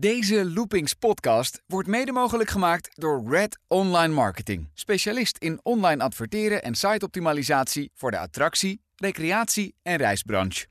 Deze 0.00 0.50
Loopings 0.50 0.94
podcast 0.94 1.62
wordt 1.66 1.88
mede 1.88 2.12
mogelijk 2.12 2.50
gemaakt 2.50 2.90
door 2.94 3.22
Red 3.28 3.58
Online 3.68 4.14
Marketing. 4.14 4.68
Specialist 4.74 5.36
in 5.38 5.60
online 5.62 6.02
adverteren 6.02 6.62
en 6.62 6.74
siteoptimalisatie 6.74 7.90
voor 7.94 8.10
de 8.10 8.18
attractie, 8.18 8.80
recreatie 8.96 9.74
en 9.82 9.96
reisbranche. 9.96 10.66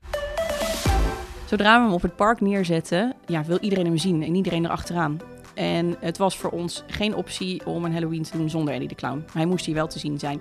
Zodra 1.46 1.78
we 1.78 1.84
hem 1.84 1.92
op 1.92 2.02
het 2.02 2.16
park 2.16 2.40
neerzetten, 2.40 3.16
ja, 3.26 3.44
wil 3.44 3.58
iedereen 3.58 3.84
hem 3.84 3.96
zien 3.96 4.22
en 4.22 4.34
iedereen 4.34 4.64
erachteraan. 4.64 5.20
En 5.54 5.96
het 6.00 6.18
was 6.18 6.36
voor 6.36 6.50
ons 6.50 6.84
geen 6.86 7.14
optie 7.14 7.66
om 7.66 7.84
een 7.84 7.92
Halloween 7.92 8.22
te 8.22 8.36
doen 8.36 8.50
zonder 8.50 8.74
Eddie 8.74 8.88
de 8.88 8.94
Clown. 8.94 9.24
Hij 9.32 9.46
moest 9.46 9.66
hier 9.66 9.74
wel 9.74 9.88
te 9.88 9.98
zien 9.98 10.18
zijn. 10.18 10.40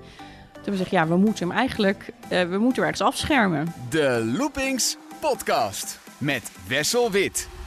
Toen 0.53 0.71
we 0.71 0.77
zeggen, 0.77 0.97
ja, 0.97 1.07
we 1.07 1.17
moeten 1.17 1.47
hem 1.47 1.57
eigenlijk, 1.57 2.09
eh, 2.29 2.49
we 2.49 2.57
moeten 2.57 2.83
ergens 2.83 3.01
afschermen. 3.01 3.73
De 3.89 4.33
Loopings 4.37 4.97
podcast 5.19 5.99
met 6.17 6.51
Wessel 6.67 7.11
Wit. 7.11 7.58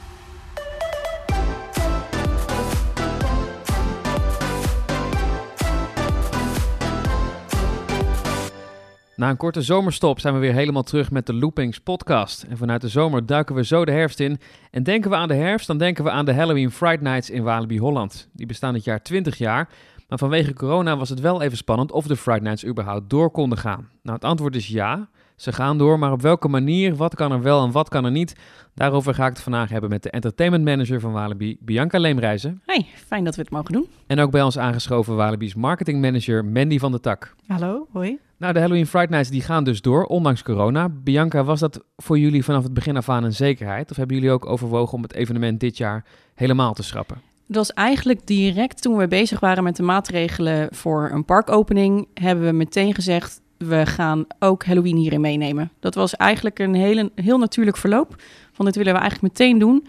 Na 9.15 9.29
een 9.29 9.37
korte 9.37 9.61
zomerstop 9.61 10.19
zijn 10.19 10.33
we 10.33 10.39
weer 10.39 10.53
helemaal 10.53 10.83
terug 10.83 11.11
met 11.11 11.25
de 11.25 11.33
Loopings 11.33 11.79
podcast. 11.79 12.43
En 12.43 12.57
vanuit 12.57 12.81
de 12.81 12.87
zomer 12.87 13.25
duiken 13.25 13.55
we 13.55 13.65
zo 13.65 13.85
de 13.85 13.91
herfst 13.91 14.19
in. 14.19 14.39
En 14.71 14.83
denken 14.83 15.09
we 15.09 15.15
aan 15.15 15.27
de 15.27 15.33
herfst, 15.33 15.67
dan 15.67 15.77
denken 15.77 16.03
we 16.03 16.09
aan 16.09 16.25
de 16.25 16.33
Halloween 16.33 16.71
Fright 16.71 17.01
Nights 17.01 17.29
in 17.29 17.43
Walibi 17.43 17.79
Holland. 17.79 18.29
Die 18.33 18.45
bestaan 18.45 18.73
dit 18.73 18.83
jaar 18.83 19.01
20 19.01 19.37
jaar. 19.37 19.69
Maar 20.07 20.17
vanwege 20.17 20.53
corona 20.53 20.97
was 20.97 21.09
het 21.09 21.19
wel 21.19 21.41
even 21.41 21.57
spannend 21.57 21.91
of 21.91 22.07
de 22.07 22.15
Fright 22.15 22.41
Nights 22.41 22.65
überhaupt 22.65 23.09
door 23.09 23.31
konden 23.31 23.57
gaan. 23.57 23.89
Nou, 24.03 24.15
het 24.15 24.25
antwoord 24.25 24.55
is 24.55 24.67
ja. 24.67 25.09
Ze 25.35 25.51
gaan 25.51 25.77
door, 25.77 25.99
maar 25.99 26.11
op 26.11 26.21
welke 26.21 26.47
manier, 26.47 26.95
wat 26.95 27.15
kan 27.15 27.31
er 27.31 27.41
wel 27.41 27.63
en 27.63 27.71
wat 27.71 27.89
kan 27.89 28.05
er 28.05 28.11
niet? 28.11 28.35
Daarover 28.73 29.13
ga 29.13 29.25
ik 29.25 29.33
het 29.33 29.41
vandaag 29.41 29.69
hebben 29.69 29.89
met 29.89 30.03
de 30.03 30.09
entertainment 30.09 30.63
manager 30.63 30.99
van 30.99 31.11
Walibi, 31.11 31.57
Bianca 31.59 31.99
Leemreizen. 31.99 32.61
Hey, 32.65 32.85
fijn 32.95 33.23
dat 33.23 33.35
we 33.35 33.41
het 33.41 33.51
mogen 33.51 33.73
doen. 33.73 33.87
En 34.07 34.19
ook 34.19 34.31
bij 34.31 34.41
ons 34.41 34.57
aangeschoven 34.57 35.15
Walibi's 35.15 35.55
marketing 35.55 36.01
manager 36.01 36.45
Mandy 36.45 36.79
van 36.79 36.91
der 36.91 37.01
Tak. 37.01 37.35
Hallo, 37.47 37.87
hoi. 37.91 38.19
Nou, 38.43 38.55
de 38.55 38.61
Halloween 38.61 38.87
Fright 38.87 39.09
Nights 39.09 39.29
die 39.29 39.41
gaan 39.41 39.63
dus 39.63 39.81
door, 39.81 40.05
ondanks 40.05 40.43
corona. 40.43 40.89
Bianca, 40.89 41.43
was 41.43 41.59
dat 41.59 41.83
voor 41.97 42.19
jullie 42.19 42.43
vanaf 42.43 42.63
het 42.63 42.73
begin 42.73 42.97
af 42.97 43.09
aan 43.09 43.23
een 43.23 43.33
zekerheid? 43.33 43.91
Of 43.91 43.97
hebben 43.97 44.15
jullie 44.15 44.31
ook 44.31 44.45
overwogen 44.45 44.93
om 44.93 45.01
het 45.01 45.13
evenement 45.13 45.59
dit 45.59 45.77
jaar 45.77 46.05
helemaal 46.35 46.73
te 46.73 46.83
schrappen? 46.83 47.21
Dat 47.47 47.55
was 47.55 47.73
eigenlijk 47.73 48.27
direct 48.27 48.81
toen 48.81 48.97
we 48.97 49.07
bezig 49.07 49.39
waren 49.39 49.63
met 49.63 49.75
de 49.75 49.83
maatregelen 49.83 50.67
voor 50.71 51.09
een 51.13 51.25
parkopening, 51.25 52.07
hebben 52.13 52.45
we 52.45 52.51
meteen 52.51 52.93
gezegd, 52.93 53.41
we 53.57 53.85
gaan 53.85 54.25
ook 54.39 54.65
Halloween 54.65 54.97
hierin 54.97 55.21
meenemen. 55.21 55.71
Dat 55.79 55.95
was 55.95 56.15
eigenlijk 56.15 56.59
een 56.59 56.75
hele, 56.75 57.11
heel 57.15 57.37
natuurlijk 57.37 57.77
verloop. 57.77 58.15
Van 58.51 58.65
dit 58.65 58.75
willen 58.75 58.93
we 58.93 58.99
eigenlijk 58.99 59.37
meteen 59.37 59.59
doen. 59.59 59.87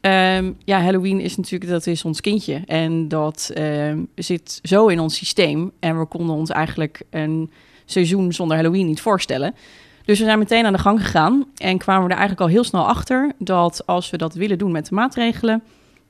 Ehm, 0.00 0.52
ja, 0.64 0.82
Halloween 0.82 1.20
is 1.20 1.36
natuurlijk, 1.36 1.70
dat 1.70 1.86
is 1.86 2.04
ons 2.04 2.20
kindje. 2.20 2.62
En 2.66 3.08
dat 3.08 3.50
ehm, 3.54 4.04
zit 4.14 4.58
zo 4.62 4.86
in 4.86 5.00
ons 5.00 5.16
systeem. 5.16 5.72
En 5.80 5.98
we 5.98 6.06
konden 6.06 6.36
ons 6.36 6.50
eigenlijk 6.50 7.02
een 7.10 7.50
seizoen 7.90 8.32
zonder 8.32 8.56
Halloween 8.56 8.86
niet 8.86 9.00
voorstellen. 9.00 9.54
Dus 10.04 10.18
we 10.18 10.24
zijn 10.24 10.38
meteen 10.38 10.66
aan 10.66 10.72
de 10.72 10.78
gang 10.78 11.00
gegaan. 11.00 11.44
En 11.56 11.78
kwamen 11.78 12.02
we 12.02 12.10
er 12.10 12.18
eigenlijk 12.18 12.40
al 12.40 12.54
heel 12.54 12.64
snel 12.64 12.86
achter 12.86 13.32
dat 13.38 13.86
als 13.86 14.10
we 14.10 14.16
dat 14.16 14.34
willen 14.34 14.58
doen 14.58 14.72
met 14.72 14.86
de 14.86 14.94
maatregelen, 14.94 15.62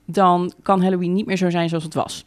dan 0.05 0.53
kan 0.63 0.83
Halloween 0.83 1.13
niet 1.13 1.27
meer 1.27 1.37
zo 1.37 1.51
zijn 1.51 1.69
zoals 1.69 1.85
het 1.85 1.95
was. 1.95 2.25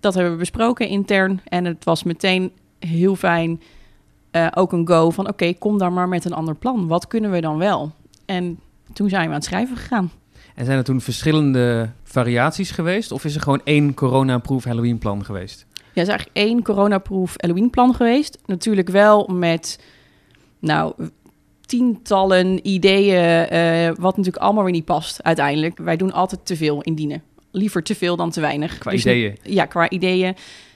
Dat 0.00 0.14
hebben 0.14 0.32
we 0.32 0.38
besproken 0.38 0.88
intern. 0.88 1.40
En 1.44 1.64
het 1.64 1.84
was 1.84 2.02
meteen 2.02 2.52
heel 2.78 3.16
fijn 3.16 3.60
eh, 4.30 4.46
ook 4.54 4.72
een 4.72 4.86
go 4.86 5.10
van 5.10 5.28
oké, 5.28 5.52
kom 5.52 5.78
dan 5.78 5.92
maar 5.92 6.08
met 6.08 6.24
een 6.24 6.32
ander 6.32 6.54
plan. 6.54 6.86
Wat 6.86 7.06
kunnen 7.06 7.30
we 7.30 7.40
dan 7.40 7.58
wel? 7.58 7.92
En 8.24 8.58
toen 8.92 9.08
zijn 9.08 9.22
we 9.22 9.28
aan 9.28 9.34
het 9.34 9.44
schrijven 9.44 9.76
gegaan. 9.76 10.10
En 10.54 10.64
zijn 10.64 10.78
er 10.78 10.84
toen 10.84 11.00
verschillende 11.00 11.90
variaties 12.02 12.70
geweest? 12.70 13.12
Of 13.12 13.24
is 13.24 13.34
er 13.34 13.40
gewoon 13.40 13.60
één 13.64 13.94
corona-proof 13.94 14.64
Halloween 14.64 14.98
plan 14.98 15.24
geweest? 15.24 15.66
Ja, 15.94 16.00
er 16.00 16.08
is 16.08 16.08
eigenlijk 16.08 16.36
één 16.36 16.62
coronaproof 16.62 17.34
Halloween 17.36 17.70
plan 17.70 17.94
geweest. 17.94 18.38
Natuurlijk 18.46 18.88
wel 18.88 19.26
met, 19.26 19.78
nou, 20.58 20.94
tientallen 21.66 22.68
ideeën, 22.68 23.52
uh, 23.52 23.86
wat 23.86 24.16
natuurlijk 24.16 24.44
allemaal 24.44 24.64
weer 24.64 24.72
niet 24.72 24.84
past 24.84 25.22
uiteindelijk. 25.22 25.78
Wij 25.78 25.96
doen 25.96 26.12
altijd 26.12 26.46
te 26.46 26.56
veel 26.56 26.82
indienen. 26.82 27.22
Liever 27.50 27.82
te 27.82 27.94
veel 27.94 28.16
dan 28.16 28.30
te 28.30 28.40
weinig. 28.40 28.78
Qua 28.78 28.90
dus, 28.90 29.00
ideeën? 29.00 29.36
Ja, 29.42 29.64
qua 29.64 29.90
ideeën. 29.90 30.34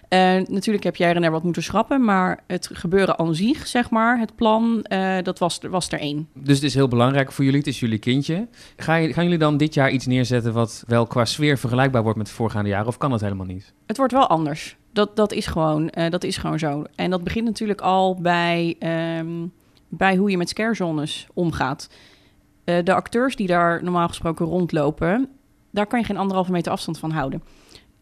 Uh, 0.08 0.18
natuurlijk 0.48 0.84
heb 0.84 0.96
jij 0.96 1.14
er 1.14 1.20
net 1.20 1.30
wat 1.30 1.42
moeten 1.42 1.62
schrappen, 1.62 2.04
maar 2.04 2.42
het 2.46 2.68
gebeuren 2.72 3.18
aan 3.18 3.34
zich, 3.34 3.66
zeg 3.66 3.90
maar, 3.90 4.18
het 4.18 4.36
plan, 4.36 4.86
uh, 4.92 5.16
dat 5.22 5.38
was, 5.38 5.58
was 5.70 5.88
er 5.88 5.98
één. 5.98 6.28
Dus 6.34 6.54
het 6.54 6.64
is 6.64 6.74
heel 6.74 6.88
belangrijk 6.88 7.32
voor 7.32 7.44
jullie, 7.44 7.58
het 7.58 7.68
is 7.68 7.80
jullie 7.80 7.98
kindje. 7.98 8.48
Ga 8.76 8.94
je, 8.94 9.12
gaan 9.12 9.24
jullie 9.24 9.38
dan 9.38 9.56
dit 9.56 9.74
jaar 9.74 9.90
iets 9.90 10.06
neerzetten 10.06 10.52
wat 10.52 10.84
wel 10.86 11.06
qua 11.06 11.24
sfeer 11.24 11.58
vergelijkbaar 11.58 12.02
wordt 12.02 12.18
met 12.18 12.26
de 12.26 12.32
voorgaande 12.32 12.68
jaren, 12.68 12.86
of 12.86 12.98
kan 12.98 13.10
dat 13.10 13.20
helemaal 13.20 13.46
niet? 13.46 13.72
Het 13.86 13.96
wordt 13.96 14.12
wel 14.12 14.26
anders. 14.26 14.76
Dat, 14.96 15.16
dat, 15.16 15.32
is, 15.32 15.46
gewoon, 15.46 15.90
uh, 15.98 16.10
dat 16.10 16.24
is 16.24 16.36
gewoon 16.36 16.58
zo. 16.58 16.84
En 16.94 17.10
dat 17.10 17.24
begint 17.24 17.44
natuurlijk 17.44 17.80
al 17.80 18.14
bij, 18.14 18.76
um, 19.18 19.52
bij 19.88 20.16
hoe 20.16 20.30
je 20.30 20.36
met 20.36 20.48
scarezones 20.48 21.26
omgaat. 21.34 21.88
de 22.64 22.94
acteurs 22.94 23.36
die 23.36 23.46
daar 23.46 23.82
normaal 23.82 24.08
gesproken 24.08 24.46
rondlopen, 24.46 25.28
daar 25.70 25.86
kan 25.86 25.98
je 25.98 26.04
geen 26.04 26.16
anderhalve 26.16 26.52
meter 26.52 26.72
afstand 26.72 26.98
van 26.98 27.10
houden. 27.10 27.42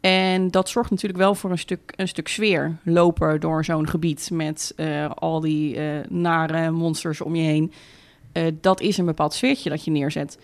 En 0.00 0.50
dat 0.50 0.68
zorgt 0.68 0.90
natuurlijk 0.90 1.22
wel 1.22 1.34
voor 1.34 1.50
een 1.50 1.58
stuk, 1.58 1.92
een 1.96 2.08
stuk 2.08 2.28
sfeer 2.28 2.76
lopen 2.82 3.40
door 3.40 3.64
zo'n 3.64 3.88
gebied 3.88 4.30
met 4.32 4.72
uh, 4.76 5.10
al 5.14 5.40
die 5.40 5.78
nare 6.08 6.70
monsters 6.70 7.20
om 7.20 7.34
je 7.34 7.42
heen. 7.42 7.72
Dat 8.60 8.80
is 8.80 8.98
een 8.98 9.04
bepaald 9.04 9.34
sfeertje 9.34 9.70
dat 9.70 9.84
je 9.84 9.90
neerzet. 9.90 10.38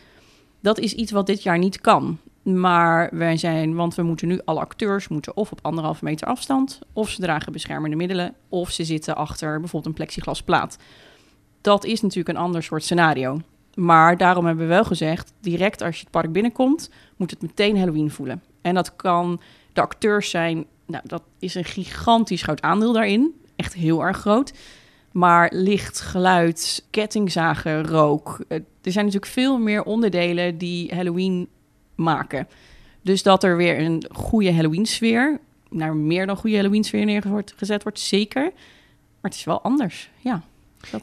Dat 0.60 0.78
is 0.78 0.92
iets 0.92 1.12
wat 1.12 1.26
dit 1.26 1.42
jaar 1.42 1.58
niet 1.58 1.80
kan. 1.80 2.18
Maar 2.42 3.08
wij 3.12 3.36
zijn, 3.36 3.74
want 3.74 3.94
we 3.94 4.02
moeten 4.02 4.28
nu 4.28 4.40
alle 4.44 4.60
acteurs 4.60 5.08
moeten 5.08 5.36
of 5.36 5.52
op 5.52 5.58
anderhalve 5.62 6.04
meter 6.04 6.26
afstand, 6.26 6.78
of 6.92 7.08
ze 7.08 7.20
dragen 7.20 7.52
beschermende 7.52 7.96
middelen, 7.96 8.34
of 8.48 8.70
ze 8.70 8.84
zitten 8.84 9.16
achter 9.16 9.50
bijvoorbeeld 9.50 9.86
een 9.86 9.92
plexiglasplaat. 9.92 10.76
Dat 11.60 11.84
is 11.84 12.00
natuurlijk 12.00 12.28
een 12.28 12.44
ander 12.44 12.62
soort 12.62 12.84
scenario. 12.84 13.40
Maar 13.74 14.16
daarom 14.16 14.46
hebben 14.46 14.64
we 14.64 14.72
wel 14.72 14.84
gezegd, 14.84 15.32
direct 15.40 15.82
als 15.82 15.96
je 15.96 16.00
het 16.00 16.10
park 16.10 16.32
binnenkomt, 16.32 16.90
moet 17.16 17.30
het 17.30 17.42
meteen 17.42 17.78
Halloween 17.78 18.10
voelen. 18.10 18.42
En 18.62 18.74
dat 18.74 18.96
kan 18.96 19.40
de 19.72 19.80
acteurs 19.80 20.30
zijn, 20.30 20.66
nou, 20.86 21.02
dat 21.06 21.22
is 21.38 21.54
een 21.54 21.64
gigantisch 21.64 22.42
groot 22.42 22.62
aandeel 22.62 22.92
daarin. 22.92 23.34
Echt 23.56 23.74
heel 23.74 24.04
erg 24.04 24.16
groot. 24.16 24.52
Maar 25.12 25.50
licht, 25.54 26.00
geluid, 26.00 26.86
kettingzagen, 26.90 27.86
rook. 27.86 28.44
Er 28.48 28.62
zijn 28.82 29.04
natuurlijk 29.04 29.32
veel 29.32 29.58
meer 29.58 29.82
onderdelen 29.82 30.58
die 30.58 30.94
Halloween 30.94 31.48
maken. 32.00 32.48
Dus 33.02 33.22
dat 33.22 33.44
er 33.44 33.56
weer 33.56 33.80
een 33.80 34.04
goede 34.12 34.52
Halloween-sfeer, 34.52 35.40
naar 35.70 35.96
meer 35.96 36.26
dan 36.26 36.36
goede 36.36 36.56
Halloween-sfeer 36.56 37.04
neergezet 37.04 37.82
wordt, 37.82 38.00
zeker. 38.00 38.42
Maar 39.20 39.30
het 39.30 39.34
is 39.34 39.44
wel 39.44 39.62
anders, 39.62 40.10
ja. 40.18 40.42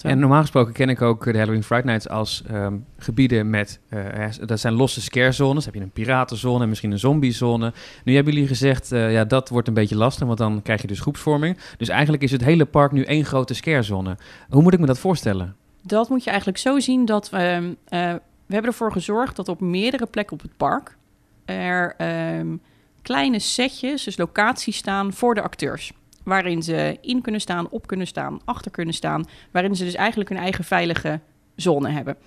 En 0.02 0.20
normaal 0.20 0.42
gesproken 0.42 0.74
ken 0.74 0.90
ik 0.90 1.02
ook 1.02 1.24
de 1.24 1.38
Halloween 1.38 1.64
Fright 1.64 1.86
Nights 1.86 2.10
als 2.10 2.44
um, 2.52 2.86
gebieden 2.98 3.50
met... 3.50 3.80
Uh, 3.90 4.26
dat 4.46 4.60
zijn 4.60 4.74
losse 4.74 5.02
scare-zones. 5.02 5.66
heb 5.66 5.74
je 5.74 5.80
een 5.80 5.92
piratenzone 5.92 6.64
en 6.64 6.70
misschien 6.70 6.92
een 6.92 7.00
zombiezone. 7.00 7.74
Nu 8.04 8.16
hebben 8.16 8.34
jullie 8.34 8.48
gezegd, 8.48 8.92
uh, 8.92 9.12
ja, 9.12 9.26
dat 9.26 9.50
wordt 9.50 9.68
een 9.68 9.74
beetje 9.74 9.96
lastig... 9.96 10.28
want 10.28 10.38
dan 10.38 10.62
krijg 10.62 10.82
je 10.82 10.88
dus 10.88 11.00
groepsvorming. 11.00 11.58
Dus 11.78 11.90
eigenlijk 11.90 12.24
is 12.24 12.32
het 12.32 12.44
hele 12.44 12.66
park 12.66 12.92
nu 12.92 13.04
één 13.04 13.26
grote 13.26 13.54
scare-zone. 13.54 14.18
Hoe 14.50 14.62
moet 14.62 14.74
ik 14.74 14.80
me 14.80 14.86
dat 14.86 15.00
voorstellen? 15.00 15.56
Dat 15.82 16.10
moet 16.10 16.24
je 16.24 16.30
eigenlijk 16.30 16.60
zo 16.60 16.80
zien 16.80 17.06
dat 17.06 17.30
we... 17.30 17.76
Uh, 17.90 18.14
we 18.48 18.54
hebben 18.54 18.72
ervoor 18.72 18.92
gezorgd 18.92 19.36
dat 19.36 19.50
op 19.50 19.60
meerdere 19.60 20.06
plekken 20.06 20.34
op 20.34 20.42
het 20.42 20.58
park... 20.58 20.98
er 21.46 21.96
um, 22.38 22.62
kleine 23.02 23.40
setjes, 23.40 24.04
dus 24.04 24.18
locaties 24.18 24.78
staan 24.78 25.14
voor 25.14 25.36
de 25.36 25.42
acteurs 25.42 25.92
waarin 26.28 26.64
ze 26.64 26.98
in 27.02 27.22
kunnen 27.22 27.42
staan, 27.42 27.70
op 27.70 27.88
kunnen 27.88 28.08
staan, 28.08 28.40
achter 28.46 28.72
kunnen 28.72 28.94
staan, 28.94 29.26
waarin 29.52 29.76
ze 29.76 29.84
dus 29.84 29.96
eigenlijk 29.96 30.30
hun 30.30 30.38
eigen 30.38 30.64
veilige 30.64 31.20
zone 31.56 31.90
hebben. 31.90 32.18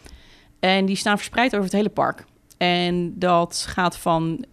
En 0.60 0.86
die 0.86 0.96
staan 0.96 1.16
verspreid 1.16 1.52
over 1.52 1.64
het 1.64 1.72
hele 1.72 1.88
park. 1.88 2.24
En 2.56 3.18
dat 3.18 3.64
gaat 3.68 3.96
van 3.96 4.44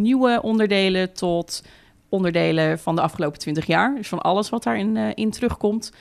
nieuwe 0.00 0.42
onderdelen 0.42 1.12
tot 1.12 1.64
onderdelen 2.08 2.78
van 2.78 2.96
de 2.96 3.02
afgelopen 3.02 3.38
20 3.38 3.66
jaar. 3.66 3.94
Dus 3.94 4.08
van 4.08 4.20
alles 4.20 4.48
wat 4.48 4.62
daarin 4.62 4.96
uh, 4.96 5.08
in 5.14 5.30
terugkomt. 5.30 5.92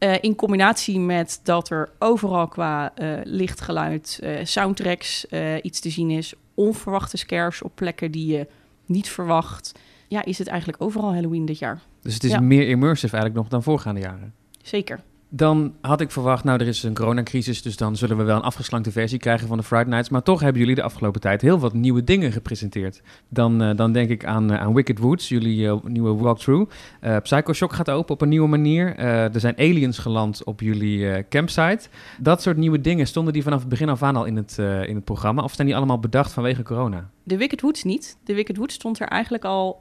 Uh, 0.00 0.14
in 0.20 0.34
combinatie 0.34 0.98
met 0.98 1.40
dat 1.42 1.70
er 1.70 1.90
overal 1.98 2.48
qua 2.48 2.92
uh, 2.98 3.20
lichtgeluid, 3.24 4.20
soundtracks 4.42 5.26
iets 5.62 5.80
te 5.80 5.90
zien 5.90 6.10
is. 6.10 6.34
Onverwachte 6.54 7.16
scares 7.16 7.62
op 7.62 7.72
plekken 7.74 8.10
die 8.10 8.26
je 8.26 8.46
niet 8.86 9.08
verwacht. 9.08 9.72
Ja, 10.08 10.24
is 10.24 10.38
het 10.38 10.48
eigenlijk 10.48 10.82
overal 10.82 11.12
Halloween 11.12 11.44
dit 11.44 11.58
jaar. 11.58 11.80
Dus 12.02 12.14
het 12.14 12.24
is 12.24 12.30
ja. 12.30 12.40
meer 12.40 12.68
immersive 12.68 13.12
eigenlijk 13.12 13.42
nog 13.42 13.52
dan 13.52 13.62
voorgaande 13.62 14.00
jaren. 14.00 14.34
Zeker. 14.62 15.00
Dan 15.32 15.74
had 15.80 16.00
ik 16.00 16.10
verwacht, 16.10 16.44
nou, 16.44 16.60
er 16.60 16.66
is 16.66 16.82
een 16.82 16.94
coronacrisis, 16.94 17.62
dus 17.62 17.76
dan 17.76 17.96
zullen 17.96 18.16
we 18.16 18.22
wel 18.22 18.36
een 18.36 18.42
afgeslankte 18.42 18.90
versie 18.90 19.18
krijgen 19.18 19.48
van 19.48 19.56
de 19.56 19.62
Friday 19.62 19.88
Nights. 19.88 20.08
Maar 20.08 20.22
toch 20.22 20.40
hebben 20.40 20.60
jullie 20.60 20.74
de 20.74 20.82
afgelopen 20.82 21.20
tijd 21.20 21.42
heel 21.42 21.58
wat 21.58 21.72
nieuwe 21.72 22.04
dingen 22.04 22.32
gepresenteerd. 22.32 23.02
Dan, 23.28 23.62
eh, 23.62 23.76
dan 23.76 23.92
denk 23.92 24.10
ik 24.10 24.24
aan, 24.24 24.52
eh, 24.52 24.60
aan 24.60 24.74
Wicked 24.74 24.98
Woods, 24.98 25.28
jullie 25.28 25.68
eh, 25.68 25.76
nieuwe 25.84 26.14
walkthrough. 26.14 26.70
Uh, 27.00 27.16
Psycho 27.22 27.52
Shock 27.52 27.72
gaat 27.72 27.90
open 27.90 28.14
op 28.14 28.20
een 28.20 28.28
nieuwe 28.28 28.48
manier. 28.48 28.96
er 28.98 29.40
zijn 29.40 29.58
aliens 29.58 29.98
geland 29.98 30.44
op 30.44 30.60
jullie 30.60 31.28
campsite. 31.28 31.88
Dat 32.18 32.42
soort 32.42 32.56
nieuwe 32.56 32.80
dingen, 32.80 33.06
stonden 33.06 33.32
die 33.32 33.42
vanaf 33.42 33.60
het 33.60 33.68
begin 33.68 33.88
af 33.88 34.02
aan 34.02 34.16
al 34.16 34.24
in 34.24 34.36
het, 34.36 34.58
in 34.58 34.94
het 34.94 35.04
programma? 35.04 35.42
Of 35.42 35.54
zijn 35.54 35.66
die 35.66 35.76
allemaal 35.76 35.98
bedacht 35.98 36.32
vanwege 36.32 36.62
corona? 36.62 37.10
De 37.22 37.36
Wicked 37.36 37.60
Woods 37.60 37.84
niet. 37.84 38.16
De 38.24 38.34
Wicked 38.34 38.56
Woods 38.56 38.74
stond 38.74 39.00
er 39.00 39.08
eigenlijk 39.08 39.44
al 39.44 39.80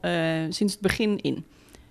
sinds 0.49 0.73
het 0.73 0.81
begin 0.81 1.17
in. 1.21 1.45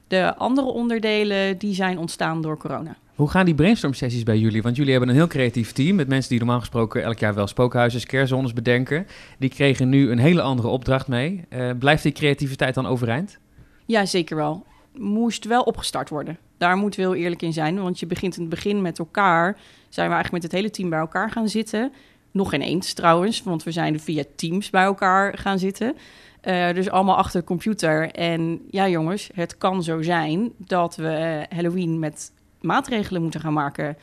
De 0.07 0.37
andere 0.37 0.67
onderdelen 0.67 1.59
die 1.59 1.75
zijn 1.75 1.99
ontstaan 1.99 2.43
door 2.43 2.59
corona. 2.59 2.97
Hoe 3.19 3.31
gaan 3.31 3.45
die 3.45 3.55
brainstorm 3.55 3.95
sessies 3.95 4.23
bij 4.23 4.39
jullie? 4.39 4.63
Want 4.63 4.77
jullie 4.77 4.91
hebben 4.91 5.09
een 5.11 5.15
heel 5.15 5.27
creatief 5.27 5.73
team 5.73 5.97
met 5.97 6.09
mensen 6.09 6.31
die 6.31 6.39
normaal 6.39 6.59
gesproken 6.59 7.03
elk 7.03 7.19
jaar 7.19 7.35
wel 7.35 7.47
spookhuizen, 7.47 8.01
scarezones 8.01 8.53
bedenken. 8.53 9.07
Die 9.39 9.49
kregen 9.49 9.89
nu 9.89 10.11
een 10.11 10.19
hele 10.19 10.43
andere 10.43 10.69
opdracht 10.69 11.09
mee. 11.09 11.45
Uh, 11.51 11.71
blijft 11.79 12.03
die 12.03 12.13
creativiteit 12.13 12.75
dan 12.75 12.87
overeind? 12.87 13.39
Ja, 13.87 14.07
zeker 14.07 14.37
wel. 14.37 14.67
Moest 14.97 15.45
wel 15.45 15.63
opgestart 15.63 16.09
worden. 16.09 16.39
Daar 16.59 16.77
moeten 16.77 17.01
we 17.01 17.07
heel 17.07 17.17
eerlijk 17.23 17.43
in 17.43 17.53
zijn. 17.53 17.83
Want 17.83 18.01
je 18.01 18.07
begint 18.07 18.35
in 18.37 18.41
het 18.41 18.51
begin 18.51 18.83
met 18.83 18.99
elkaar. 18.99 19.57
Zijn 19.89 20.09
we 20.09 20.15
eigenlijk 20.15 20.33
met 20.33 20.43
het 20.43 20.53
hele 20.53 20.71
team 20.71 20.91
bij 20.91 20.99
elkaar 20.99 21.31
gaan 21.31 21.49
zitten. 21.49 21.93
Nog 22.31 22.55
ineens 22.55 22.93
trouwens, 22.93 23.43
want 23.43 23.63
we 23.63 23.71
zijn 23.71 24.01
via 24.01 24.25
Teams 24.37 24.71
bij 24.71 24.85
elkaar 24.85 25.39
gaan 25.39 25.59
zitten. 25.59 25.97
Uh, 26.45 26.73
dus 26.73 26.91
allemaal 26.91 27.17
achter 27.17 27.41
de 27.41 27.47
computer. 27.47 28.11
En 28.11 28.61
ja, 28.71 28.89
jongens, 28.89 29.31
het 29.35 29.59
kan 29.59 29.83
zo 29.83 30.03
zijn 30.03 30.53
dat 30.57 30.97
we 30.97 31.47
Halloween 31.49 31.99
met 31.99 32.33
maatregelen 32.61 33.23
moeten 33.23 33.41
gaan 33.41 33.53
maken. 33.53 33.97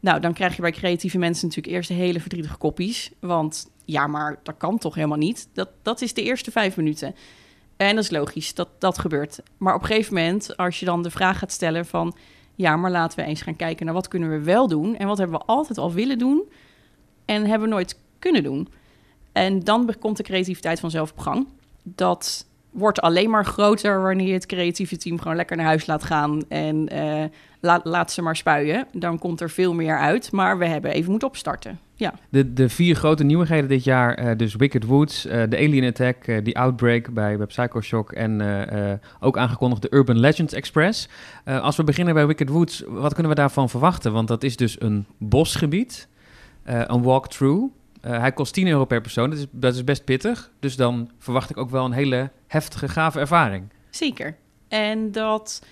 Nou, 0.00 0.20
dan 0.20 0.32
krijg 0.32 0.56
je 0.56 0.62
bij 0.62 0.72
creatieve 0.72 1.18
mensen 1.18 1.46
natuurlijk 1.46 1.74
eerst 1.74 1.88
hele 1.88 2.20
verdrietige 2.20 2.56
koppies. 2.56 3.10
Want 3.20 3.70
ja, 3.84 4.06
maar 4.06 4.38
dat 4.42 4.54
kan 4.56 4.78
toch 4.78 4.94
helemaal 4.94 5.18
niet? 5.18 5.48
Dat, 5.52 5.68
dat 5.82 6.00
is 6.00 6.14
de 6.14 6.22
eerste 6.22 6.50
vijf 6.50 6.76
minuten. 6.76 7.14
En 7.76 7.94
dat 7.94 8.04
is 8.04 8.10
logisch, 8.10 8.54
dat 8.54 8.68
dat 8.78 8.98
gebeurt. 8.98 9.40
Maar 9.56 9.74
op 9.74 9.80
een 9.80 9.86
gegeven 9.86 10.14
moment, 10.14 10.56
als 10.56 10.80
je 10.80 10.86
dan 10.86 11.02
de 11.02 11.10
vraag 11.10 11.38
gaat 11.38 11.52
stellen 11.52 11.86
van... 11.86 12.16
ja, 12.54 12.76
maar 12.76 12.90
laten 12.90 13.18
we 13.18 13.24
eens 13.24 13.42
gaan 13.42 13.56
kijken 13.56 13.84
naar 13.84 13.94
wat 13.94 14.08
kunnen 14.08 14.30
we 14.30 14.40
wel 14.40 14.68
doen... 14.68 14.96
en 14.96 15.06
wat 15.06 15.18
hebben 15.18 15.38
we 15.38 15.44
altijd 15.44 15.78
al 15.78 15.92
willen 15.92 16.18
doen 16.18 16.42
en 17.24 17.46
hebben 17.46 17.68
we 17.68 17.74
nooit 17.74 18.00
kunnen 18.18 18.42
doen. 18.42 18.68
En 19.32 19.60
dan 19.60 19.94
komt 19.98 20.16
de 20.16 20.22
creativiteit 20.22 20.80
vanzelf 20.80 21.10
op 21.10 21.18
gang. 21.18 21.46
Dat 21.82 22.46
wordt 22.70 23.00
alleen 23.00 23.30
maar 23.30 23.44
groter 23.44 24.02
wanneer 24.02 24.26
je 24.26 24.32
het 24.32 24.46
creatieve 24.46 24.96
team 24.96 25.18
gewoon 25.18 25.36
lekker 25.36 25.56
naar 25.56 25.66
huis 25.66 25.86
laat 25.86 26.04
gaan 26.04 26.42
en 26.48 26.94
uh, 26.94 27.24
laat 27.82 28.12
ze 28.12 28.22
maar 28.22 28.36
spuien. 28.36 28.86
Dan 28.92 29.18
komt 29.18 29.40
er 29.40 29.50
veel 29.50 29.74
meer 29.74 29.98
uit, 29.98 30.32
maar 30.32 30.58
we 30.58 30.66
hebben 30.66 30.90
even 30.90 31.10
moeten 31.10 31.28
opstarten. 31.28 31.78
Ja. 31.94 32.14
De, 32.28 32.52
de 32.52 32.68
vier 32.68 32.96
grote 32.96 33.24
nieuwigheden 33.24 33.68
dit 33.68 33.84
jaar, 33.84 34.24
uh, 34.24 34.30
dus 34.36 34.54
Wicked 34.54 34.84
Woods, 34.84 35.26
uh, 35.26 35.32
de 35.48 35.56
Alien 35.56 35.84
Attack, 35.84 36.22
The 36.22 36.54
Outbreak 36.54 37.14
bij, 37.14 37.36
bij 37.36 37.46
Psycho 37.46 37.80
Shock 37.80 38.12
en 38.12 38.42
ook 39.20 39.38
aangekondigd 39.38 39.82
de 39.82 39.94
Urban 39.94 40.18
Legends 40.18 40.54
Express. 40.54 41.08
als 41.44 41.76
we 41.76 41.84
beginnen 41.84 42.14
bij 42.14 42.26
Wicked 42.26 42.48
Woods, 42.48 42.82
wat 42.86 43.12
kunnen 43.12 43.32
we 43.32 43.38
daarvan 43.38 43.68
verwachten? 43.68 44.12
Want 44.12 44.28
dat 44.28 44.42
is 44.42 44.56
dus 44.56 44.80
een 44.80 45.06
bosgebied, 45.18 46.08
een 46.64 47.02
walkthrough. 47.02 47.72
Hij 48.00 48.32
kost 48.32 48.54
10 48.54 48.66
euro 48.66 48.84
per 48.84 49.00
persoon. 49.00 49.30
Dat 49.30 49.38
is, 49.38 49.46
dat 49.50 49.74
is 49.74 49.84
best 49.84 50.04
pittig. 50.04 50.50
Dus 50.60 50.76
dan 50.76 51.10
verwacht 51.18 51.50
ik 51.50 51.56
ook 51.56 51.70
wel 51.70 51.84
een 51.84 51.92
hele 51.92 52.30
heftige, 52.46 52.88
gave 52.88 53.20
ervaring. 53.20 53.64
Zeker. 53.90 54.36
En 54.68 55.12
dat 55.12 55.62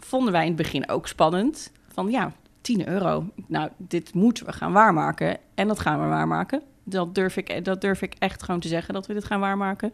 vonden 0.00 0.32
wij 0.32 0.42
in 0.42 0.48
het 0.48 0.56
begin 0.56 0.88
ook 0.88 1.08
spannend. 1.08 1.72
Van 1.92 2.10
ja, 2.10 2.32
10 2.60 2.88
euro. 2.88 3.24
Nou, 3.46 3.70
dit 3.76 4.14
moeten 4.14 4.46
we 4.46 4.52
gaan 4.52 4.72
waarmaken. 4.72 5.38
En 5.54 5.68
dat 5.68 5.80
gaan 5.80 6.00
we 6.00 6.06
waarmaken. 6.06 6.62
Dat 6.84 7.14
durf 7.14 7.36
ik, 7.36 7.64
dat 7.64 7.80
durf 7.80 8.02
ik 8.02 8.14
echt 8.18 8.42
gewoon 8.42 8.60
te 8.60 8.68
zeggen, 8.68 8.94
dat 8.94 9.06
we 9.06 9.14
dit 9.14 9.24
gaan 9.24 9.40
waarmaken. 9.40 9.92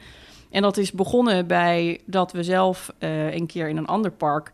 En 0.50 0.62
dat 0.62 0.76
is 0.76 0.92
begonnen 0.92 1.46
bij 1.46 2.00
dat 2.06 2.32
we 2.32 2.42
zelf 2.42 2.92
uh, 2.98 3.34
een 3.34 3.46
keer 3.46 3.68
in 3.68 3.76
een 3.76 3.86
ander 3.86 4.10
park... 4.10 4.52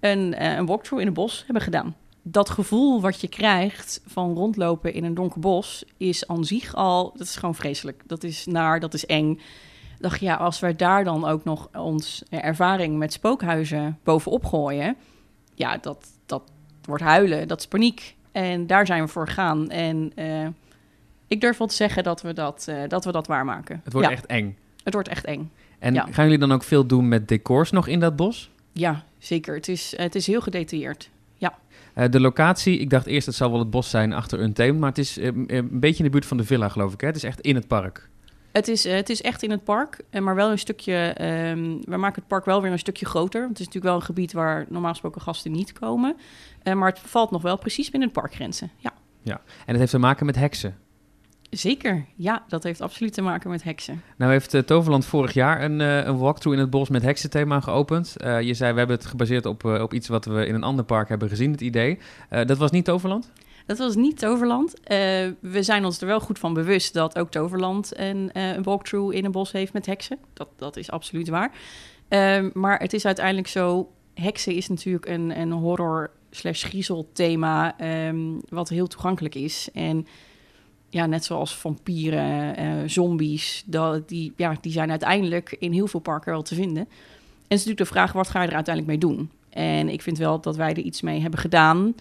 een, 0.00 0.34
uh, 0.40 0.56
een 0.56 0.66
walkthrough 0.66 1.00
in 1.00 1.06
het 1.06 1.14
bos 1.14 1.42
hebben 1.46 1.62
gedaan 1.62 1.94
dat 2.22 2.50
gevoel 2.50 3.00
wat 3.00 3.20
je 3.20 3.28
krijgt 3.28 4.00
van 4.06 4.34
rondlopen 4.34 4.94
in 4.94 5.04
een 5.04 5.14
donker 5.14 5.40
bos 5.40 5.84
is 5.96 6.26
aan 6.26 6.44
zich 6.44 6.74
al, 6.74 7.12
dat 7.16 7.26
is 7.26 7.36
gewoon 7.36 7.54
vreselijk. 7.54 8.02
Dat 8.06 8.24
is 8.24 8.46
naar, 8.46 8.80
dat 8.80 8.94
is 8.94 9.06
eng. 9.06 9.40
Dacht 10.02 10.20
ja, 10.20 10.34
als 10.34 10.60
we 10.60 10.76
daar 10.76 11.04
dan 11.04 11.24
ook 11.24 11.44
nog 11.44 11.68
ons 11.74 12.22
ervaring 12.30 12.98
met 12.98 13.12
spookhuizen 13.12 13.98
bovenop 14.04 14.44
gooien, 14.44 14.96
ja, 15.54 15.78
dat, 15.78 16.06
dat 16.26 16.42
wordt 16.84 17.02
huilen, 17.02 17.48
dat 17.48 17.58
is 17.58 17.66
paniek. 17.66 18.16
En 18.32 18.66
daar 18.66 18.86
zijn 18.86 19.02
we 19.02 19.08
voor 19.08 19.26
gegaan. 19.26 19.70
En 19.70 20.12
uh, 20.16 20.46
ik 21.26 21.40
durf 21.40 21.58
wel 21.58 21.66
te 21.66 21.74
zeggen 21.74 22.04
dat 22.04 22.22
we 22.22 22.32
dat, 22.32 22.66
uh, 22.68 22.76
dat, 22.88 23.04
we 23.04 23.12
dat 23.12 23.26
waarmaken. 23.26 23.80
Het 23.84 23.92
wordt 23.92 24.10
echt 24.10 24.26
eng. 24.26 24.56
Het 24.84 24.94
wordt 24.94 25.08
echt 25.08 25.24
eng. 25.24 25.50
En 25.78 25.94
ja. 25.94 26.06
gaan 26.10 26.24
jullie 26.24 26.40
dan 26.40 26.52
ook 26.52 26.62
veel 26.62 26.86
doen 26.86 27.08
met 27.08 27.28
decors 27.28 27.70
nog 27.70 27.86
in 27.86 28.00
dat 28.00 28.16
bos? 28.16 28.50
Ja, 28.72 29.04
zeker. 29.18 29.54
Het 29.54 29.68
is, 29.68 29.94
het 29.96 30.14
is 30.14 30.26
heel 30.26 30.40
gedetailleerd. 30.40 31.10
Uh, 31.94 32.04
de 32.10 32.20
locatie, 32.20 32.78
ik 32.78 32.90
dacht 32.90 33.06
eerst 33.06 33.26
het 33.26 33.34
zou 33.34 33.50
wel 33.50 33.58
het 33.60 33.70
bos 33.70 33.90
zijn 33.90 34.12
achter 34.12 34.40
een 34.40 34.52
thema, 34.52 34.78
maar 34.78 34.88
het 34.88 34.98
is 34.98 35.16
een 35.16 35.68
beetje 35.70 35.98
in 35.98 36.04
de 36.04 36.10
buurt 36.10 36.26
van 36.26 36.36
de 36.36 36.44
villa, 36.44 36.68
geloof 36.68 36.92
ik. 36.92 37.00
Hè? 37.00 37.06
Het 37.06 37.16
is 37.16 37.24
echt 37.24 37.40
in 37.40 37.54
het 37.54 37.66
park. 37.66 38.08
Het 38.52 38.68
is, 38.68 38.86
uh, 38.86 38.94
het 38.94 39.10
is 39.10 39.22
echt 39.22 39.42
in 39.42 39.50
het 39.50 39.64
park, 39.64 40.04
maar 40.20 40.34
wel 40.34 40.50
een 40.50 40.58
stukje. 40.58 41.16
Um, 41.50 41.80
we 41.84 41.96
maken 41.96 42.20
het 42.20 42.26
park 42.26 42.44
wel 42.44 42.62
weer 42.62 42.72
een 42.72 42.78
stukje 42.78 43.06
groter. 43.06 43.40
Want 43.40 43.58
het 43.58 43.60
is 43.60 43.66
natuurlijk 43.66 43.92
wel 43.92 44.00
een 44.00 44.06
gebied 44.06 44.32
waar 44.32 44.66
normaal 44.68 44.90
gesproken 44.90 45.20
gasten 45.20 45.52
niet 45.52 45.72
komen. 45.72 46.16
maar 46.74 46.88
het 46.88 46.98
valt 46.98 47.30
nog 47.30 47.42
wel 47.42 47.58
precies 47.58 47.90
binnen 47.90 48.08
de 48.08 48.20
parkgrenzen. 48.20 48.70
Ja. 48.76 48.92
ja, 49.20 49.40
en 49.44 49.66
het 49.66 49.78
heeft 49.78 49.90
te 49.90 49.98
maken 49.98 50.26
met 50.26 50.36
heksen. 50.36 50.76
Zeker, 51.52 52.04
ja, 52.16 52.44
dat 52.48 52.62
heeft 52.62 52.80
absoluut 52.80 53.12
te 53.12 53.22
maken 53.22 53.50
met 53.50 53.62
heksen. 53.62 54.02
Nou 54.16 54.32
heeft 54.32 54.54
uh, 54.54 54.60
Toverland 54.60 55.04
vorig 55.04 55.32
jaar 55.32 55.62
een, 55.62 55.80
uh, 55.80 56.04
een 56.04 56.18
walkthrough 56.18 56.58
in 56.58 56.64
het 56.64 56.70
bos 56.70 56.88
met 56.88 57.02
heksenthema 57.02 57.60
geopend. 57.60 58.14
Uh, 58.24 58.40
je 58.40 58.54
zei, 58.54 58.72
we 58.72 58.78
hebben 58.78 58.96
het 58.96 59.06
gebaseerd 59.06 59.46
op, 59.46 59.64
op 59.64 59.94
iets 59.94 60.08
wat 60.08 60.24
we 60.24 60.46
in 60.46 60.54
een 60.54 60.62
ander 60.62 60.84
park 60.84 61.08
hebben 61.08 61.28
gezien, 61.28 61.52
het 61.52 61.60
idee. 61.60 61.98
dat 62.28 62.58
was 62.58 62.70
niet 62.70 62.84
Toverland? 62.84 63.30
Dat 63.66 63.78
was 63.78 63.96
niet 63.96 64.18
Toverland. 64.18 64.74
we 65.40 65.58
zijn 65.62 65.84
ons 65.84 66.00
er 66.00 66.06
wel 66.06 66.20
goed 66.20 66.38
van 66.38 66.54
bewust 66.54 66.94
dat 66.94 67.18
ook 67.18 67.30
Toverland 67.30 67.98
een, 67.98 68.30
een 68.32 68.62
walkthrough 68.62 69.16
in 69.16 69.24
een 69.24 69.32
bos 69.32 69.52
heeft 69.52 69.72
met 69.72 69.86
heksen. 69.86 70.18
Dat, 70.32 70.48
dat 70.56 70.76
is 70.76 70.90
absoluut 70.90 71.28
waar. 71.28 71.52
Ehm, 72.08 72.50
maar 72.52 72.78
het 72.78 72.92
is 72.92 73.06
uiteindelijk 73.06 73.48
zo, 73.48 73.90
heksen 74.14 74.54
is 74.54 74.68
natuurlijk 74.68 75.06
een, 75.06 75.40
een 75.40 75.52
horror 75.52 76.10
slash 76.30 76.64
griezel 76.64 77.08
thema 77.12 77.74
um, 78.08 78.40
wat 78.48 78.68
heel 78.68 78.86
toegankelijk 78.86 79.34
is. 79.34 79.68
En 79.72 80.06
ja, 80.88 81.06
net 81.06 81.24
zoals 81.24 81.56
vampieren, 81.56 82.60
uh, 82.60 82.88
zombies, 82.88 83.62
dat, 83.66 84.08
die, 84.08 84.32
ja, 84.36 84.56
die 84.60 84.72
zijn 84.72 84.90
uiteindelijk 84.90 85.56
in 85.58 85.72
heel 85.72 85.86
veel 85.86 86.00
parken 86.00 86.32
wel 86.32 86.42
te 86.42 86.54
vinden. 86.54 86.82
En 86.82 86.88
het 87.58 87.60
is 87.60 87.66
natuurlijk 87.66 87.78
de 87.78 87.94
vraag, 87.94 88.12
wat 88.12 88.28
ga 88.28 88.42
je 88.42 88.48
er 88.48 88.54
uiteindelijk 88.54 89.00
mee 89.00 89.10
doen? 89.10 89.30
En 89.48 89.88
ik 89.88 90.02
vind 90.02 90.18
wel 90.18 90.40
dat 90.40 90.56
wij 90.56 90.70
er 90.70 90.78
iets 90.78 91.00
mee 91.00 91.20
hebben 91.20 91.40
gedaan 91.40 91.94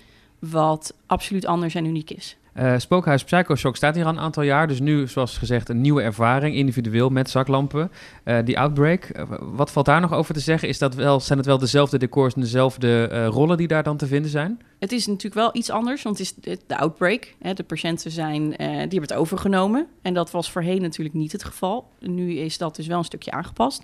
wat 0.49 0.93
absoluut 1.05 1.45
anders 1.45 1.75
en 1.75 1.85
uniek 1.85 2.09
is. 2.09 2.35
Uh, 2.57 2.73
Spookhuis 2.77 3.23
Psycho 3.23 3.55
Shock 3.55 3.75
staat 3.75 3.95
hier 3.95 4.05
al 4.05 4.09
een 4.09 4.19
aantal 4.19 4.43
jaar. 4.43 4.67
Dus 4.67 4.79
nu, 4.79 5.07
zoals 5.07 5.37
gezegd, 5.37 5.69
een 5.69 5.81
nieuwe 5.81 6.01
ervaring, 6.01 6.55
individueel 6.55 7.09
met 7.09 7.29
zaklampen. 7.29 7.91
Uh, 8.25 8.37
die 8.45 8.59
Outbreak, 8.59 9.09
uh, 9.17 9.23
wat 9.39 9.71
valt 9.71 9.85
daar 9.85 10.01
nog 10.01 10.13
over 10.13 10.33
te 10.33 10.39
zeggen? 10.39 10.67
Is 10.67 10.77
dat 10.77 10.95
wel, 10.95 11.19
zijn 11.19 11.37
het 11.37 11.47
wel 11.47 11.57
dezelfde 11.57 11.97
decors 11.97 12.33
en 12.33 12.41
dezelfde 12.41 13.25
rollen 13.25 13.57
die 13.57 13.67
daar 13.67 13.83
dan 13.83 13.97
te 13.97 14.07
vinden 14.07 14.31
zijn? 14.31 14.61
Het 14.79 14.91
is 14.91 15.07
natuurlijk 15.07 15.41
wel 15.41 15.49
iets 15.53 15.69
anders, 15.69 16.03
want 16.03 16.17
het 16.17 16.47
is 16.47 16.57
de 16.67 16.77
Outbreak. 16.77 17.35
Hè, 17.39 17.53
de 17.53 17.63
patiënten 17.63 18.11
zijn, 18.11 18.49
die 18.49 18.57
hebben 18.67 19.01
het 19.01 19.13
overgenomen. 19.13 19.87
En 20.01 20.13
dat 20.13 20.31
was 20.31 20.51
voorheen 20.51 20.81
natuurlijk 20.81 21.15
niet 21.15 21.31
het 21.31 21.43
geval. 21.43 21.89
Nu 21.99 22.33
is 22.33 22.57
dat 22.57 22.75
dus 22.75 22.87
wel 22.87 22.97
een 22.97 23.03
stukje 23.03 23.31
aangepast. 23.31 23.83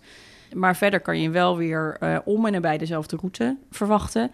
Maar 0.54 0.76
verder 0.76 1.00
kan 1.00 1.22
je 1.22 1.30
wel 1.30 1.58
weer 1.58 1.98
om 2.26 2.46
en 2.46 2.52
nabij 2.52 2.78
dezelfde 2.78 3.16
route 3.16 3.58
verwachten. 3.72 4.32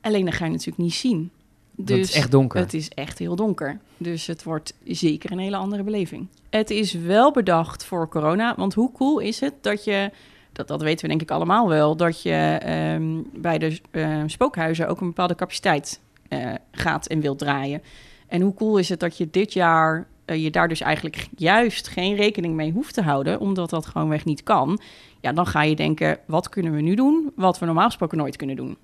Alleen 0.00 0.24
dan 0.24 0.32
ga 0.32 0.44
je 0.44 0.50
natuurlijk 0.50 0.78
niet 0.78 0.94
zien. 0.94 1.30
Dus 1.76 1.98
het 1.98 2.08
is 2.08 2.14
echt 2.14 2.30
donker. 2.30 2.60
Het 2.60 2.74
is 2.74 2.88
echt 2.88 3.18
heel 3.18 3.36
donker. 3.36 3.78
Dus 3.96 4.26
het 4.26 4.42
wordt 4.42 4.74
zeker 4.84 5.32
een 5.32 5.38
hele 5.38 5.56
andere 5.56 5.82
beleving. 5.82 6.26
Het 6.50 6.70
is 6.70 6.92
wel 6.92 7.32
bedacht 7.32 7.84
voor 7.84 8.08
corona. 8.08 8.54
Want 8.56 8.74
hoe 8.74 8.92
cool 8.92 9.18
is 9.18 9.40
het 9.40 9.54
dat 9.60 9.84
je, 9.84 10.10
dat, 10.52 10.68
dat 10.68 10.82
weten 10.82 11.02
we 11.02 11.08
denk 11.08 11.22
ik 11.22 11.30
allemaal 11.30 11.68
wel, 11.68 11.96
dat 11.96 12.22
je 12.22 12.60
um, 12.94 13.26
bij 13.32 13.58
de 13.58 13.80
uh, 13.90 14.22
spookhuizen 14.26 14.88
ook 14.88 15.00
een 15.00 15.06
bepaalde 15.06 15.34
capaciteit 15.34 16.00
uh, 16.28 16.54
gaat 16.72 17.06
en 17.06 17.20
wilt 17.20 17.38
draaien. 17.38 17.82
En 18.26 18.40
hoe 18.40 18.54
cool 18.54 18.78
is 18.78 18.88
het 18.88 19.00
dat 19.00 19.16
je 19.16 19.28
dit 19.30 19.52
jaar 19.52 20.06
uh, 20.26 20.42
je 20.42 20.50
daar 20.50 20.68
dus 20.68 20.80
eigenlijk 20.80 21.28
juist 21.36 21.88
geen 21.88 22.14
rekening 22.14 22.54
mee 22.54 22.72
hoeft 22.72 22.94
te 22.94 23.02
houden, 23.02 23.40
omdat 23.40 23.70
dat 23.70 23.86
gewoonweg 23.86 24.24
niet 24.24 24.42
kan. 24.42 24.80
Ja, 25.20 25.32
dan 25.32 25.46
ga 25.46 25.62
je 25.62 25.76
denken, 25.76 26.18
wat 26.26 26.48
kunnen 26.48 26.72
we 26.72 26.80
nu 26.80 26.94
doen 26.94 27.32
wat 27.34 27.58
we 27.58 27.66
normaal 27.66 27.86
gesproken 27.86 28.18
nooit 28.18 28.36
kunnen 28.36 28.56
doen? 28.56 28.76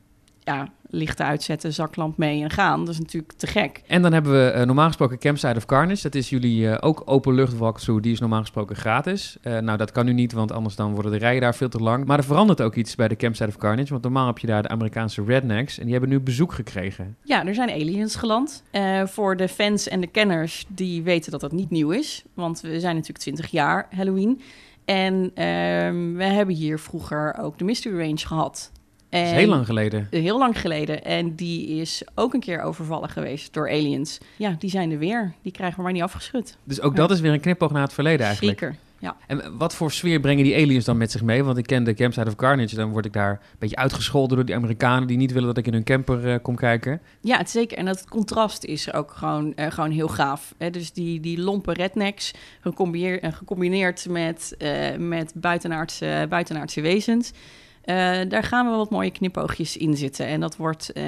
Ja, 0.46 0.68
lichten 0.90 1.26
uitzetten, 1.26 1.72
zaklamp 1.72 2.16
mee 2.16 2.42
en 2.42 2.50
gaan. 2.50 2.84
Dat 2.84 2.94
is 2.94 3.00
natuurlijk 3.00 3.32
te 3.32 3.46
gek. 3.46 3.82
En 3.86 4.02
dan 4.02 4.12
hebben 4.12 4.32
we 4.32 4.54
uh, 4.56 4.62
normaal 4.62 4.86
gesproken 4.86 5.18
Campsite 5.18 5.56
of 5.56 5.66
Carnage. 5.66 6.02
Dat 6.02 6.14
is 6.14 6.30
jullie 6.30 6.60
uh, 6.60 6.76
ook 6.80 7.02
openlucht 7.04 7.58
walkthrough. 7.58 8.02
Die 8.02 8.12
is 8.12 8.20
normaal 8.20 8.40
gesproken 8.40 8.76
gratis. 8.76 9.36
Uh, 9.42 9.58
nou, 9.58 9.78
dat 9.78 9.92
kan 9.92 10.04
nu 10.04 10.12
niet, 10.12 10.32
want 10.32 10.52
anders 10.52 10.76
dan 10.76 10.94
worden 10.94 11.12
de 11.12 11.18
rijen 11.18 11.40
daar 11.40 11.54
veel 11.54 11.68
te 11.68 11.78
lang. 11.78 12.04
Maar 12.04 12.18
er 12.18 12.24
verandert 12.24 12.60
ook 12.60 12.74
iets 12.74 12.94
bij 12.94 13.08
de 13.08 13.16
Campsite 13.16 13.48
of 13.48 13.56
Carnage. 13.56 13.90
Want 13.90 14.02
normaal 14.02 14.26
heb 14.26 14.38
je 14.38 14.46
daar 14.46 14.62
de 14.62 14.68
Amerikaanse 14.68 15.24
rednecks. 15.24 15.78
En 15.78 15.82
die 15.82 15.92
hebben 15.92 16.10
nu 16.10 16.20
bezoek 16.20 16.52
gekregen. 16.52 17.16
Ja, 17.22 17.46
er 17.46 17.54
zijn 17.54 17.70
aliens 17.70 18.16
geland. 18.16 18.62
voor 19.04 19.36
de 19.36 19.48
fans 19.48 19.88
en 19.88 20.00
de 20.00 20.06
kenners, 20.06 20.64
die 20.68 21.02
weten 21.02 21.30
dat 21.30 21.40
dat 21.40 21.52
niet 21.52 21.70
nieuw 21.70 21.90
is. 21.90 22.24
Want 22.34 22.60
we 22.60 22.80
zijn 22.80 22.94
natuurlijk 22.94 23.20
20 23.20 23.46
jaar 23.46 23.86
Halloween. 23.90 24.40
En 24.84 25.30
ehm, 25.34 26.14
we 26.14 26.24
hebben 26.24 26.54
hier 26.54 26.78
vroeger 26.78 27.38
ook 27.38 27.58
de 27.58 27.64
Mystery 27.64 27.98
Range 27.98 28.26
gehad. 28.26 28.72
En 29.16 29.24
dat 29.24 29.32
is 29.32 29.38
heel 29.38 29.48
lang 29.48 29.66
geleden. 29.66 30.06
Heel 30.10 30.38
lang 30.38 30.60
geleden. 30.60 31.04
En 31.04 31.34
die 31.34 31.68
is 31.68 32.02
ook 32.14 32.34
een 32.34 32.40
keer 32.40 32.60
overvallen 32.60 33.08
geweest 33.08 33.52
door 33.52 33.70
aliens. 33.70 34.18
Ja, 34.36 34.56
die 34.58 34.70
zijn 34.70 34.90
er 34.90 34.98
weer. 34.98 35.32
Die 35.42 35.52
krijgen 35.52 35.76
we 35.76 35.82
maar 35.82 35.92
niet 35.92 36.02
afgeschud. 36.02 36.56
Dus 36.64 36.80
ook 36.80 36.96
dat 36.96 37.10
is 37.10 37.20
weer 37.20 37.32
een 37.32 37.40
knipoog 37.40 37.70
naar 37.72 37.82
het 37.82 37.92
verleden 37.92 38.26
eigenlijk. 38.26 38.58
Zeker, 38.58 38.76
ja. 38.98 39.16
En 39.26 39.58
wat 39.58 39.74
voor 39.74 39.92
sfeer 39.92 40.20
brengen 40.20 40.44
die 40.44 40.54
aliens 40.54 40.84
dan 40.84 40.96
met 40.96 41.10
zich 41.10 41.22
mee? 41.22 41.44
Want 41.44 41.58
ik 41.58 41.66
ken 41.66 41.84
de 41.84 41.94
Campsite 41.94 42.26
of 42.26 42.36
Carnage. 42.36 42.74
Dan 42.74 42.90
word 42.90 43.04
ik 43.04 43.12
daar 43.12 43.30
een 43.30 43.56
beetje 43.58 43.76
uitgescholden 43.76 44.36
door 44.36 44.46
die 44.46 44.54
Amerikanen... 44.54 45.08
die 45.08 45.16
niet 45.16 45.32
willen 45.32 45.48
dat 45.48 45.56
ik 45.56 45.66
in 45.66 45.72
hun 45.72 45.84
camper 45.84 46.26
uh, 46.26 46.34
kom 46.42 46.56
kijken. 46.56 47.00
Ja, 47.20 47.36
het 47.38 47.50
zeker. 47.50 47.78
En 47.78 47.84
dat 47.84 48.08
contrast 48.08 48.64
is 48.64 48.92
ook 48.92 49.10
gewoon, 49.10 49.52
uh, 49.56 49.66
gewoon 49.70 49.90
heel 49.90 50.08
gaaf. 50.08 50.54
Hè? 50.58 50.70
Dus 50.70 50.92
die, 50.92 51.20
die 51.20 51.40
lompe 51.40 51.72
rednecks 51.72 52.32
gecombineerd, 52.60 53.24
uh, 53.24 53.32
gecombineerd 53.32 54.06
met, 54.08 54.56
met 54.98 55.32
buitenaardse, 55.34 56.26
buitenaardse 56.28 56.80
wezens... 56.80 57.32
Uh, 57.86 57.94
daar 58.28 58.42
gaan 58.42 58.70
we 58.70 58.76
wat 58.76 58.90
mooie 58.90 59.10
knipoogjes 59.10 59.76
in 59.76 59.96
zitten. 59.96 60.26
En 60.26 60.40
dat 60.40 60.56
wordt, 60.56 60.90
uh, 60.94 61.04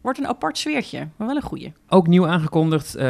wordt 0.00 0.18
een 0.18 0.26
apart 0.26 0.58
sfeertje, 0.58 1.08
maar 1.16 1.26
wel 1.26 1.36
een 1.36 1.42
goeie. 1.42 1.72
Ook 1.88 2.06
nieuw 2.06 2.26
aangekondigd, 2.26 2.96
uh, 2.96 3.02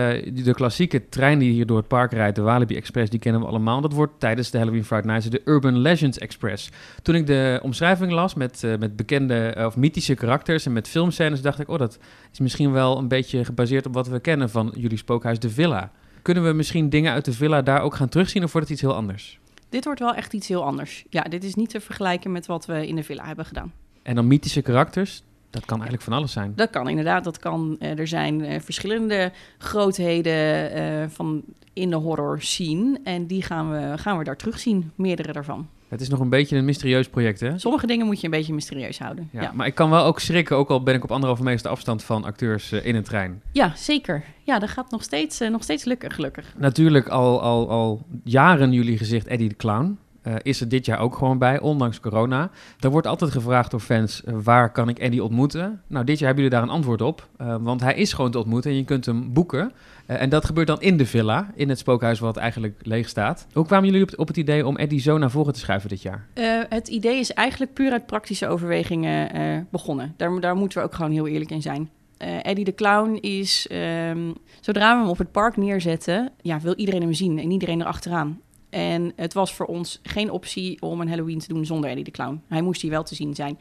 de 0.44 0.54
klassieke 0.54 1.08
trein 1.08 1.38
die 1.38 1.52
hier 1.52 1.66
door 1.66 1.76
het 1.76 1.88
park 1.88 2.12
rijdt, 2.12 2.36
de 2.36 2.42
Walibi 2.42 2.76
Express, 2.76 3.10
die 3.10 3.20
kennen 3.20 3.40
we 3.40 3.46
allemaal. 3.46 3.80
Dat 3.80 3.92
wordt 3.92 4.20
tijdens 4.20 4.50
de 4.50 4.58
Halloween 4.58 4.84
Friday 4.84 5.06
Nights 5.06 5.30
de 5.30 5.42
Urban 5.44 5.78
Legends 5.78 6.18
Express. 6.18 6.70
Toen 7.02 7.14
ik 7.14 7.26
de 7.26 7.60
omschrijving 7.62 8.12
las 8.12 8.34
met, 8.34 8.62
met 8.78 8.96
bekende 8.96 9.54
of 9.66 9.76
mythische 9.76 10.14
karakters 10.14 10.66
en 10.66 10.72
met 10.72 10.88
filmscènes, 10.88 11.42
dacht 11.42 11.60
ik, 11.60 11.68
oh, 11.68 11.78
dat 11.78 11.98
is 12.32 12.38
misschien 12.38 12.72
wel 12.72 12.98
een 12.98 13.08
beetje 13.08 13.44
gebaseerd 13.44 13.86
op 13.86 13.94
wat 13.94 14.08
we 14.08 14.20
kennen 14.20 14.50
van 14.50 14.72
jullie 14.76 14.98
spookhuis 14.98 15.38
De 15.38 15.50
Villa. 15.50 15.92
Kunnen 16.24 16.44
we 16.44 16.52
misschien 16.52 16.88
dingen 16.88 17.12
uit 17.12 17.24
de 17.24 17.32
villa 17.32 17.62
daar 17.62 17.80
ook 17.80 17.94
gaan 17.94 18.08
terugzien 18.08 18.44
of 18.44 18.52
wordt 18.52 18.68
het 18.68 18.76
iets 18.78 18.86
heel 18.86 18.96
anders? 18.96 19.38
Dit 19.74 19.84
wordt 19.84 20.00
wel 20.00 20.14
echt 20.14 20.32
iets 20.32 20.48
heel 20.48 20.64
anders. 20.64 21.04
Ja, 21.10 21.22
dit 21.22 21.44
is 21.44 21.54
niet 21.54 21.70
te 21.70 21.80
vergelijken 21.80 22.32
met 22.32 22.46
wat 22.46 22.66
we 22.66 22.86
in 22.86 22.96
de 22.96 23.02
villa 23.02 23.26
hebben 23.26 23.44
gedaan. 23.44 23.72
En 24.02 24.14
dan 24.14 24.26
mythische 24.26 24.62
karakters? 24.62 25.22
Dat 25.50 25.64
kan 25.64 25.74
eigenlijk 25.76 26.02
van 26.02 26.12
alles 26.12 26.32
zijn. 26.32 26.52
Dat 26.56 26.70
kan 26.70 26.88
inderdaad. 26.88 27.24
Dat 27.24 27.38
kan, 27.38 27.76
uh, 27.80 27.98
er 27.98 28.06
zijn 28.06 28.40
uh, 28.40 28.60
verschillende 28.60 29.32
grootheden 29.58 30.76
uh, 30.76 31.08
van 31.08 31.42
in 31.72 31.90
de 31.90 31.96
horror 31.96 32.42
scene. 32.42 33.00
En 33.04 33.26
die 33.26 33.42
gaan 33.42 33.70
we, 33.70 33.98
gaan 33.98 34.18
we 34.18 34.24
daar 34.24 34.36
terugzien. 34.36 34.92
Meerdere 34.94 35.32
daarvan. 35.32 35.68
Het 35.94 36.02
is 36.02 36.08
nog 36.08 36.20
een 36.20 36.28
beetje 36.28 36.56
een 36.56 36.64
mysterieus 36.64 37.08
project, 37.08 37.40
hè? 37.40 37.58
Sommige 37.58 37.86
dingen 37.86 38.06
moet 38.06 38.20
je 38.20 38.24
een 38.24 38.30
beetje 38.30 38.54
mysterieus 38.54 38.98
houden. 38.98 39.28
Ja, 39.32 39.52
Maar 39.54 39.66
ik 39.66 39.74
kan 39.74 39.90
wel 39.90 40.04
ook 40.04 40.20
schrikken, 40.20 40.56
ook 40.56 40.68
al 40.68 40.82
ben 40.82 40.94
ik 40.94 41.04
op 41.04 41.10
anderhalve 41.10 41.42
meter 41.42 41.70
afstand 41.70 42.04
van 42.04 42.24
acteurs 42.24 42.72
uh, 42.72 42.86
in 42.86 42.94
een 42.94 43.02
trein. 43.02 43.42
Ja, 43.52 43.72
zeker. 43.76 44.24
Ja, 44.42 44.58
dat 44.58 44.68
gaat 44.68 44.90
nog 44.90 45.02
steeds, 45.02 45.40
uh, 45.40 45.50
nog 45.50 45.62
steeds 45.62 45.84
lukken, 45.84 46.10
gelukkig. 46.10 46.54
Natuurlijk 46.56 47.08
al, 47.08 47.42
al, 47.42 47.70
al 47.70 48.06
jaren 48.24 48.72
jullie 48.72 48.98
gezicht 48.98 49.26
Eddie 49.26 49.48
de 49.48 49.56
Clown. 49.56 49.98
Uh, 50.26 50.34
is 50.42 50.60
er 50.60 50.68
dit 50.68 50.86
jaar 50.86 50.98
ook 50.98 51.16
gewoon 51.16 51.38
bij, 51.38 51.60
ondanks 51.60 52.00
corona. 52.00 52.50
Er 52.80 52.90
wordt 52.90 53.06
altijd 53.06 53.30
gevraagd 53.30 53.70
door 53.70 53.80
fans, 53.80 54.22
uh, 54.24 54.34
waar 54.42 54.72
kan 54.72 54.88
ik 54.88 54.98
Eddie 54.98 55.24
ontmoeten? 55.24 55.82
Nou, 55.86 56.04
dit 56.04 56.18
jaar 56.18 56.26
hebben 56.26 56.44
jullie 56.44 56.58
daar 56.58 56.68
een 56.68 56.74
antwoord 56.74 57.00
op, 57.02 57.28
uh, 57.40 57.56
want 57.60 57.80
hij 57.80 57.94
is 57.94 58.12
gewoon 58.12 58.30
te 58.30 58.38
ontmoeten 58.38 58.70
en 58.70 58.76
je 58.76 58.84
kunt 58.84 59.06
hem 59.06 59.32
boeken. 59.32 59.72
En 60.06 60.28
dat 60.28 60.44
gebeurt 60.44 60.66
dan 60.66 60.80
in 60.80 60.96
de 60.96 61.06
villa, 61.06 61.50
in 61.54 61.68
het 61.68 61.78
spookhuis 61.78 62.18
wat 62.18 62.36
eigenlijk 62.36 62.80
leeg 62.82 63.08
staat. 63.08 63.46
Hoe 63.52 63.66
kwamen 63.66 63.90
jullie 63.90 64.18
op, 64.18 64.28
het 64.28 64.36
idee 64.36 64.66
om 64.66 64.76
Eddie 64.76 65.00
zo 65.00 65.18
naar 65.18 65.30
voren 65.30 65.52
te 65.52 65.58
schuiven 65.58 65.88
dit 65.88 66.02
jaar? 66.02 66.26
het 66.68 66.88
idee 66.88 67.18
is 67.18 67.32
eigenlijk 67.32 67.72
puur 67.72 67.92
uit 67.92 68.06
praktische 68.06 68.48
overwegingen 68.48 69.66
begonnen. 69.70 70.14
Daar, 70.16 70.40
daar 70.40 70.56
moeten 70.56 70.78
we 70.78 70.84
ook 70.84 70.94
gewoon 70.94 71.12
heel 71.12 71.26
eerlijk 71.26 71.50
in 71.50 71.62
zijn. 71.62 71.90
Eddie 72.18 72.64
de 72.64 72.74
Clown 72.74 73.14
is, 73.20 73.68
um, 74.10 74.34
zodra 74.60 74.94
we 74.94 75.00
hem 75.00 75.10
op 75.10 75.18
het 75.18 75.32
park 75.32 75.56
neerzetten, 75.56 76.32
ja, 76.42 76.60
wil 76.60 76.74
iedereen 76.74 77.02
hem 77.02 77.12
zien 77.12 77.38
en 77.38 77.50
iedereen 77.50 77.80
erachteraan. 77.80 78.40
En 78.70 79.12
het 79.16 79.32
was 79.32 79.54
voor 79.54 79.66
ons 79.66 80.00
geen 80.02 80.30
optie 80.30 80.82
om 80.82 81.00
een 81.00 81.08
Halloween 81.08 81.38
te 81.38 81.48
doen 81.48 81.66
zonder 81.66 81.90
Eddie 81.90 82.04
de 82.04 82.10
Clown. 82.10 82.42
Hij 82.48 82.62
moest 82.62 82.82
hier 82.82 82.90
wel 82.90 83.02
te 83.02 83.14
zien 83.14 83.34
zijn. 83.34 83.58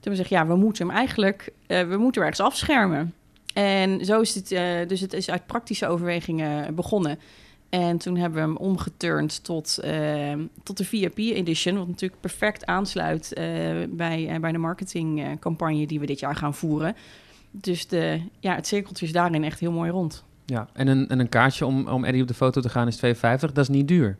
Toen 0.00 0.12
we 0.12 0.18
zeggen, 0.18 0.36
ja, 0.36 0.46
we 0.46 0.56
moeten 0.56 0.86
hem 0.86 0.96
eigenlijk, 0.96 1.52
uh, 1.66 1.80
we 1.80 1.96
moeten 1.96 2.22
hem 2.22 2.30
ergens 2.30 2.40
afschermen. 2.40 3.14
En 3.56 4.04
zo 4.04 4.20
is 4.20 4.34
het, 4.34 4.52
uh, 4.52 4.86
dus 4.86 5.00
het 5.00 5.12
is 5.12 5.30
uit 5.30 5.46
praktische 5.46 5.86
overwegingen 5.86 6.74
begonnen. 6.74 7.18
En 7.68 7.98
toen 7.98 8.16
hebben 8.16 8.42
we 8.42 8.46
hem 8.46 8.56
omgeturnd 8.56 9.44
tot, 9.44 9.78
uh, 9.84 10.32
tot 10.62 10.76
de 10.76 10.84
VIP-edition, 10.84 11.76
wat 11.76 11.86
natuurlijk 11.86 12.20
perfect 12.20 12.66
aansluit 12.66 13.32
bij, 13.90 14.38
bij 14.40 14.52
de 14.52 14.58
marketingcampagne 14.58 15.86
die 15.86 16.00
we 16.00 16.06
dit 16.06 16.20
jaar 16.20 16.36
gaan 16.36 16.54
voeren. 16.54 16.96
Dus 17.50 17.86
de, 17.86 18.20
ja, 18.40 18.54
het 18.54 18.66
cirkeltje 18.66 19.06
is 19.06 19.12
daarin 19.12 19.44
echt 19.44 19.60
heel 19.60 19.72
mooi 19.72 19.90
rond. 19.90 20.24
Ja, 20.44 20.68
en 20.72 20.86
een, 20.86 21.08
en 21.08 21.18
een 21.18 21.28
kaartje 21.28 21.66
om, 21.66 21.88
om 21.88 22.04
Eddie 22.04 22.22
op 22.22 22.28
de 22.28 22.34
foto 22.34 22.60
te 22.60 22.68
gaan 22.68 22.86
is 22.86 23.00
2,50. 23.04 23.12
Dat 23.20 23.58
is 23.58 23.68
niet 23.68 23.88
duur. 23.88 24.18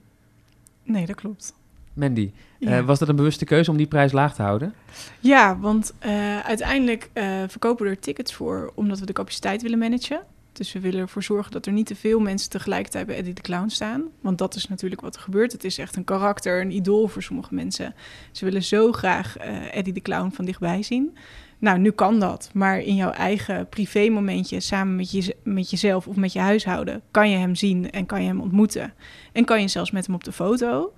Nee, 0.83 1.07
dat 1.07 1.17
klopt. 1.17 1.55
Mandy, 1.97 2.33
ja. 2.59 2.79
uh, 2.79 2.87
was 2.87 2.99
dat 2.99 3.09
een 3.09 3.17
bewuste 3.17 3.45
keuze 3.45 3.71
om 3.71 3.77
die 3.77 3.87
prijs 3.87 4.13
laag 4.13 4.35
te 4.35 4.43
houden? 4.43 4.75
Ja, 5.21 5.59
want 5.59 5.95
uh, 6.07 6.41
uiteindelijk 6.41 7.11
uh, 7.15 7.43
verkopen 7.47 7.85
we 7.85 7.91
er 7.91 7.99
tickets 7.99 8.35
voor 8.35 8.73
omdat 8.75 8.99
we 8.99 9.07
de 9.07 9.13
capaciteit 9.13 9.63
willen 9.63 9.79
managen. 9.79 10.21
Dus 10.53 10.73
we 10.73 10.81
willen 10.81 11.01
ervoor 11.01 11.23
zorgen 11.23 11.53
dat 11.53 11.67
er 11.67 11.73
niet 11.73 11.87
te 11.87 11.97
veel 11.97 12.21
mensen 12.21 12.51
tegelijkertijd 12.51 13.07
bij 13.07 13.17
Eddie 13.17 13.35
de 13.35 13.41
Clown 13.41 13.69
staan. 13.69 14.05
Want 14.21 14.39
dat 14.39 14.55
is 14.55 14.69
natuurlijk 14.69 15.01
wat 15.01 15.15
er 15.15 15.21
gebeurt. 15.21 15.53
Het 15.53 15.65
is 15.65 15.79
echt 15.79 15.97
een 15.97 16.05
karakter, 16.05 16.61
een 16.61 16.71
idool 16.71 17.09
voor 17.09 17.23
sommige 17.23 17.55
mensen. 17.55 17.95
Ze 18.33 18.45
willen 18.45 18.63
zo 18.63 18.93
graag 18.93 19.37
Eddie 19.71 19.93
de 19.93 20.01
Clown 20.01 20.31
van 20.31 20.45
dichtbij 20.45 20.83
zien. 20.83 21.17
Nou, 21.59 21.79
nu 21.79 21.91
kan 21.91 22.21
dat. 22.21 22.51
Maar 22.53 22.79
in 22.79 22.95
jouw 22.95 23.11
eigen 23.11 23.69
privé 23.69 24.09
momentje, 24.09 24.61
samen 24.61 24.97
met, 24.97 25.11
je, 25.11 25.37
met 25.43 25.71
jezelf 25.71 26.07
of 26.07 26.17
met 26.17 26.33
je 26.33 26.39
huishouden, 26.39 27.03
kan 27.11 27.31
je 27.31 27.37
hem 27.37 27.55
zien 27.55 27.91
en 27.91 28.07
kan 28.07 28.23
je 28.23 28.29
hem 28.29 28.41
ontmoeten. 28.41 28.93
En 29.33 29.45
kan 29.45 29.61
je 29.61 29.69
zelfs 29.69 29.91
met 29.91 30.07
hem 30.07 30.15
op 30.15 30.25
de 30.25 30.33
foto. 30.33 30.93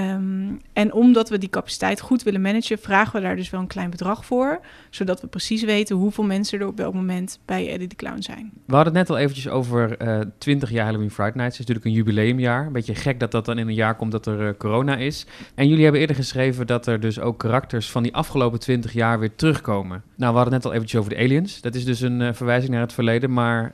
Um, 0.00 0.60
en 0.72 0.92
omdat 0.92 1.28
we 1.28 1.38
die 1.38 1.48
capaciteit 1.48 2.00
goed 2.00 2.22
willen 2.22 2.40
managen, 2.40 2.78
vragen 2.78 3.12
we 3.12 3.26
daar 3.26 3.36
dus 3.36 3.50
wel 3.50 3.60
een 3.60 3.66
klein 3.66 3.90
bedrag 3.90 4.24
voor. 4.24 4.60
Zodat 4.90 5.20
we 5.20 5.26
precies 5.26 5.62
weten 5.62 5.96
hoeveel 5.96 6.24
mensen 6.24 6.60
er 6.60 6.66
op 6.66 6.76
welk 6.76 6.94
moment 6.94 7.38
bij 7.44 7.70
Eddie 7.70 7.88
de 7.88 7.94
Clown 7.94 8.20
zijn. 8.20 8.52
We 8.66 8.74
hadden 8.74 8.94
het 8.96 9.08
net 9.08 9.16
al 9.16 9.22
eventjes 9.22 9.48
over 9.48 10.02
uh, 10.02 10.20
20 10.38 10.70
jaar 10.70 10.84
Halloween 10.84 11.10
Friday 11.10 11.32
Nights. 11.34 11.58
Het 11.58 11.68
is 11.68 11.74
natuurlijk 11.74 11.86
een 11.86 12.04
jubileumjaar. 12.04 12.66
Een 12.66 12.72
beetje 12.72 12.94
gek 12.94 13.20
dat 13.20 13.30
dat 13.30 13.44
dan 13.44 13.58
in 13.58 13.68
een 13.68 13.74
jaar 13.74 13.96
komt 13.96 14.12
dat 14.12 14.26
er 14.26 14.40
uh, 14.40 14.48
corona 14.58 14.96
is. 14.96 15.26
En 15.54 15.68
jullie 15.68 15.82
hebben 15.82 16.00
eerder 16.00 16.16
geschreven 16.16 16.66
dat 16.66 16.86
er 16.86 17.00
dus 17.00 17.20
ook 17.20 17.38
karakters 17.38 17.90
van 17.90 18.02
die 18.02 18.14
afgelopen 18.14 18.60
20 18.60 18.92
jaar 18.92 19.18
weer 19.18 19.34
terugkomen. 19.34 20.02
Nou, 20.16 20.32
we 20.32 20.36
hadden 20.36 20.54
het 20.54 20.62
net 20.62 20.64
al 20.64 20.72
eventjes 20.72 21.00
over 21.00 21.12
de 21.12 21.22
aliens. 21.22 21.60
Dat 21.60 21.74
is 21.74 21.84
dus 21.84 22.00
een 22.00 22.20
uh, 22.20 22.32
verwijzing 22.32 22.72
naar 22.72 22.80
het 22.80 22.92
verleden. 22.92 23.32
Maar 23.32 23.72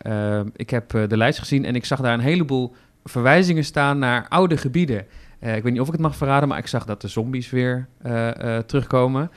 ik 0.57 0.71
heb 0.71 0.91
de 0.91 1.17
lijst 1.17 1.39
gezien 1.39 1.65
en 1.65 1.75
ik 1.75 1.85
zag 1.85 2.01
daar 2.01 2.15
een 2.15 2.21
heleboel 2.21 2.75
verwijzingen 3.05 3.65
staan 3.65 3.99
naar 3.99 4.27
oude 4.29 4.57
gebieden. 4.57 5.07
Uh, 5.41 5.57
ik 5.57 5.63
weet 5.63 5.73
niet 5.73 5.81
of 5.81 5.87
ik 5.87 5.93
het 5.93 6.03
mag 6.03 6.17
verraden, 6.17 6.49
maar 6.49 6.59
ik 6.59 6.67
zag 6.67 6.85
dat 6.85 7.01
de 7.01 7.09
zombies 7.09 7.51
weer 7.51 7.89
uh, 8.07 8.13
uh, 8.27 8.59
terugkomen. 8.59 9.31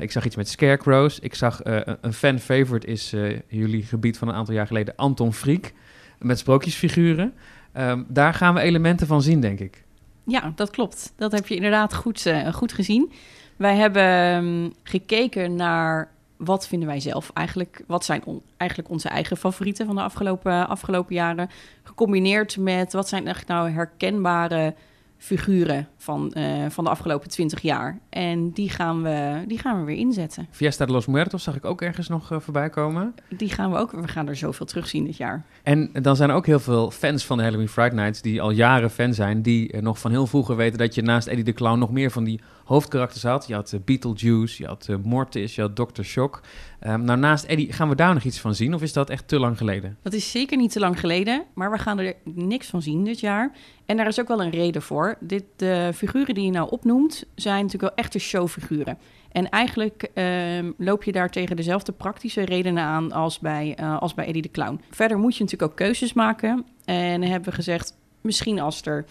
ik 0.00 0.10
zag 0.10 0.24
iets 0.24 0.36
met 0.36 0.48
scarecrows. 0.48 1.18
Ik 1.18 1.34
zag 1.34 1.60
een 2.00 2.12
fan 2.12 2.38
favorite 2.38 2.86
is 2.86 3.10
jullie 3.48 3.82
gebied 3.82 4.18
van 4.18 4.28
een 4.28 4.34
aantal 4.34 4.54
jaar 4.54 4.66
geleden, 4.66 4.96
Anton 4.96 5.32
Friek, 5.32 5.74
met 6.18 6.38
sprookjesfiguren. 6.38 7.34
Um, 7.76 8.06
daar 8.08 8.34
gaan 8.34 8.54
we 8.54 8.60
elementen 8.60 9.06
van 9.06 9.22
zien, 9.22 9.40
denk 9.40 9.60
ik. 9.60 9.84
Ja, 10.24 10.52
dat 10.54 10.70
klopt. 10.70 11.12
Dat 11.16 11.32
heb 11.32 11.46
je 11.46 11.54
inderdaad 11.54 11.94
goed, 11.94 12.32
goed 12.52 12.72
gezien. 12.72 13.12
Wij 13.56 13.76
hebben 13.76 14.34
um, 14.44 14.72
gekeken 14.82 15.54
naar 15.54 16.08
wat 16.38 16.68
vinden 16.68 16.88
wij 16.88 17.00
zelf 17.00 17.30
eigenlijk? 17.34 17.82
Wat 17.86 18.04
zijn 18.04 18.22
eigenlijk 18.56 18.90
onze 18.90 19.08
eigen 19.08 19.36
favorieten 19.36 19.86
van 19.86 19.94
de 19.94 20.02
afgelopen, 20.02 20.68
afgelopen 20.68 21.14
jaren? 21.14 21.50
Gecombineerd 21.82 22.56
met 22.56 22.92
wat 22.92 23.08
zijn 23.08 23.26
echt 23.26 23.48
nou 23.48 23.70
herkenbare 23.70 24.74
figuren 25.18 25.86
van, 25.98 26.32
uh, 26.36 26.64
van 26.68 26.84
de 26.84 26.90
afgelopen 26.90 27.28
twintig 27.28 27.60
jaar. 27.60 27.98
En 28.08 28.50
die 28.50 28.70
gaan, 28.70 29.02
we, 29.02 29.44
die 29.46 29.58
gaan 29.58 29.78
we 29.78 29.84
weer 29.84 29.96
inzetten. 29.96 30.46
Fiesta 30.50 30.86
de 30.86 30.92
los 30.92 31.06
Muertos 31.06 31.42
zag 31.42 31.56
ik 31.56 31.64
ook 31.64 31.82
ergens 31.82 32.08
nog 32.08 32.32
uh, 32.32 32.40
voorbij 32.40 32.70
komen. 32.70 33.14
Die 33.28 33.50
gaan 33.50 33.70
we 33.70 33.76
ook, 33.76 33.90
we 33.90 34.08
gaan 34.08 34.28
er 34.28 34.36
zoveel 34.36 34.66
terugzien 34.66 35.04
dit 35.04 35.16
jaar. 35.16 35.44
En 35.62 35.90
dan 35.92 36.16
zijn 36.16 36.30
er 36.30 36.36
ook 36.36 36.46
heel 36.46 36.60
veel 36.60 36.90
fans 36.90 37.26
van 37.26 37.36
de 37.36 37.42
Halloween 37.42 37.68
Friday 37.68 37.96
Nights... 37.98 38.22
die 38.22 38.42
al 38.42 38.50
jaren 38.50 38.90
fan 38.90 39.14
zijn, 39.14 39.42
die 39.42 39.72
uh, 39.72 39.80
nog 39.80 39.98
van 39.98 40.10
heel 40.10 40.26
vroeger 40.26 40.56
weten... 40.56 40.78
dat 40.78 40.94
je 40.94 41.02
naast 41.02 41.26
Eddie 41.26 41.44
de 41.44 41.52
Clown 41.52 41.78
nog 41.78 41.90
meer 41.90 42.10
van 42.10 42.24
die 42.24 42.40
hoofdkarakters 42.64 43.22
had. 43.22 43.46
Je 43.46 43.54
had 43.54 43.78
Beetlejuice, 43.84 44.62
je 44.62 44.68
had 44.68 44.88
Mortis, 45.02 45.54
je 45.54 45.60
had 45.60 45.76
Dr. 45.76 46.02
Shock. 46.02 46.40
Um, 46.86 47.02
nou, 47.02 47.18
naast 47.18 47.44
Eddie, 47.44 47.72
gaan 47.72 47.88
we 47.88 47.94
daar 47.94 48.14
nog 48.14 48.22
iets 48.22 48.40
van 48.40 48.54
zien? 48.54 48.74
Of 48.74 48.82
is 48.82 48.92
dat 48.92 49.10
echt 49.10 49.28
te 49.28 49.38
lang 49.38 49.58
geleden? 49.58 49.96
Dat 50.02 50.12
is 50.12 50.30
zeker 50.30 50.56
niet 50.56 50.72
te 50.72 50.80
lang 50.80 51.00
geleden, 51.00 51.44
maar 51.54 51.70
we 51.70 51.78
gaan 51.78 51.98
er 51.98 52.14
niks 52.24 52.66
van 52.66 52.82
zien 52.82 53.04
dit 53.04 53.20
jaar. 53.20 53.52
En 53.86 53.96
daar 53.96 54.06
is 54.06 54.20
ook 54.20 54.28
wel 54.28 54.42
een 54.42 54.50
reden 54.50 54.82
voor. 54.82 55.16
Dit, 55.20 55.44
uh, 55.56 55.87
figuren 55.94 56.34
die 56.34 56.44
je 56.44 56.50
nou 56.50 56.70
opnoemt, 56.70 57.24
zijn 57.34 57.64
natuurlijk 57.64 57.94
wel 57.94 58.04
echte 58.04 58.18
showfiguren. 58.18 58.98
En 59.32 59.48
eigenlijk 59.48 60.10
ehm, 60.14 60.70
loop 60.76 61.04
je 61.04 61.12
daar 61.12 61.30
tegen 61.30 61.56
dezelfde 61.56 61.92
praktische 61.92 62.44
redenen 62.44 62.82
aan 62.82 63.12
als 63.12 63.38
bij, 63.38 63.74
eh, 63.76 63.98
als 63.98 64.14
bij 64.14 64.26
Eddie 64.26 64.42
de 64.42 64.50
Clown. 64.50 64.80
Verder 64.90 65.18
moet 65.18 65.36
je 65.36 65.42
natuurlijk 65.42 65.70
ook 65.70 65.76
keuzes 65.76 66.12
maken. 66.12 66.66
En 66.84 67.22
hebben 67.22 67.48
we 67.48 67.54
gezegd, 67.54 67.96
misschien 68.20 68.60
als 68.60 68.82
er 68.82 69.04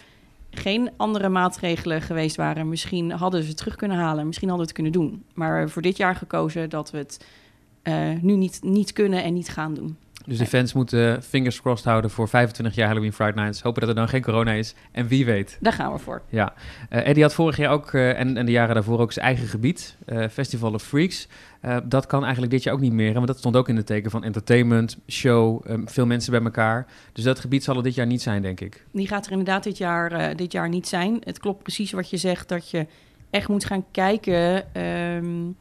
geen 0.50 0.90
andere 0.96 1.28
maatregelen 1.28 2.02
geweest 2.02 2.36
waren, 2.36 2.68
misschien 2.68 3.10
hadden 3.10 3.42
ze 3.42 3.48
het 3.48 3.56
terug 3.56 3.76
kunnen 3.76 3.96
halen, 3.96 4.26
misschien 4.26 4.48
hadden 4.48 4.66
we 4.66 4.72
het 4.72 4.82
kunnen 4.82 5.02
doen. 5.02 5.24
Maar 5.34 5.70
voor 5.70 5.82
dit 5.82 5.96
jaar 5.96 6.16
gekozen 6.16 6.70
dat 6.70 6.90
we 6.90 6.98
het 6.98 7.24
eh, 7.82 8.10
nu 8.20 8.36
niet, 8.36 8.58
niet 8.62 8.92
kunnen 8.92 9.22
en 9.22 9.34
niet 9.34 9.48
gaan 9.48 9.74
doen. 9.74 9.96
Dus 10.28 10.38
de 10.38 10.46
fans 10.46 10.72
moeten 10.72 11.22
fingers 11.22 11.60
crossed 11.60 11.86
houden 11.86 12.10
voor 12.10 12.28
25 12.28 12.74
jaar 12.74 12.86
Halloween 12.86 13.12
Friday 13.12 13.42
Nights. 13.42 13.62
Hopen 13.62 13.80
dat 13.80 13.90
er 13.90 13.96
dan 13.96 14.08
geen 14.08 14.22
corona 14.22 14.52
is. 14.52 14.74
En 14.92 15.06
wie 15.06 15.24
weet. 15.24 15.58
Daar 15.60 15.72
gaan 15.72 15.92
we 15.92 15.98
voor. 15.98 16.22
Ja. 16.28 16.54
Uh, 16.90 17.06
Eddie 17.06 17.22
had 17.22 17.34
vorig 17.34 17.56
jaar 17.56 17.72
ook, 17.72 17.92
uh, 17.92 18.18
en, 18.18 18.36
en 18.36 18.46
de 18.46 18.52
jaren 18.52 18.74
daarvoor 18.74 18.98
ook 18.98 19.12
zijn 19.12 19.26
eigen 19.26 19.46
gebied. 19.46 19.96
Uh, 20.06 20.28
Festival 20.28 20.72
of 20.72 20.82
Freaks. 20.82 21.28
dat 21.84 22.06
kan 22.06 22.22
eigenlijk 22.22 22.52
dit 22.52 22.62
jaar 22.62 22.74
ook 22.74 22.80
niet 22.80 22.92
meer. 22.92 23.12
Want 23.12 23.26
dat 23.26 23.38
stond 23.38 23.56
ook 23.56 23.68
in 23.68 23.76
het 23.76 23.86
teken 23.86 24.10
van 24.10 24.24
entertainment, 24.24 24.98
show, 25.06 25.70
um, 25.70 25.88
veel 25.88 26.06
mensen 26.06 26.32
bij 26.32 26.42
elkaar. 26.42 26.86
Dus 27.12 27.24
dat 27.24 27.38
gebied 27.38 27.64
zal 27.64 27.76
er 27.76 27.82
dit 27.82 27.94
jaar 27.94 28.06
niet 28.06 28.22
zijn, 28.22 28.42
denk 28.42 28.60
ik. 28.60 28.84
Die 28.92 29.06
gaat 29.06 29.26
er 29.26 29.30
inderdaad 29.30 29.62
dit 29.62 29.78
jaar, 29.78 30.36
dit 30.36 30.52
jaar 30.52 30.68
niet 30.68 30.88
zijn. 30.88 31.16
Het 31.24 31.38
klopt 31.38 31.62
precies 31.62 31.92
wat 31.92 32.10
je 32.10 32.16
zegt, 32.16 32.48
dat 32.48 32.70
je 32.70 32.86
echt 33.30 33.48
moet 33.48 33.64
gaan 33.64 33.84
kijken... 33.90 34.64
Um, 34.82 35.56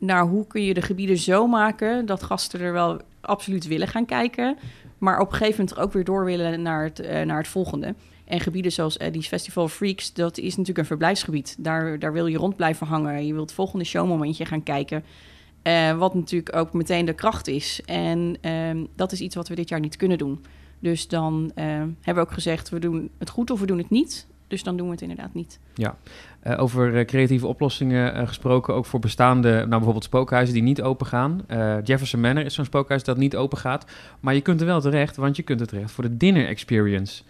naar 0.00 0.26
hoe 0.26 0.46
kun 0.46 0.62
je 0.62 0.74
de 0.74 0.82
gebieden 0.82 1.16
zo 1.16 1.46
maken 1.46 2.06
dat 2.06 2.22
gasten 2.22 2.60
er 2.60 2.72
wel 2.72 3.00
absoluut 3.20 3.66
willen 3.66 3.88
gaan 3.88 4.06
kijken. 4.06 4.56
Maar 4.98 5.20
op 5.20 5.26
een 5.26 5.36
gegeven 5.36 5.64
moment 5.64 5.78
ook 5.78 5.92
weer 5.92 6.04
door 6.04 6.24
willen 6.24 6.62
naar 6.62 6.84
het, 6.84 7.00
uh, 7.00 7.22
naar 7.22 7.38
het 7.38 7.48
volgende. 7.48 7.94
En 8.24 8.40
gebieden 8.40 8.72
zoals 8.72 8.96
Eddie's 8.96 9.28
Festival 9.28 9.68
Freaks, 9.68 10.12
dat 10.12 10.38
is 10.38 10.50
natuurlijk 10.50 10.78
een 10.78 10.84
verblijfsgebied. 10.84 11.56
Daar, 11.58 11.98
daar 11.98 12.12
wil 12.12 12.26
je 12.26 12.36
rond 12.36 12.56
blijven 12.56 12.86
hangen. 12.86 13.26
Je 13.26 13.32
wilt 13.32 13.46
het 13.46 13.54
volgende 13.54 13.84
showmomentje 13.84 14.44
gaan 14.44 14.62
kijken. 14.62 15.04
Uh, 15.62 15.98
wat 15.98 16.14
natuurlijk 16.14 16.56
ook 16.56 16.72
meteen 16.72 17.04
de 17.04 17.12
kracht 17.12 17.46
is. 17.46 17.80
En 17.84 18.36
uh, 18.42 18.84
dat 18.96 19.12
is 19.12 19.20
iets 19.20 19.34
wat 19.34 19.48
we 19.48 19.54
dit 19.54 19.68
jaar 19.68 19.80
niet 19.80 19.96
kunnen 19.96 20.18
doen. 20.18 20.44
Dus 20.78 21.08
dan 21.08 21.52
hebben 21.54 22.14
we 22.14 22.20
ook 22.20 22.32
gezegd, 22.32 22.68
we 22.68 22.78
doen 22.78 23.10
het 23.18 23.30
goed 23.30 23.50
of 23.50 23.60
we 23.60 23.66
doen 23.66 23.78
het 23.78 23.90
niet. 23.90 24.26
Dus 24.50 24.62
dan 24.62 24.76
doen 24.76 24.86
we 24.86 24.92
het 24.92 25.02
inderdaad 25.02 25.34
niet. 25.34 25.58
Ja, 25.74 25.96
uh, 26.46 26.60
over 26.62 26.94
uh, 26.94 27.04
creatieve 27.04 27.46
oplossingen 27.46 28.16
uh, 28.16 28.26
gesproken, 28.28 28.74
ook 28.74 28.86
voor 28.86 29.00
bestaande, 29.00 29.50
nou 29.50 29.68
bijvoorbeeld 29.68 30.04
spookhuizen 30.04 30.54
die 30.54 30.62
niet 30.62 30.82
open 30.82 31.06
gaan. 31.06 31.44
Jefferson 31.84 32.20
Manor 32.20 32.44
is 32.44 32.54
zo'n 32.54 32.64
spookhuis 32.64 33.04
dat 33.04 33.16
niet 33.16 33.36
open 33.36 33.58
gaat. 33.58 33.84
Maar 34.20 34.34
je 34.34 34.40
kunt 34.40 34.60
er 34.60 34.66
wel 34.66 34.80
terecht, 34.80 35.16
want 35.16 35.36
je 35.36 35.42
kunt 35.42 35.60
er 35.60 35.66
terecht 35.66 35.90
voor 35.90 36.04
de 36.04 36.16
dinner 36.16 36.46
experience. 36.46 37.22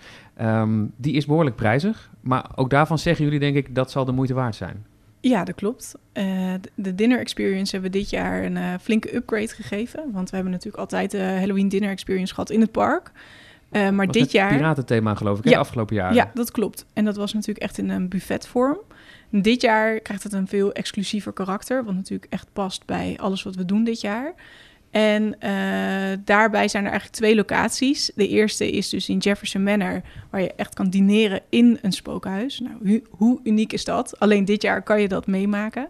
Um, 0.43 0.93
die 0.97 1.15
is 1.15 1.27
behoorlijk 1.27 1.57
prijzig, 1.57 2.11
maar 2.21 2.45
ook 2.55 2.71
daarvan 2.71 2.99
zeggen 2.99 3.25
jullie 3.25 3.41
denk 3.41 3.57
ik 3.57 3.75
dat 3.75 3.91
zal 3.91 4.05
de 4.05 4.13
moeite 4.13 4.35
waard 4.35 4.55
zijn. 4.55 4.85
Ja, 5.21 5.45
dat 5.45 5.55
klopt. 5.55 5.95
de 6.75 6.95
dinner 6.95 7.19
experience 7.19 7.73
hebben 7.73 7.91
we 7.91 7.99
dit 7.99 8.11
jaar 8.11 8.45
een 8.45 8.81
flinke 8.81 9.15
upgrade 9.15 9.49
gegeven. 9.49 10.03
Want 10.13 10.31
we 10.31 10.35
hebben 10.35 10.53
natuurlijk 10.53 10.83
altijd 10.83 11.11
de 11.11 11.23
Halloween 11.23 11.69
dinner 11.69 11.91
experience 11.91 12.35
gehad 12.35 12.51
in 12.51 12.61
het 12.61 12.73
park. 12.73 13.13
Maar 13.71 14.07
dit 14.07 14.33
jaar. 14.33 14.57
piratenthema, 14.57 15.15
geloof 15.15 15.39
ik, 15.39 15.45
ja, 15.45 15.51
de 15.51 15.57
afgelopen 15.57 15.97
jaren. 15.97 16.15
Ja, 16.15 16.31
dat 16.35 16.51
klopt. 16.51 16.87
En 16.93 17.05
dat 17.05 17.17
was 17.17 17.33
natuurlijk 17.33 17.65
echt 17.65 17.79
in 17.79 17.89
een 17.91 18.09
buffetvorm. 18.09 18.79
Dit 19.31 19.61
jaar 19.61 20.01
krijgt 20.01 20.23
het 20.23 20.33
een 20.33 20.49
veel 20.49 20.73
exclusiever 20.73 21.33
karakter, 21.33 21.85
wat 21.85 21.95
natuurlijk 21.95 22.33
echt 22.33 22.49
past 22.53 22.87
bij 22.87 23.17
alles 23.21 23.43
wat 23.43 23.55
we 23.55 23.65
doen 23.65 23.85
dit 23.85 24.01
jaar. 24.01 24.35
En 24.91 25.23
uh, 25.25 26.19
daarbij 26.25 26.69
zijn 26.69 26.85
er 26.85 26.91
eigenlijk 26.91 27.21
twee 27.21 27.35
locaties. 27.35 28.11
De 28.15 28.29
eerste 28.29 28.71
is 28.71 28.89
dus 28.89 29.09
in 29.09 29.19
Jefferson 29.19 29.63
Manor, 29.63 30.03
waar 30.31 30.41
je 30.41 30.55
echt 30.55 30.75
kan 30.75 30.91
dineren 30.91 31.41
in 31.49 31.79
een 31.83 31.93
spookhuis. 31.93 32.61
Nou, 32.61 33.03
hoe 33.11 33.41
uniek 33.45 33.73
is 33.73 33.85
dat? 33.85 34.21
Alleen 34.21 34.45
dit 34.45 34.63
jaar 34.63 34.83
kan 34.83 35.01
je 35.01 35.09
dat 35.09 35.27
meemaken. 35.27 35.89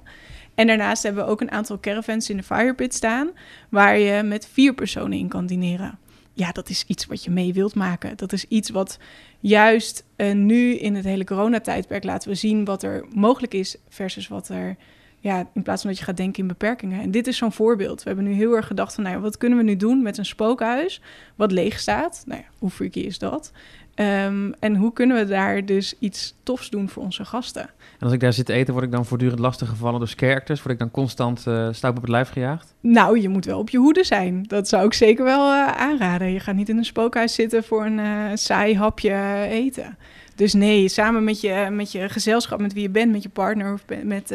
En 0.54 0.66
daarnaast 0.66 1.02
hebben 1.02 1.24
we 1.24 1.30
ook 1.30 1.40
een 1.40 1.50
aantal 1.50 1.80
caravans 1.80 2.30
in 2.30 2.36
de 2.36 2.42
Firepit 2.42 2.94
staan, 2.94 3.30
waar 3.68 3.98
je 3.98 4.22
met 4.22 4.48
vier 4.52 4.74
personen 4.74 5.18
in 5.18 5.28
kan 5.28 5.46
dineren 5.46 5.98
ja, 6.32 6.52
dat 6.52 6.68
is 6.68 6.84
iets 6.86 7.06
wat 7.06 7.24
je 7.24 7.30
mee 7.30 7.52
wilt 7.52 7.74
maken. 7.74 8.16
Dat 8.16 8.32
is 8.32 8.44
iets 8.44 8.70
wat 8.70 8.98
juist 9.40 10.04
uh, 10.16 10.32
nu 10.32 10.74
in 10.74 10.94
het 10.94 11.04
hele 11.04 11.24
coronatijdperk 11.24 12.04
laten 12.04 12.28
we 12.28 12.34
zien 12.34 12.64
wat 12.64 12.82
er 12.82 13.04
mogelijk 13.14 13.54
is 13.54 13.76
versus 13.88 14.28
wat 14.28 14.48
er, 14.48 14.76
ja, 15.18 15.50
in 15.54 15.62
plaats 15.62 15.82
van 15.82 15.90
dat 15.90 15.98
je 15.98 16.04
gaat 16.04 16.16
denken 16.16 16.42
in 16.42 16.48
beperkingen. 16.48 17.00
En 17.00 17.10
dit 17.10 17.26
is 17.26 17.36
zo'n 17.36 17.52
voorbeeld. 17.52 18.02
We 18.02 18.08
hebben 18.08 18.26
nu 18.28 18.32
heel 18.32 18.54
erg 18.54 18.66
gedacht 18.66 18.94
van, 18.94 19.04
nou 19.04 19.20
wat 19.20 19.36
kunnen 19.36 19.58
we 19.58 19.64
nu 19.64 19.76
doen 19.76 20.02
met 20.02 20.18
een 20.18 20.26
spookhuis 20.26 21.00
wat 21.36 21.52
leeg 21.52 21.78
staat? 21.78 22.22
Nou 22.26 22.40
ja, 22.40 22.46
hoe 22.58 22.70
freaky 22.70 23.00
is 23.00 23.18
dat? 23.18 23.52
Um, 23.94 24.54
en 24.58 24.76
hoe 24.76 24.92
kunnen 24.92 25.16
we 25.16 25.24
daar 25.24 25.64
dus 25.64 25.94
iets 25.98 26.34
tofs 26.42 26.70
doen 26.70 26.88
voor 26.88 27.02
onze 27.02 27.24
gasten? 27.24 27.62
En 27.62 28.06
als 28.06 28.12
ik 28.12 28.20
daar 28.20 28.32
zit 28.32 28.46
te 28.46 28.52
eten, 28.52 28.72
word 28.72 28.84
ik 28.84 28.92
dan 28.92 29.06
voortdurend 29.06 29.38
lastig 29.38 29.68
gevallen 29.68 29.98
door 29.98 30.08
characters? 30.16 30.62
Word 30.62 30.72
ik 30.72 30.78
dan 30.78 30.90
constant 30.90 31.44
uh, 31.48 31.68
op 31.82 32.00
het 32.00 32.08
lijf 32.08 32.28
gejaagd? 32.28 32.74
Nou, 32.80 33.20
je 33.20 33.28
moet 33.28 33.44
wel 33.44 33.58
op 33.58 33.70
je 33.70 33.78
hoede 33.78 34.04
zijn. 34.04 34.42
Dat 34.42 34.68
zou 34.68 34.86
ik 34.86 34.92
zeker 34.92 35.24
wel 35.24 35.52
uh, 35.52 35.66
aanraden. 35.66 36.32
Je 36.32 36.40
gaat 36.40 36.54
niet 36.54 36.68
in 36.68 36.76
een 36.76 36.84
spookhuis 36.84 37.34
zitten 37.34 37.64
voor 37.64 37.84
een 37.84 37.98
uh, 37.98 38.24
saai 38.34 38.76
hapje 38.76 39.46
eten. 39.48 39.98
Dus 40.34 40.52
nee, 40.52 40.88
samen 40.88 41.24
met 41.24 41.40
je, 41.40 41.68
met 41.70 41.92
je 41.92 42.08
gezelschap, 42.08 42.60
met 42.60 42.72
wie 42.72 42.82
je 42.82 42.90
bent, 42.90 43.12
met 43.12 43.22
je 43.22 43.28
partner 43.28 43.72
of 43.72 43.84
met, 44.02 44.34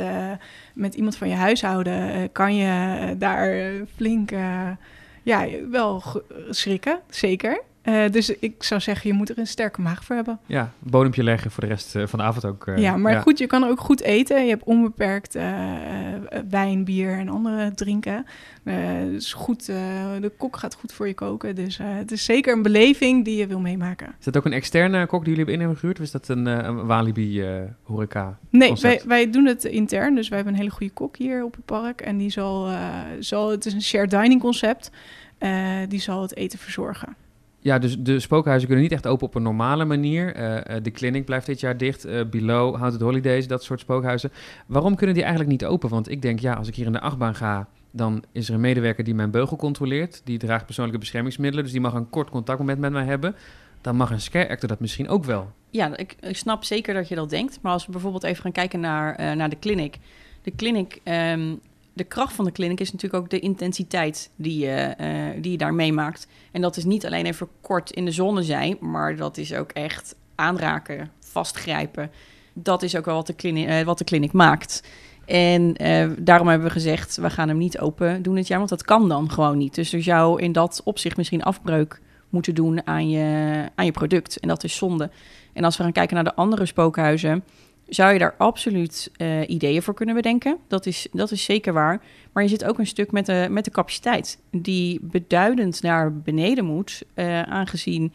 met 0.73 0.95
iemand 0.95 1.15
van 1.15 1.29
je 1.29 1.35
huishouden, 1.35 2.31
kan 2.31 2.55
je 2.55 3.15
daar 3.17 3.71
flink 3.95 4.31
ja, 5.23 5.47
wel 5.69 6.03
schrikken, 6.49 6.99
zeker. 7.09 7.61
Uh, 7.85 8.03
dus 8.11 8.29
ik 8.29 8.63
zou 8.63 8.81
zeggen, 8.81 9.09
je 9.09 9.15
moet 9.15 9.29
er 9.29 9.37
een 9.37 9.47
sterke 9.47 9.81
maag 9.81 10.03
voor 10.03 10.15
hebben. 10.15 10.39
Ja, 10.45 10.61
een 10.61 10.89
bodempje 10.89 11.23
leggen 11.23 11.51
voor 11.51 11.63
de 11.63 11.69
rest 11.69 11.95
uh, 11.95 12.07
van 12.07 12.19
de 12.19 12.25
avond 12.25 12.45
ook. 12.45 12.67
Uh, 12.67 12.77
ja, 12.77 12.97
maar 12.97 13.11
ja. 13.11 13.19
goed, 13.19 13.37
je 13.37 13.47
kan 13.47 13.63
ook 13.63 13.79
goed 13.79 14.01
eten. 14.01 14.43
Je 14.43 14.49
hebt 14.49 14.63
onbeperkt 14.63 15.37
wijn, 16.49 16.83
bier 16.83 17.17
en 17.17 17.29
andere 17.29 17.71
drinken. 17.71 18.25
dus 19.11 19.33
goed, 19.33 19.65
de 19.65 20.31
kok 20.37 20.57
gaat 20.57 20.75
goed 20.75 20.93
voor 20.93 21.07
je 21.07 21.13
koken. 21.13 21.55
Dus 21.55 21.79
het 21.81 22.11
is 22.11 22.25
zeker 22.25 22.53
een 22.53 22.61
beleving 22.61 23.25
die 23.25 23.37
je 23.37 23.47
wil 23.47 23.59
meemaken. 23.59 24.15
Is 24.19 24.25
dat 24.25 24.37
ook 24.37 24.45
een 24.45 24.53
externe 24.53 25.05
kok 25.05 25.25
die 25.25 25.35
jullie 25.35 25.35
hebben 25.35 25.53
in 25.53 25.59
hebben 25.59 25.77
gehuurd? 25.77 25.97
Of 25.97 26.05
is 26.05 26.11
dat 26.11 26.27
een, 26.27 26.45
een 26.45 26.85
Walibi 26.85 27.45
horeca 27.83 28.37
Nee, 28.49 28.73
wij, 28.81 29.01
wij, 29.05 29.29
doen 29.29 29.45
het 29.45 29.63
intern. 29.63 30.15
Dus 30.15 30.27
wij 30.27 30.37
hebben 30.37 30.55
een 30.55 30.61
hele 30.61 30.75
goede 30.75 30.93
kok 30.93 31.17
hier 31.17 31.43
op 31.43 31.55
het 31.55 31.65
park. 31.65 32.01
En 32.01 32.17
die 32.17 32.29
zal, 32.29 32.69
zal 33.19 33.49
het 33.51 33.65
is 33.65 33.73
een 33.73 33.81
shared 33.81 34.09
dining 34.09 34.41
concept. 34.41 34.91
die 35.87 35.99
zal 35.99 36.21
het 36.21 36.35
eten 36.35 36.59
verzorgen. 36.59 37.15
Ja, 37.65 37.79
dus 37.79 37.97
de 37.99 38.19
spookhuizen 38.19 38.67
kunnen 38.67 38.85
niet 38.85 38.93
echt 38.93 39.07
open 39.07 39.27
op 39.27 39.35
een 39.35 39.41
normale 39.41 39.85
manier. 39.85 40.37
Uh, 40.37 40.75
de 40.81 40.91
clinic 40.91 41.25
blijft 41.25 41.45
dit 41.45 41.59
jaar 41.59 41.77
dicht. 41.77 42.05
Uh, 42.05 42.25
Below, 42.25 42.75
Haunted 42.75 43.01
Holidays, 43.01 43.47
dat 43.47 43.63
soort 43.63 43.79
spookhuizen. 43.79 44.31
Waarom 44.65 44.95
kunnen 44.95 45.15
die 45.15 45.23
eigenlijk 45.23 45.51
niet 45.51 45.65
open? 45.65 45.89
Want 45.89 46.09
ik 46.09 46.21
denk, 46.21 46.39
ja, 46.39 46.53
als 46.53 46.67
ik 46.67 46.75
hier 46.75 46.85
in 46.85 46.91
de 46.91 46.99
achtbaan 46.99 47.35
ga... 47.35 47.67
dan 47.91 48.23
is 48.31 48.47
er 48.47 48.53
een 48.53 48.61
medewerker 48.61 49.03
die 49.03 49.15
mijn 49.15 49.31
beugel 49.31 49.57
controleert. 49.57 50.21
Die 50.23 50.37
draagt 50.37 50.65
persoonlijke 50.65 50.99
beschermingsmiddelen. 50.99 51.63
Dus 51.63 51.73
die 51.73 51.81
mag 51.81 51.93
een 51.93 52.09
kort 52.09 52.29
contactmoment 52.29 52.79
met 52.79 52.91
mij 52.91 53.05
hebben. 53.05 53.35
Dan 53.81 53.95
mag 53.95 54.11
een 54.11 54.21
scare 54.21 54.49
actor 54.49 54.69
dat 54.69 54.79
misschien 54.79 55.09
ook 55.09 55.23
wel. 55.23 55.51
Ja, 55.69 55.97
ik, 55.97 56.15
ik 56.19 56.37
snap 56.37 56.63
zeker 56.63 56.93
dat 56.93 57.07
je 57.07 57.15
dat 57.15 57.29
denkt. 57.29 57.59
Maar 57.61 57.71
als 57.71 57.85
we 57.85 57.91
bijvoorbeeld 57.91 58.23
even 58.23 58.41
gaan 58.41 58.51
kijken 58.51 58.79
naar, 58.79 59.35
naar 59.35 59.49
de 59.49 59.59
clinic... 59.59 59.97
De 60.41 60.55
clinic 60.55 61.01
um, 61.03 61.59
de 61.95 62.03
kracht 62.03 62.33
van 62.33 62.45
de 62.45 62.51
kliniek 62.51 62.79
is 62.79 62.91
natuurlijk 62.91 63.23
ook 63.23 63.29
de 63.29 63.39
intensiteit 63.39 64.29
die 64.35 64.57
je, 64.57 64.95
uh, 65.01 65.41
die 65.41 65.51
je 65.51 65.57
daar 65.57 65.73
meemaakt. 65.73 66.27
En 66.51 66.61
dat 66.61 66.77
is 66.77 66.83
niet 66.83 67.05
alleen 67.05 67.25
even 67.25 67.47
kort 67.61 67.91
in 67.91 68.05
de 68.05 68.11
zon 68.11 68.43
zijn, 68.43 68.77
maar 68.79 69.15
dat 69.15 69.37
is 69.37 69.53
ook 69.53 69.71
echt 69.71 70.15
aanraken, 70.35 71.11
vastgrijpen. 71.19 72.11
Dat 72.53 72.83
is 72.83 72.95
ook 72.95 73.05
wel 73.05 73.15
wat 73.15 73.27
de 73.27 73.33
kliniek, 73.33 73.67
uh, 73.67 73.81
wat 73.81 73.97
de 73.97 74.03
kliniek 74.03 74.31
maakt. 74.33 74.83
En 75.25 75.83
uh, 75.83 76.09
daarom 76.17 76.47
hebben 76.47 76.67
we 76.67 76.73
gezegd, 76.73 77.15
we 77.15 77.29
gaan 77.29 77.47
hem 77.47 77.57
niet 77.57 77.79
open 77.79 78.21
doen 78.21 78.35
dit 78.35 78.47
jaar, 78.47 78.57
want 78.57 78.69
dat 78.69 78.83
kan 78.83 79.09
dan 79.09 79.31
gewoon 79.31 79.57
niet. 79.57 79.75
Dus 79.75 79.93
er 79.93 80.03
zou 80.03 80.41
in 80.41 80.51
dat 80.51 80.81
opzicht 80.83 81.17
misschien 81.17 81.43
afbreuk 81.43 82.01
moeten 82.29 82.55
doen 82.55 82.87
aan 82.87 83.09
je, 83.09 83.69
aan 83.75 83.85
je 83.85 83.91
product. 83.91 84.39
En 84.39 84.47
dat 84.47 84.63
is 84.63 84.75
zonde. 84.75 85.09
En 85.53 85.63
als 85.63 85.77
we 85.77 85.83
gaan 85.83 85.91
kijken 85.91 86.15
naar 86.15 86.23
de 86.23 86.35
andere 86.35 86.65
spookhuizen 86.65 87.43
zou 87.87 88.13
je 88.13 88.19
daar 88.19 88.35
absoluut 88.37 89.11
uh, 89.17 89.49
ideeën 89.49 89.81
voor 89.81 89.93
kunnen 89.93 90.15
bedenken. 90.15 90.57
Dat 90.67 90.85
is, 90.85 91.07
dat 91.11 91.31
is 91.31 91.43
zeker 91.43 91.73
waar. 91.73 92.01
Maar 92.31 92.43
je 92.43 92.49
zit 92.49 92.65
ook 92.65 92.79
een 92.79 92.87
stuk 92.87 93.11
met 93.11 93.25
de, 93.25 93.47
met 93.49 93.65
de 93.65 93.71
capaciteit, 93.71 94.39
die 94.51 94.99
beduidend 95.01 95.81
naar 95.81 96.13
beneden 96.13 96.65
moet, 96.65 97.03
uh, 97.15 97.41
aangezien 97.41 98.13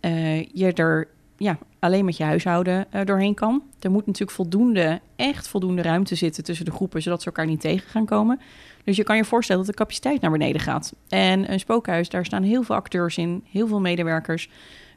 uh, 0.00 0.42
je 0.42 0.72
er 0.72 1.08
ja, 1.36 1.58
alleen 1.78 2.04
met 2.04 2.16
je 2.16 2.24
huishouden 2.24 2.86
doorheen 3.04 3.34
kan. 3.34 3.62
Er 3.80 3.90
moet 3.90 4.06
natuurlijk 4.06 4.36
voldoende, 4.36 5.00
echt 5.16 5.48
voldoende 5.48 5.82
ruimte 5.82 6.14
zitten 6.14 6.44
tussen 6.44 6.64
de 6.64 6.70
groepen, 6.70 7.02
zodat 7.02 7.20
ze 7.20 7.26
elkaar 7.26 7.46
niet 7.46 7.60
tegen 7.60 7.88
gaan 7.88 8.04
komen. 8.04 8.40
Dus 8.84 8.96
je 8.96 9.02
kan 9.02 9.16
je 9.16 9.24
voorstellen 9.24 9.64
dat 9.64 9.70
de 9.70 9.78
capaciteit 9.78 10.20
naar 10.20 10.30
beneden 10.30 10.60
gaat. 10.60 10.94
En 11.08 11.52
een 11.52 11.60
spookhuis, 11.60 12.08
daar 12.08 12.24
staan 12.24 12.42
heel 12.42 12.62
veel 12.62 12.74
acteurs 12.74 13.16
in, 13.16 13.44
heel 13.50 13.66
veel 13.66 13.80
medewerkers. 13.80 14.48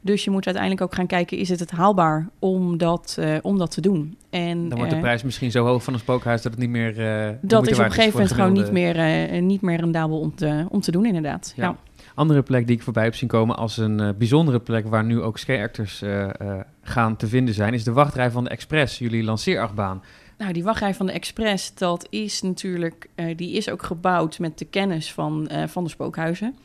Dus 0.04 0.24
je 0.24 0.30
moet 0.30 0.46
uiteindelijk 0.46 0.84
ook 0.84 0.96
gaan 0.96 1.08
kijken, 1.08 1.38
is 1.38 1.50
het 1.50 1.60
het 1.60 1.72
haalbaar 1.72 2.30
om 2.40 2.78
dat, 2.78 3.18
uh, 3.20 3.38
om 3.42 3.58
dat 3.58 3.72
te 3.72 3.82
doen? 3.82 4.18
En, 4.30 4.70
Dan 4.70 4.78
wordt 4.78 4.94
de 4.94 5.00
prijs 5.00 5.24
misschien 5.24 5.52
zo 5.52 5.66
hoog 5.66 5.84
van 5.84 5.94
een 5.94 6.00
spookhuis 6.00 6.42
dat 6.42 6.52
het 6.52 6.62
niet 6.62 6.70
meer... 6.70 7.00
Uh, 7.00 7.36
dat 7.42 7.68
is 7.68 7.80
op 7.80 7.86
een 7.86 7.92
gegeven 7.92 8.12
moment 8.12 8.32
gewoon 8.32 8.54
niet 8.54 8.72
meer, 8.72 9.42
niet 9.42 9.62
meer 9.62 9.80
rendabel 9.80 10.20
om 10.20 10.36
te, 10.36 10.66
om 10.70 10.82
te 10.82 10.92
doen, 10.92 11.06
inderdaad. 11.06 11.54
Ja. 11.56 11.64
ja. 11.64 11.78
Andere 12.16 12.42
plek 12.42 12.68
die 12.68 12.76
ik 12.76 12.84
voorbij 12.84 13.04
heb 13.04 13.16
zien 13.16 13.30
komen 13.30 13.56
als 13.58 13.78
een 13.78 14.00
eh, 14.00 14.10
bijzondere 14.18 14.60
plek 14.60 14.88
waar 14.88 15.04
nu 15.04 15.22
ook 15.22 15.38
ski-actors 15.38 16.02
eh, 16.02 16.24
eh, 16.24 16.60
gaan 16.82 17.16
te 17.16 17.28
vinden 17.28 17.54
zijn, 17.54 17.74
is 17.74 17.84
de 17.84 17.92
wachtrij 17.92 18.32
van 18.32 18.44
de 18.44 18.50
Express, 18.50 18.98
jullie 19.00 19.24
lanceerachtbaan. 19.24 20.04
Nou, 20.38 20.54
die 20.54 20.64
wachtrij 20.64 20.94
van 20.94 21.06
de 21.06 21.12
Express, 21.12 21.74
dat 21.74 22.08
is 22.10 22.42
natuurlijk, 22.42 23.10
eh, 23.16 23.38
die 23.38 23.52
is 23.52 23.70
ook 23.70 23.84
gebouwd 23.84 24.40
met 24.40 24.58
de 24.58 24.66
kennis 24.66 25.14
van, 25.14 25.48
eh, 25.48 25.68
van 25.68 25.84
de 25.84 25.90
spookhuizen. 25.90 26.56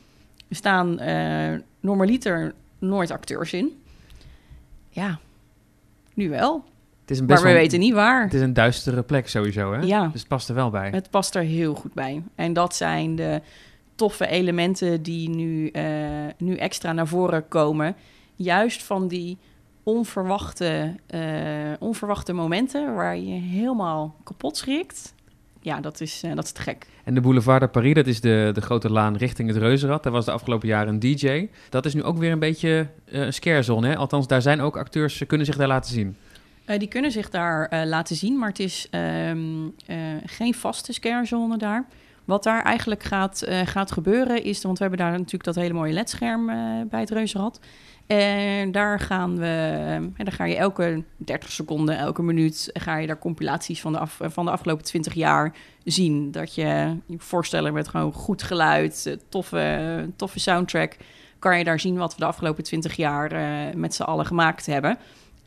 Er 0.47 0.55
staan 0.55 0.99
eh 0.99 1.53
normaliter 1.79 2.53
nooit 2.79 3.11
acteurs 3.11 3.53
in. 3.53 3.81
Ja, 4.89 5.19
nu 6.13 6.29
wel. 6.29 6.63
Het 7.01 7.11
is 7.11 7.19
een 7.19 7.25
Maar 7.25 7.33
best 7.35 7.47
we 7.47 7.53
wel- 7.53 7.61
weten 7.61 7.79
niet 7.79 7.93
waar. 7.93 8.23
Het 8.23 8.33
is 8.33 8.41
een 8.41 8.53
duistere 8.53 9.03
plek 9.03 9.27
sowieso, 9.29 9.73
hè? 9.73 9.79
Ja. 9.81 10.07
Dus 10.07 10.19
het 10.19 10.29
past 10.29 10.49
er 10.49 10.55
wel 10.55 10.69
bij. 10.69 10.89
Het 10.89 11.09
past 11.09 11.35
er 11.35 11.41
heel 11.41 11.73
goed 11.75 11.93
bij. 11.93 12.23
En 12.35 12.53
dat 12.53 12.75
zijn 12.75 13.15
de 13.15 13.41
toffe 13.95 14.27
elementen 14.27 15.01
die 15.03 15.29
nu, 15.29 15.67
eh, 15.67 15.83
nu 16.37 16.55
extra 16.55 16.93
naar 16.93 17.07
voren 17.07 17.47
komen. 17.47 17.95
Juist 18.35 18.83
van 18.83 19.07
die 19.07 19.37
onverwachte, 19.83 20.95
eh, 21.07 21.21
onverwachte 21.79 22.33
momenten 22.33 22.95
waar 22.95 23.17
je 23.17 23.33
helemaal 23.39 24.15
kapot 24.23 24.57
schrikt. 24.57 25.13
Ja, 25.69 25.79
dat 25.81 26.01
is, 26.01 26.23
eh, 26.23 26.35
dat 26.35 26.43
is 26.43 26.51
te 26.51 26.61
gek. 26.61 26.85
En 27.03 27.13
de 27.13 27.21
Boulevard 27.21 27.61
de 27.61 27.67
Paris, 27.67 27.93
dat 27.93 28.07
is 28.07 28.21
de, 28.21 28.51
de 28.53 28.61
grote 28.61 28.91
laan 28.91 29.15
richting 29.15 29.47
het 29.49 29.57
Reuzenrad. 29.57 30.03
Daar 30.03 30.11
was 30.11 30.25
de 30.25 30.31
afgelopen 30.31 30.67
jaren 30.67 30.93
een 30.93 30.99
DJ. 30.99 31.47
Dat 31.69 31.85
is 31.85 31.93
nu 31.93 32.03
ook 32.03 32.17
weer 32.17 32.31
een 32.31 32.39
beetje 32.39 32.87
eh, 33.05 33.21
een 33.21 33.33
scarezone, 33.33 33.87
hè? 33.87 33.95
Althans, 33.95 34.27
daar 34.27 34.41
zijn 34.41 34.61
ook 34.61 34.77
acteurs, 34.77 35.17
ze 35.17 35.25
kunnen 35.25 35.45
zich 35.45 35.55
daar 35.55 35.67
laten 35.67 35.93
zien. 35.93 36.15
Eh, 36.65 36.79
die 36.79 36.87
kunnen 36.87 37.11
zich 37.11 37.29
daar 37.29 37.85
laten 37.85 38.15
zien, 38.15 38.37
maar 38.37 38.49
het 38.49 38.59
is 38.59 38.87
ehm, 38.89 39.39
eh, 39.85 39.97
geen 40.25 40.53
vaste 40.53 40.93
scarezone 40.93 41.57
daar. 41.57 41.85
Wat 42.25 42.43
daar 42.43 42.63
eigenlijk 42.63 43.03
gaat, 43.03 43.47
gaat 43.65 43.91
gebeuren 43.91 44.43
is, 44.43 44.61
want 44.61 44.77
we 44.77 44.83
hebben 44.83 45.05
daar 45.05 45.11
natuurlijk 45.11 45.43
dat 45.43 45.55
hele 45.55 45.73
mooie 45.73 45.93
ledscherm 45.93 46.45
bij 46.89 46.99
het 46.99 47.09
Reuzenrad. 47.09 47.59
En 48.09 48.71
daar 48.71 48.99
gaan 48.99 49.37
we, 49.37 49.45
en 50.15 50.25
dan 50.25 50.31
ga 50.31 50.45
je 50.45 50.55
elke 50.55 51.03
30 51.17 51.51
seconden, 51.51 51.97
elke 51.97 52.21
minuut, 52.23 52.69
ga 52.73 52.97
je 52.97 53.07
daar 53.07 53.19
compilaties 53.19 53.81
van 53.81 53.93
de, 53.93 53.99
van 54.29 54.45
de 54.45 54.51
afgelopen 54.51 54.85
20 54.85 55.13
jaar 55.13 55.55
zien. 55.83 56.31
Dat 56.31 56.55
je 56.55 56.95
je 57.05 57.19
voorstellen 57.19 57.73
met 57.73 57.87
gewoon 57.87 58.13
goed 58.13 58.43
geluid, 58.43 59.05
eh, 59.05 59.13
toffe, 59.29 60.09
toffe 60.15 60.39
soundtrack, 60.39 60.97
kan 61.39 61.57
je 61.57 61.63
daar 61.63 61.79
zien 61.79 61.97
wat 61.97 62.13
we 62.13 62.19
de 62.19 62.25
afgelopen 62.25 62.63
20 62.63 62.95
jaar 62.95 63.31
eh, 63.31 63.75
met 63.75 63.95
z'n 63.95 64.03
allen 64.03 64.25
gemaakt 64.25 64.65
hebben. 64.65 64.97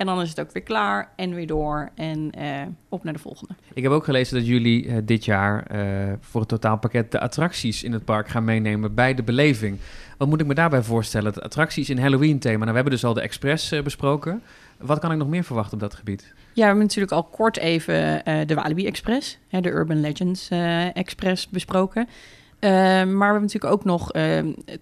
En 0.02 0.08
dan 0.08 0.20
is 0.20 0.28
het 0.28 0.40
ook 0.40 0.52
weer 0.52 0.62
klaar 0.62 1.12
en 1.16 1.34
weer 1.34 1.46
door 1.46 1.90
en 1.94 2.30
eh, 2.30 2.60
op 2.88 3.04
naar 3.04 3.12
de 3.12 3.18
volgende. 3.18 3.54
Ik 3.72 3.82
heb 3.82 3.92
ook 3.92 4.04
gelezen 4.04 4.36
dat 4.36 4.46
jullie 4.46 4.88
eh, 4.88 4.96
dit 5.04 5.24
jaar 5.24 5.66
eh, 5.66 6.12
voor 6.20 6.40
het 6.40 6.48
totaalpakket 6.48 7.12
de 7.12 7.20
attracties 7.20 7.82
in 7.82 7.92
het 7.92 8.04
park 8.04 8.28
gaan 8.28 8.44
meenemen 8.44 8.94
bij 8.94 9.14
de 9.14 9.22
beleving. 9.22 9.78
Wat 10.18 10.28
moet 10.28 10.40
ik 10.40 10.46
me 10.46 10.54
daarbij 10.54 10.82
voorstellen? 10.82 11.32
De 11.32 11.42
attracties 11.42 11.90
in 11.90 11.98
Halloween-thema. 11.98 12.58
Nou, 12.58 12.68
we 12.68 12.74
hebben 12.74 12.92
dus 12.92 13.04
al 13.04 13.14
de 13.14 13.20
Express 13.20 13.82
besproken. 13.82 14.42
Wat 14.78 14.98
kan 14.98 15.12
ik 15.12 15.18
nog 15.18 15.28
meer 15.28 15.44
verwachten 15.44 15.74
op 15.74 15.80
dat 15.80 15.94
gebied? 15.94 16.22
Ja, 16.34 16.52
we 16.54 16.62
hebben 16.62 16.82
natuurlijk 16.82 17.12
al 17.12 17.24
kort 17.24 17.56
even 17.56 18.24
de 18.46 18.54
Walibi 18.54 18.86
Express, 18.86 19.38
hè, 19.48 19.60
de 19.60 19.70
Urban 19.70 20.00
Legends 20.00 20.48
Express 20.92 21.48
besproken. 21.48 22.08
Eh, 22.62 22.70
maar 22.70 23.04
we 23.04 23.24
hebben 23.24 23.40
natuurlijk 23.42 23.72
ook 23.72 23.84
nog 23.84 24.12
eh, 24.12 24.24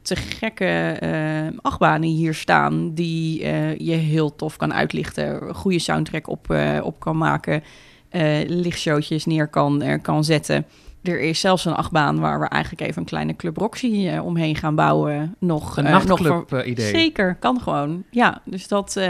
te 0.02 0.16
gekke 0.16 0.64
eh, 1.00 1.58
achtbanen 1.62 2.08
hier 2.08 2.34
staan 2.34 2.94
die 2.94 3.42
eh, 3.44 3.78
je 3.78 3.92
heel 3.92 4.36
tof 4.36 4.56
kan 4.56 4.74
uitlichten. 4.74 5.54
Goede 5.54 5.78
soundtrack 5.78 6.28
op, 6.28 6.50
eh, 6.50 6.78
op 6.82 7.00
kan 7.00 7.16
maken, 7.18 7.62
eh 8.08 8.38
lichtshowtjes 8.46 9.24
neer 9.26 9.48
kan, 9.48 9.82
er 9.82 10.00
kan 10.00 10.24
zetten. 10.24 10.66
Er 11.02 11.20
is 11.20 11.40
zelfs 11.40 11.64
een 11.64 11.74
achtbaan 11.74 12.18
waar 12.20 12.40
we 12.40 12.46
eigenlijk 12.46 12.82
even 12.82 13.00
een 13.02 13.08
kleine 13.08 13.36
Club 13.36 13.56
Roxy 13.56 14.10
omheen 14.22 14.56
gaan 14.56 14.74
bouwen. 14.74 15.34
Nog, 15.38 15.76
Een 15.76 15.84
nog 15.84 16.02
voor- 16.06 16.08
nachtclub-idee. 16.08 16.86
Zeker, 16.90 17.34
kan 17.34 17.60
gewoon. 17.60 18.04
Ja, 18.10 18.40
dus 18.44 18.68
dat, 18.68 19.00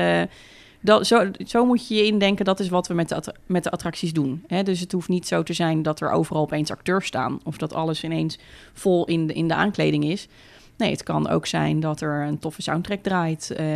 dat, 0.81 1.07
zo, 1.07 1.31
zo 1.47 1.65
moet 1.67 1.89
je 1.89 1.95
je 1.95 2.05
indenken, 2.05 2.45
dat 2.45 2.61
is 2.61 2.69
wat 2.69 2.89
we 2.89 2.95
met 2.95 3.09
de, 3.09 3.15
attra- 3.15 3.35
met 3.47 3.65
de 3.65 3.71
attracties 3.71 4.13
doen. 4.13 4.45
Hè? 4.47 4.63
Dus 4.63 4.81
het 4.81 4.93
hoeft 4.93 5.09
niet 5.09 5.27
zo 5.27 5.43
te 5.43 5.53
zijn 5.53 5.83
dat 5.83 6.01
er 6.01 6.11
overal 6.11 6.43
opeens 6.43 6.71
acteurs 6.71 7.07
staan... 7.07 7.41
of 7.45 7.59
dat 7.59 7.75
alles 7.75 8.05
ineens 8.05 8.39
vol 8.73 9.05
in 9.05 9.27
de, 9.27 9.33
in 9.33 9.49
de 9.49 9.55
aankleding 9.55 10.05
is. 10.05 10.29
Nee, 10.77 10.91
het 10.91 11.03
kan 11.03 11.29
ook 11.29 11.47
zijn 11.47 11.81
dat 11.81 12.01
er 12.01 12.27
een 12.27 12.39
toffe 12.39 12.63
soundtrack 12.63 13.03
draait... 13.03 13.51
eh, 13.51 13.67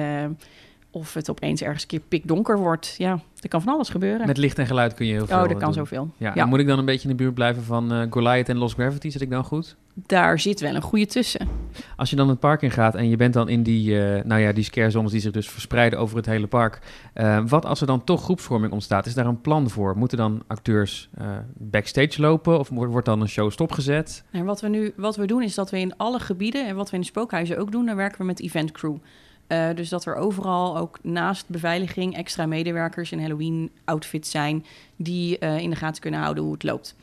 of 0.91 1.15
het 1.15 1.31
opeens 1.31 1.63
ergens 1.63 1.83
een 1.83 1.89
keer 1.89 2.01
pikdonker 2.01 2.59
wordt. 2.59 2.95
Ja, 2.99 3.21
er 3.41 3.49
kan 3.49 3.63
van 3.63 3.73
alles 3.73 3.89
gebeuren. 3.89 4.27
Met 4.27 4.37
licht 4.37 4.59
en 4.59 4.67
geluid 4.67 4.95
kun 4.95 5.07
je 5.07 5.13
heel 5.13 5.27
veel 5.27 5.37
oh, 5.37 5.49
dat 5.49 5.53
kan 5.53 5.61
doen. 5.61 5.73
zoveel. 5.73 6.11
Ja, 6.17 6.47
moet 6.47 6.59
ik 6.59 6.67
dan 6.67 6.79
een 6.79 6.85
beetje 6.85 7.09
in 7.09 7.17
de 7.17 7.23
buurt 7.23 7.35
blijven 7.35 7.63
van 7.63 7.93
eh, 7.93 8.07
Goliath 8.11 8.49
en 8.49 8.57
Lost 8.57 8.75
Gravity? 8.75 9.11
Zit 9.11 9.21
ik 9.21 9.31
dan 9.31 9.45
goed? 9.45 9.77
Daar 9.95 10.41
zit 10.41 10.61
wel 10.61 10.75
een 10.75 10.83
goede 10.83 11.07
tussen. 11.07 11.49
Als 11.97 12.11
je 12.11 12.17
dan 12.17 12.29
het 12.29 12.41
park 12.41 12.63
in 12.63 12.71
gaat 12.71 12.95
en 12.95 13.09
je 13.09 13.17
bent 13.17 13.35
dan 13.35 13.49
in 13.49 13.63
die, 13.63 14.01
eh, 14.01 14.25
nou 14.25 14.41
ja, 14.41 14.53
die 14.53 14.65
scarezones 14.65 15.11
die 15.13 15.21
zich 15.21 15.33
dus 15.33 15.49
verspreiden 15.49 15.99
over 15.99 16.17
het 16.17 16.27
hele 16.27 16.47
park. 16.47 16.79
eh, 17.13 17.43
wat 17.47 17.67
als 17.67 17.81
er 17.81 17.87
dan 17.87 18.05
toch 18.05 18.23
groepsvorming 18.23 18.73
ontstaat? 18.73 19.07
Is 19.07 19.15
daar 19.15 19.27
een 19.27 19.41
plan 19.41 19.71
voor? 19.71 19.97
Moeten 19.97 20.19
dan 20.19 20.43
acteurs 20.47 21.09
eh, 21.19 21.27
backstage 21.55 22.21
lopen 22.21 22.59
of 22.59 22.69
wordt 22.69 23.07
dan 23.07 23.21
een 23.21 23.29
show 23.29 23.51
stopgezet? 23.51 24.25
En 24.31 24.45
wat 24.45 24.61
we 24.61 24.69
nu 24.69 24.93
wat 24.97 25.17
we 25.17 25.27
doen 25.27 25.43
is 25.43 25.55
dat 25.55 25.71
we 25.71 25.79
in 25.79 25.97
alle 25.97 26.19
gebieden 26.19 26.67
en 26.67 26.77
wat 26.77 26.91
we 26.91 26.95
in 26.95 27.01
de 27.01 27.07
spookhuizen 27.07 27.59
ook 27.59 27.73
doen, 27.73 27.87
dan 27.87 27.97
werken 27.97 28.19
we 28.19 28.25
met 28.25 28.41
event 28.41 28.73
crew. 28.73 28.97
Dus 29.75 29.89
dat 29.89 30.05
er 30.05 30.15
overal 30.15 30.79
ook 30.79 30.99
naast 31.03 31.49
beveiliging 31.49 32.17
extra 32.17 32.47
medewerkers 32.47 33.13
in 33.13 33.21
Halloween 33.21 33.71
outfits 33.85 34.31
zijn 34.31 34.65
die 34.97 35.39
in 35.39 35.71
de 35.71 35.77
gaten 35.77 36.03
kunnen 36.03 36.21
houden 36.21 36.45
hoe 36.45 36.53
het 36.53 36.63
loopt. 36.63 36.97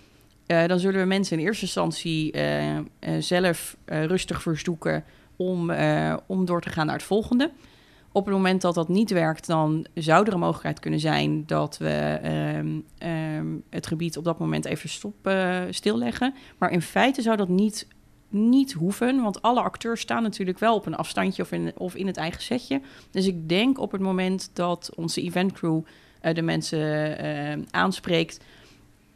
Eh, 0.51 0.67
dan 0.67 0.79
zullen 0.79 1.01
we 1.01 1.07
mensen 1.07 1.39
in 1.39 1.45
eerste 1.45 1.65
instantie 1.65 2.31
eh, 2.31 2.77
eh, 2.77 2.83
zelf 3.19 3.77
rustig 3.85 4.41
verzoeken 4.41 5.03
om, 5.35 5.71
om 6.27 6.45
door 6.45 6.61
te 6.61 6.69
gaan 6.69 6.85
naar 6.85 6.95
het 6.95 7.03
volgende. 7.03 7.51
Op 8.11 8.25
het 8.25 8.33
moment 8.33 8.61
dat 8.61 8.75
dat 8.75 8.89
niet 8.89 9.11
werkt, 9.11 9.47
dan 9.47 9.85
zou 9.93 10.25
er 10.25 10.33
een 10.33 10.39
mogelijkheid 10.39 10.79
kunnen 10.79 10.99
zijn 10.99 11.45
dat 11.45 11.77
we 11.77 12.19
ehm, 12.21 12.79
ehm, 12.97 13.47
het 13.69 13.87
gebied 13.87 14.17
op 14.17 14.23
dat 14.23 14.39
moment 14.39 14.65
even 14.65 14.89
stop, 14.89 15.31
stilleggen. 15.69 16.33
Maar 16.57 16.71
in 16.71 16.81
feite 16.81 17.21
zou 17.21 17.37
dat 17.37 17.49
niet, 17.49 17.87
niet 18.29 18.71
hoeven, 18.71 19.21
want 19.21 19.41
alle 19.41 19.61
acteurs 19.61 20.01
staan 20.01 20.23
natuurlijk 20.23 20.59
wel 20.59 20.75
op 20.75 20.85
een 20.85 20.95
afstandje 20.95 21.41
of 21.41 21.51
in, 21.51 21.71
of 21.77 21.95
in 21.95 22.07
het 22.07 22.17
eigen 22.17 22.41
setje. 22.41 22.81
Dus 23.11 23.27
ik 23.27 23.49
denk 23.49 23.79
op 23.79 23.91
het 23.91 24.01
moment 24.01 24.49
dat 24.53 24.91
onze 24.95 25.21
eventcrew 25.21 25.81
de 26.33 26.41
mensen 26.41 27.67
aanspreekt, 27.71 28.39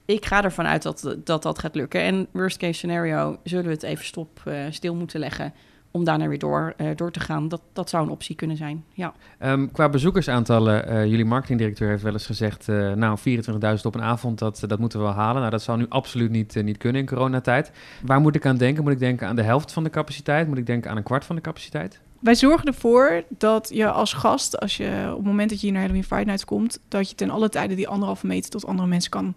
ik 0.05 0.25
ga 0.25 0.43
ervan 0.43 0.65
uit 0.65 0.83
dat, 0.83 1.15
dat 1.23 1.43
dat 1.43 1.59
gaat 1.59 1.75
lukken. 1.75 2.01
En 2.01 2.27
worst 2.31 2.57
case 2.57 2.73
scenario 2.73 3.37
zullen 3.43 3.65
we 3.65 3.71
het 3.71 3.83
even 3.83 4.05
stop 4.05 4.41
eh, 4.45 4.65
stil 4.69 4.95
moeten 4.95 5.19
leggen 5.19 5.53
om 5.95 6.03
daarna 6.03 6.27
weer 6.27 6.39
door, 6.39 6.73
eh, 6.77 6.87
door 6.95 7.11
te 7.11 7.19
gaan. 7.19 7.47
Dat, 7.47 7.61
dat 7.73 7.89
zou 7.89 8.03
een 8.03 8.09
optie 8.09 8.35
kunnen 8.35 8.57
zijn, 8.57 8.83
ja. 8.93 9.13
Ehm, 9.39 9.67
qua 9.71 9.89
bezoekersaantallen, 9.89 10.87
eh, 10.87 11.05
jullie 11.05 11.25
marketingdirecteur 11.25 11.89
heeft 11.89 12.03
wel 12.03 12.13
eens 12.13 12.25
gezegd, 12.25 12.69
eh, 12.69 12.93
nou 12.93 13.17
24.000 13.17 13.85
op 13.85 13.95
een 13.95 14.01
avond, 14.01 14.39
dat, 14.39 14.63
dat 14.67 14.79
moeten 14.79 14.99
we 14.99 15.05
wel 15.05 15.13
halen. 15.13 15.39
Nou, 15.39 15.51
dat 15.51 15.61
zou 15.61 15.77
nu 15.77 15.85
absoluut 15.89 16.31
niet, 16.31 16.63
niet 16.63 16.77
kunnen 16.77 17.01
in 17.01 17.07
coronatijd. 17.07 17.71
Waar 18.01 18.21
moet 18.21 18.35
ik 18.35 18.45
aan 18.45 18.57
denken? 18.57 18.83
Moet 18.83 18.91
ik 18.91 18.99
denken 18.99 19.27
aan 19.27 19.35
de 19.35 19.41
helft 19.41 19.71
van 19.71 19.83
de 19.83 19.89
capaciteit? 19.89 20.47
Moet 20.47 20.57
ik 20.57 20.65
denken 20.65 20.91
aan 20.91 20.97
een 20.97 21.03
kwart 21.03 21.25
van 21.25 21.35
de 21.35 21.41
capaciteit? 21.41 22.01
Wij 22.19 22.35
zorgen 22.35 22.67
ervoor 22.67 23.23
dat 23.37 23.69
je 23.73 23.89
als 23.89 24.13
gast, 24.13 24.59
als 24.59 24.77
je 24.77 25.07
op 25.09 25.17
het 25.17 25.25
moment 25.25 25.49
dat 25.49 25.59
je 25.59 25.65
hier 25.65 25.73
naar 25.75 25.81
Halloween 25.85 26.07
Friday 26.07 26.25
Night 26.25 26.45
komt, 26.45 26.79
dat 26.87 27.09
je 27.09 27.15
ten 27.15 27.29
alle 27.29 27.49
tijde 27.49 27.75
die 27.75 27.87
anderhalve 27.87 28.27
meter 28.27 28.49
tot 28.49 28.65
andere 28.65 28.87
mensen 28.87 29.11
kan 29.11 29.35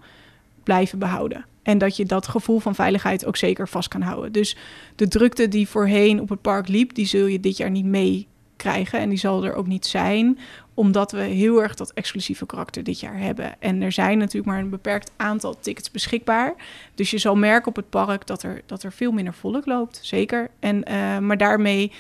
blijven 0.69 0.99
behouden. 0.99 1.45
En 1.63 1.79
dat 1.79 1.97
je 1.97 2.05
dat 2.05 2.29
gevoel 2.29 2.59
van 2.59 2.75
veiligheid 2.75 3.27
ook 3.27 3.37
zeker 3.37 3.69
vast 3.69 3.89
kan 3.89 4.01
houden. 4.01 4.33
Dus 4.33 4.57
de 4.97 5.09
drukte 5.09 5.49
die 5.49 5.69
voorheen 5.69 6.21
op 6.21 6.29
het 6.29 6.41
park 6.41 6.69
liep, 6.69 6.95
die 6.95 7.07
zul 7.07 7.27
je 7.27 7.41
dit 7.41 7.57
jaar 7.57 7.71
niet 7.71 7.85
meekrijgen. 7.85 9.01
En 9.01 9.09
die 9.09 9.19
zal 9.19 9.45
er 9.45 9.55
ook 9.55 9.67
niet 9.67 9.87
zijn, 9.87 10.39
omdat 10.75 11.13
we 11.13 11.21
heel 11.21 11.63
erg 11.63 11.75
dat 11.75 11.93
exclusieve 11.93 12.47
karakter 12.47 12.85
dit 12.85 13.01
jaar 13.01 13.19
hebben. 13.19 13.61
En 13.61 13.83
er 13.83 13.93
zijn 13.93 14.19
natuurlijk 14.19 14.47
maar 14.47 14.59
een 14.59 14.71
beperkt 14.71 15.11
aantal 15.17 15.59
tickets 15.61 15.91
beschikbaar. 15.91 16.55
Dus 16.95 17.11
je 17.11 17.19
zal 17.19 17.37
merken 17.37 17.69
op 17.69 17.77
het 17.77 17.91
park 17.91 18.27
dat 18.27 18.43
er, 18.43 18.63
dat 18.67 18.83
er 18.83 18.93
veel 18.93 19.13
minder 19.13 19.35
volk 19.35 19.67
loopt, 19.67 20.01
zeker. 20.03 20.51
En, 20.61 20.85
eh, 20.85 21.19
maar 21.19 21.37
daarmee 21.37 21.93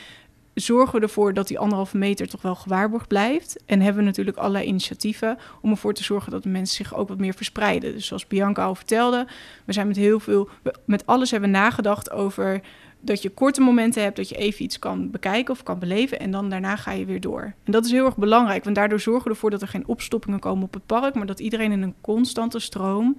zorgen 0.61 0.95
we 0.95 1.07
ervoor 1.07 1.35
dat 1.35 1.49
die 1.49 1.59
anderhalve 1.59 1.97
meter 1.97 2.29
toch 2.29 2.43
wel 2.43 2.55
gewaarborgd 2.55 3.09
blijft. 3.09 3.57
En 3.67 3.81
hebben 3.81 4.03
we 4.03 4.09
natuurlijk 4.09 4.37
allerlei 4.37 4.67
initiatieven 4.67 5.39
om 5.61 5.71
ervoor 5.71 5.95
te 5.95 6.05
zorgen 6.05 6.31
dat 6.31 6.43
de 6.43 6.49
mensen 6.49 6.77
zich 6.77 6.95
ook 6.95 7.09
wat 7.09 7.19
meer 7.19 7.35
verspreiden. 7.35 7.93
Dus 7.93 8.07
zoals 8.07 8.27
Bianca 8.27 8.65
al 8.65 8.75
vertelde, 8.75 9.27
we 9.65 9.73
zijn 9.73 9.87
met 9.87 9.97
heel 9.97 10.21
veel, 10.21 10.49
met 10.85 11.07
alles 11.07 11.31
hebben 11.31 11.51
we 11.51 11.57
nagedacht 11.57 12.11
over 12.11 12.61
dat 13.01 13.23
je 13.23 13.31
korte 13.31 13.61
momenten 13.61 14.03
hebt, 14.03 14.17
dat 14.17 14.29
je 14.29 14.37
even 14.37 14.65
iets 14.65 14.79
kan 14.79 15.11
bekijken 15.11 15.55
of 15.55 15.63
kan 15.63 15.79
beleven 15.79 16.21
en 16.21 16.31
dan 16.31 16.49
daarna 16.51 16.77
ga 16.77 16.93
je 16.93 17.05
weer 17.05 17.21
door. 17.21 17.43
En 17.65 17.73
dat 17.73 17.85
is 17.85 17.91
heel 17.91 18.05
erg 18.05 18.17
belangrijk, 18.17 18.65
want 18.65 18.77
daardoor 18.77 19.01
zorgen 19.01 19.25
we 19.25 19.31
ervoor 19.31 19.51
dat 19.51 19.63
er 19.63 19.69
geen 19.69 19.87
opstoppingen 19.87 20.39
komen 20.39 20.65
op 20.65 20.75
het 20.75 20.87
park, 20.87 21.15
maar 21.15 21.27
dat 21.27 21.41
iedereen 21.41 21.73
in 21.73 21.83
een 21.83 21.95
constante 22.01 22.59
stroom 22.59 23.17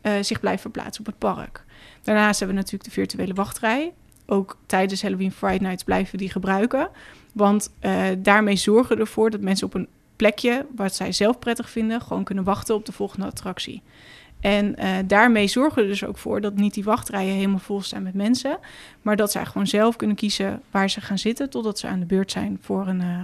eh, 0.00 0.12
zich 0.20 0.40
blijft 0.40 0.60
verplaatsen 0.60 1.00
op 1.00 1.06
het 1.06 1.18
park. 1.18 1.64
Daarnaast 2.02 2.38
hebben 2.38 2.56
we 2.56 2.62
natuurlijk 2.62 2.90
de 2.90 3.00
virtuele 3.00 3.34
wachtrij. 3.34 3.92
Ook 4.32 4.56
tijdens 4.66 5.02
Halloween 5.02 5.32
Friday 5.32 5.58
Nights 5.58 5.84
blijven 5.84 6.18
die 6.18 6.30
gebruiken. 6.30 6.88
Want 7.32 7.72
eh, 7.78 8.04
daarmee 8.18 8.56
zorgen 8.56 8.96
we 8.96 9.02
ervoor 9.02 9.30
dat 9.30 9.40
mensen 9.40 9.66
op 9.66 9.74
een 9.74 9.88
plekje 10.16 10.66
wat 10.76 10.94
zij 10.94 11.12
zelf 11.12 11.38
prettig 11.38 11.70
vinden, 11.70 12.00
gewoon 12.00 12.24
kunnen 12.24 12.44
wachten 12.44 12.74
op 12.74 12.86
de 12.86 12.92
volgende 12.92 13.26
attractie. 13.26 13.82
En 14.40 14.74
uh, 14.78 14.88
daarmee 15.06 15.46
zorgen 15.46 15.82
we 15.82 15.88
dus 15.88 16.04
ook 16.04 16.18
voor 16.18 16.40
dat 16.40 16.54
niet 16.54 16.74
die 16.74 16.84
wachtrijen 16.84 17.34
helemaal 17.34 17.58
vol 17.58 17.82
staan 17.82 18.02
met 18.02 18.14
mensen. 18.14 18.58
Maar 19.02 19.16
dat 19.16 19.32
zij 19.32 19.46
gewoon 19.46 19.66
zelf 19.66 19.96
kunnen 19.96 20.16
kiezen 20.16 20.62
waar 20.70 20.90
ze 20.90 21.00
gaan 21.00 21.18
zitten 21.18 21.50
totdat 21.50 21.78
ze 21.78 21.86
aan 21.86 22.00
de 22.00 22.06
beurt 22.06 22.30
zijn 22.30 22.58
voor 22.60 22.86
een, 22.86 23.00
uh, 23.00 23.18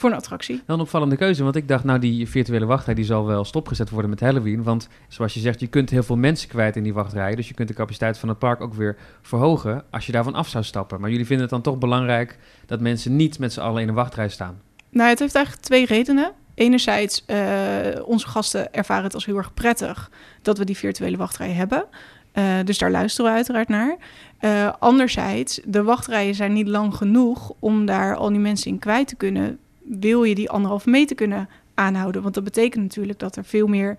voor 0.00 0.10
een 0.10 0.16
attractie. 0.16 0.62
Wel 0.66 0.76
een 0.76 0.82
opvallende 0.82 1.16
keuze, 1.16 1.42
want 1.42 1.56
ik 1.56 1.68
dacht 1.68 1.84
nou 1.84 1.98
die 1.98 2.28
virtuele 2.28 2.66
wachtrij 2.66 2.94
die 2.94 3.04
zal 3.04 3.26
wel 3.26 3.44
stopgezet 3.44 3.90
worden 3.90 4.10
met 4.10 4.20
Halloween. 4.20 4.62
Want 4.62 4.88
zoals 5.08 5.34
je 5.34 5.40
zegt, 5.40 5.60
je 5.60 5.66
kunt 5.66 5.90
heel 5.90 6.02
veel 6.02 6.16
mensen 6.16 6.48
kwijt 6.48 6.76
in 6.76 6.82
die 6.82 6.94
wachtrijen. 6.94 7.36
Dus 7.36 7.48
je 7.48 7.54
kunt 7.54 7.68
de 7.68 7.74
capaciteit 7.74 8.18
van 8.18 8.28
het 8.28 8.38
park 8.38 8.60
ook 8.60 8.74
weer 8.74 8.96
verhogen 9.22 9.84
als 9.90 10.06
je 10.06 10.12
daarvan 10.12 10.34
af 10.34 10.48
zou 10.48 10.64
stappen. 10.64 11.00
Maar 11.00 11.10
jullie 11.10 11.26
vinden 11.26 11.44
het 11.44 11.54
dan 11.54 11.62
toch 11.62 11.78
belangrijk 11.78 12.38
dat 12.66 12.80
mensen 12.80 13.16
niet 13.16 13.38
met 13.38 13.52
z'n 13.52 13.60
allen 13.60 13.82
in 13.82 13.88
een 13.88 13.94
wachtrij 13.94 14.28
staan? 14.28 14.60
Nou, 14.90 15.08
het 15.08 15.18
heeft 15.18 15.34
eigenlijk 15.34 15.64
twee 15.64 15.86
redenen 15.86 16.32
enerzijds, 16.54 17.24
uh, 17.26 17.36
onze 18.04 18.28
gasten 18.28 18.72
ervaren 18.72 19.04
het 19.04 19.14
als 19.14 19.26
heel 19.26 19.36
erg 19.36 19.54
prettig 19.54 20.10
dat 20.42 20.58
we 20.58 20.64
die 20.64 20.76
virtuele 20.76 21.16
wachtrij 21.16 21.50
hebben. 21.50 21.84
Uh, 22.34 22.44
dus 22.64 22.78
daar 22.78 22.90
luisteren 22.90 23.30
we 23.30 23.36
uiteraard 23.36 23.68
naar. 23.68 23.96
Uh, 24.40 24.72
anderzijds, 24.78 25.60
de 25.64 25.82
wachtrijen 25.82 26.34
zijn 26.34 26.52
niet 26.52 26.68
lang 26.68 26.94
genoeg 26.94 27.52
om 27.58 27.86
daar 27.86 28.16
al 28.16 28.28
die 28.28 28.38
mensen 28.38 28.70
in 28.70 28.78
kwijt 28.78 29.08
te 29.08 29.16
kunnen. 29.16 29.58
Wil 29.98 30.22
je 30.22 30.34
die 30.34 30.50
anderhalve 30.50 30.90
meter 30.90 31.16
kunnen 31.16 31.48
aanhouden? 31.74 32.22
Want 32.22 32.34
dat 32.34 32.44
betekent 32.44 32.82
natuurlijk 32.82 33.18
dat 33.18 33.36
er 33.36 33.44
veel 33.44 33.66
meer 33.66 33.96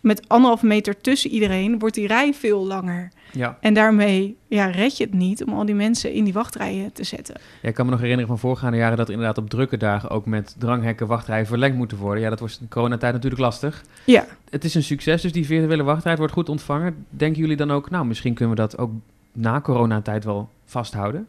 met 0.00 0.28
anderhalve 0.28 0.66
meter 0.66 1.00
tussen 1.00 1.30
iedereen 1.30 1.78
wordt 1.78 1.94
die 1.94 2.06
rij 2.06 2.34
veel 2.34 2.66
langer. 2.66 3.08
Ja. 3.32 3.58
En 3.60 3.74
daarmee 3.74 4.36
ja, 4.48 4.66
red 4.66 4.96
je 4.96 5.04
het 5.04 5.14
niet 5.14 5.44
om 5.44 5.52
al 5.52 5.64
die 5.64 5.74
mensen 5.74 6.12
in 6.12 6.24
die 6.24 6.32
wachtrijen 6.32 6.92
te 6.92 7.04
zetten. 7.04 7.34
Ja, 7.62 7.68
ik 7.68 7.74
kan 7.74 7.84
me 7.84 7.90
nog 7.90 8.00
herinneren 8.00 8.28
van 8.28 8.38
voorgaande 8.38 8.76
jaren 8.76 8.96
dat 8.96 9.06
er 9.06 9.12
inderdaad 9.12 9.38
op 9.38 9.50
drukke 9.50 9.76
dagen 9.76 10.10
ook 10.10 10.26
met 10.26 10.54
dranghekken 10.58 11.06
wachtrijen 11.06 11.46
verlengd 11.46 11.76
moeten 11.76 11.98
worden. 11.98 12.22
Ja, 12.22 12.30
dat 12.30 12.40
was 12.40 12.58
in 12.60 12.68
coronatijd 12.68 13.12
natuurlijk 13.12 13.42
lastig. 13.42 13.84
Ja. 14.04 14.26
Het 14.50 14.64
is 14.64 14.74
een 14.74 14.82
succes, 14.82 15.22
dus 15.22 15.32
die 15.32 15.46
virtuele 15.46 15.82
wachtrij 15.82 16.16
wordt 16.16 16.32
goed 16.32 16.48
ontvangen. 16.48 17.06
Denken 17.10 17.40
jullie 17.40 17.56
dan 17.56 17.70
ook, 17.70 17.90
nou, 17.90 18.06
misschien 18.06 18.34
kunnen 18.34 18.54
we 18.54 18.60
dat 18.60 18.78
ook 18.78 18.90
na 19.32 19.60
coronatijd 19.60 20.24
wel 20.24 20.48
vasthouden? 20.64 21.26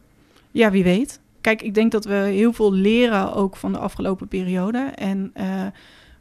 Ja, 0.50 0.70
wie 0.70 0.84
weet. 0.84 1.20
Kijk, 1.48 1.62
ik 1.62 1.74
denk 1.74 1.92
dat 1.92 2.04
we 2.04 2.14
heel 2.14 2.52
veel 2.52 2.72
leren 2.72 3.34
ook 3.34 3.56
van 3.56 3.72
de 3.72 3.78
afgelopen 3.78 4.28
periode. 4.28 4.78
En 4.78 5.32
uh, 5.36 5.66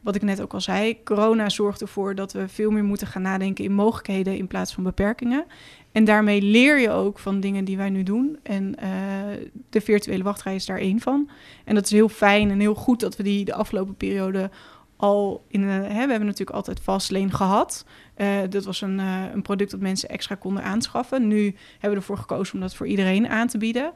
wat 0.01 0.15
ik 0.15 0.21
net 0.21 0.41
ook 0.41 0.53
al 0.53 0.61
zei, 0.61 1.03
corona 1.03 1.49
zorgt 1.49 1.81
ervoor 1.81 2.15
dat 2.15 2.33
we 2.33 2.47
veel 2.47 2.71
meer 2.71 2.83
moeten 2.83 3.07
gaan 3.07 3.21
nadenken 3.21 3.63
in 3.63 3.73
mogelijkheden 3.73 4.37
in 4.37 4.47
plaats 4.47 4.73
van 4.73 4.83
beperkingen. 4.83 5.45
En 5.91 6.05
daarmee 6.05 6.41
leer 6.41 6.79
je 6.79 6.89
ook 6.89 7.19
van 7.19 7.39
dingen 7.39 7.65
die 7.65 7.77
wij 7.77 7.89
nu 7.89 8.03
doen. 8.03 8.37
En 8.43 8.75
uh, 8.83 8.89
de 9.69 9.81
virtuele 9.81 10.23
wachtrij 10.23 10.55
is 10.55 10.65
daar 10.65 10.79
één 10.79 10.99
van. 10.99 11.29
En 11.65 11.75
dat 11.75 11.85
is 11.85 11.91
heel 11.91 12.09
fijn 12.09 12.51
en 12.51 12.59
heel 12.59 12.75
goed 12.75 12.99
dat 12.99 13.15
we 13.15 13.23
die 13.23 13.45
de 13.45 13.53
afgelopen 13.53 13.95
periode 13.95 14.49
al 14.95 15.45
in. 15.47 15.61
Uh, 15.61 15.69
hè, 15.69 15.87
we 15.87 16.11
hebben 16.11 16.25
natuurlijk 16.25 16.57
altijd 16.57 16.79
Fastlane 16.79 17.31
gehad. 17.31 17.85
Dat 18.49 18.65
was 18.65 18.81
een, 18.81 18.99
een 19.33 19.41
product 19.41 19.71
dat 19.71 19.79
mensen 19.79 20.09
extra 20.09 20.35
konden 20.35 20.63
aanschaffen. 20.63 21.27
Nu 21.27 21.55
hebben 21.71 21.89
we 21.89 21.95
ervoor 21.95 22.17
gekozen 22.17 22.53
om 22.53 22.59
dat 22.59 22.75
voor 22.75 22.87
iedereen 22.87 23.27
aan 23.27 23.47
te 23.47 23.57
bieden. 23.57 23.93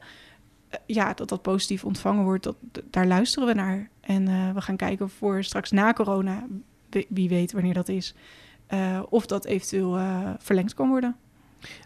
Ja, 0.86 1.14
dat 1.14 1.30
dat 1.30 1.42
positief 1.42 1.86
ontvangen 1.86 2.24
wordt, 2.24 2.44
dat, 2.44 2.56
daar 2.90 3.08
luisteren 3.08 3.48
we 3.48 3.54
naar. 3.54 3.90
En 4.02 4.30
uh, 4.30 4.52
we 4.54 4.62
gaan 4.62 4.76
kijken 4.76 5.10
voor 5.10 5.44
straks 5.44 5.72
na 5.72 5.94
corona, 5.94 6.46
wie 7.08 7.30
weet 7.30 7.52
wanneer 7.52 7.74
dat 7.74 7.90
is, 7.90 8.16
uh, 8.74 9.00
of 9.10 9.26
dat 9.26 9.46
eventueel 9.46 9.98
uh, 9.98 10.30
verlengd 10.38 10.74
kan 10.74 10.90
worden. 10.90 11.16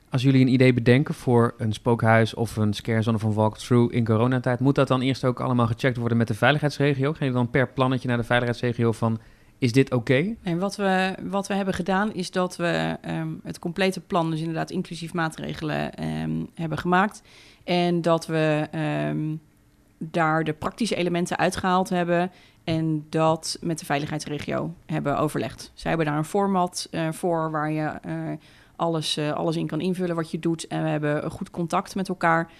Als 0.09 0.23
jullie 0.23 0.41
een 0.41 0.53
idee 0.53 0.73
bedenken 0.73 1.13
voor 1.13 1.53
een 1.57 1.73
spookhuis 1.73 2.33
of 2.33 2.55
een 2.55 2.73
scarezone 2.73 3.17
of 3.17 3.23
een 3.23 3.33
walkthrough 3.33 3.95
in 3.95 4.05
coronatijd, 4.05 4.59
moet 4.59 4.75
dat 4.75 4.87
dan 4.87 5.01
eerst 5.01 5.25
ook 5.25 5.39
allemaal 5.39 5.67
gecheckt 5.67 5.97
worden 5.97 6.17
met 6.17 6.27
de 6.27 6.33
veiligheidsregio? 6.33 7.13
Gaan 7.13 7.27
je 7.27 7.33
dan 7.33 7.49
per 7.49 7.67
plannetje 7.67 8.07
naar 8.07 8.17
de 8.17 8.23
veiligheidsregio 8.23 8.91
van 8.91 9.19
is 9.57 9.71
dit 9.71 9.93
oké? 9.93 9.95
Okay? 9.95 10.37
En 10.43 10.59
wat 10.59 10.75
we, 10.75 11.15
wat 11.23 11.47
we 11.47 11.53
hebben 11.53 11.73
gedaan 11.73 12.13
is 12.13 12.31
dat 12.31 12.55
we 12.55 12.97
um, 13.07 13.39
het 13.43 13.59
complete 13.59 14.01
plan, 14.01 14.29
dus 14.29 14.39
inderdaad 14.39 14.71
inclusief 14.71 15.13
maatregelen, 15.13 16.03
um, 16.03 16.47
hebben 16.53 16.77
gemaakt. 16.77 17.21
En 17.65 18.01
dat 18.01 18.25
we 18.25 18.67
um, 19.09 19.41
daar 19.97 20.43
de 20.43 20.53
praktische 20.53 20.95
elementen 20.95 21.37
uitgehaald 21.37 21.89
hebben 21.89 22.31
en 22.63 23.05
dat 23.09 23.57
met 23.61 23.79
de 23.79 23.85
veiligheidsregio 23.85 24.73
hebben 24.85 25.17
overlegd. 25.17 25.71
Zij 25.73 25.89
hebben 25.89 26.07
daar 26.07 26.17
een 26.17 26.25
format 26.25 26.87
uh, 26.91 27.11
voor 27.11 27.51
waar 27.51 27.71
je 27.71 27.93
uh, 28.07 28.13
alles, 28.75 29.17
uh, 29.17 29.31
alles 29.31 29.55
in 29.55 29.67
kan 29.67 29.81
invullen 29.81 30.15
wat 30.15 30.31
je 30.31 30.39
doet. 30.39 30.67
En 30.67 30.83
we 30.83 30.89
hebben 30.89 31.25
een 31.25 31.31
goed 31.31 31.51
contact 31.51 31.95
met 31.95 32.09
elkaar. 32.09 32.51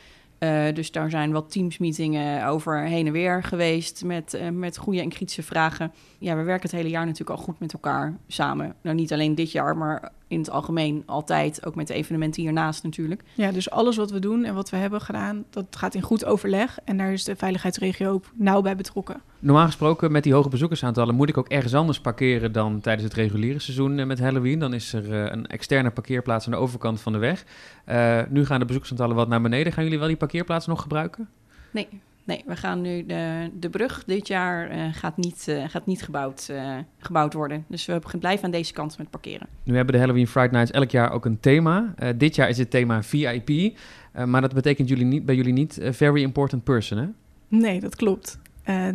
Dus 0.73 0.91
daar 0.91 1.10
zijn 1.10 1.31
wat 1.31 1.51
teamsmeetingen 1.51 2.47
over 2.47 2.79
heen 2.81 3.08
en 3.08 3.13
weer 3.13 3.43
geweest 3.43 4.03
met, 4.03 4.39
met 4.53 4.77
goede 4.77 5.01
en 5.01 5.10
kritische 5.10 5.43
vragen. 5.43 5.91
Ja, 6.19 6.36
we 6.36 6.43
werken 6.43 6.69
het 6.69 6.77
hele 6.77 6.89
jaar 6.89 7.05
natuurlijk 7.05 7.39
al 7.39 7.45
goed 7.45 7.60
met 7.60 7.73
elkaar 7.73 8.17
samen. 8.27 8.75
Nou, 8.81 8.95
niet 8.95 9.13
alleen 9.13 9.36
dit 9.36 9.51
jaar, 9.51 9.77
maar 9.77 10.12
in 10.27 10.39
het 10.39 10.49
algemeen 10.49 11.03
altijd, 11.05 11.65
ook 11.65 11.75
met 11.75 11.88
de 11.88 11.93
evenementen 11.93 12.41
hiernaast 12.41 12.84
natuurlijk. 12.84 13.23
Ja, 13.34 13.51
dus 13.51 13.69
alles 13.69 13.95
wat 13.95 14.12
we 14.12 14.19
doen 14.19 14.43
en 14.43 14.55
wat 14.55 14.69
we 14.69 14.77
hebben 14.77 15.01
gedaan, 15.01 15.45
dat 15.49 15.65
gaat 15.69 15.95
in 15.95 16.01
goed 16.01 16.25
overleg. 16.25 16.79
En 16.84 16.97
daar 16.97 17.13
is 17.13 17.23
de 17.23 17.36
veiligheidsregio 17.36 18.12
ook 18.12 18.25
nauw 18.34 18.62
bij 18.62 18.75
betrokken. 18.75 19.21
Normaal 19.45 19.65
gesproken 19.65 20.12
met 20.12 20.23
die 20.23 20.34
hoge 20.34 20.49
bezoekersaantallen 20.49 21.15
moet 21.15 21.29
ik 21.29 21.38
ook 21.38 21.47
ergens 21.47 21.73
anders 21.73 21.99
parkeren 21.99 22.51
dan 22.51 22.79
tijdens 22.79 23.03
het 23.03 23.13
reguliere 23.13 23.60
seizoen 23.60 24.08
met 24.08 24.19
Halloween. 24.19 24.60
Dan 24.60 24.73
is 24.73 24.93
er 24.93 25.10
uh, 25.10 25.31
een 25.31 25.47
externe 25.47 25.91
parkeerplaats 25.91 26.45
aan 26.45 26.51
de 26.51 26.58
overkant 26.58 27.01
van 27.01 27.12
de 27.12 27.17
weg. 27.17 27.45
Uh, 27.89 28.21
nu 28.29 28.45
gaan 28.45 28.60
de 28.60 28.65
bezoekersaantallen 28.65 29.15
wat 29.15 29.27
naar 29.27 29.41
beneden. 29.41 29.73
Gaan 29.73 29.84
jullie 29.84 29.99
wel 29.99 30.08
die 30.08 30.17
parkeerplaats 30.17 30.67
nog 30.67 30.81
gebruiken? 30.81 31.29
Nee, 31.71 31.88
Nee, 32.23 32.43
we 32.45 32.55
gaan 32.55 32.81
nu 32.81 33.05
de, 33.05 33.49
de 33.60 33.69
brug 33.69 34.03
dit 34.05 34.27
jaar 34.27 34.71
uh, 34.71 34.84
gaat 34.91 35.17
niet, 35.17 35.45
uh, 35.49 35.63
gaat 35.67 35.86
niet 35.86 36.01
gebouwd, 36.01 36.47
uh, 36.51 36.77
gebouwd 36.97 37.34
worden. 37.34 37.65
Dus 37.67 37.86
we 37.86 38.01
blijven 38.19 38.45
aan 38.45 38.51
deze 38.51 38.73
kant 38.73 38.97
met 38.97 39.10
parkeren. 39.10 39.47
Nu 39.63 39.75
hebben 39.75 39.93
de 39.93 39.99
Halloween 39.99 40.27
Friday 40.27 40.51
Nights 40.51 40.71
elk 40.71 40.91
jaar 40.91 41.12
ook 41.12 41.25
een 41.25 41.39
thema. 41.39 41.93
dit 42.15 42.36
jaar 42.36 42.49
is 42.49 42.58
het 42.58 42.69
thema 42.69 43.03
VIP. 43.03 43.77
maar 44.25 44.41
dat 44.41 44.53
betekent 44.53 44.89
jullie 44.89 45.05
niet, 45.05 45.25
bij 45.25 45.36
jullie 45.36 45.53
niet 45.53 45.79
very 45.81 46.21
important 46.21 46.63
person, 46.63 46.97
hè? 46.97 47.08
Nee, 47.47 47.79
dat 47.79 47.95
klopt. 47.95 48.39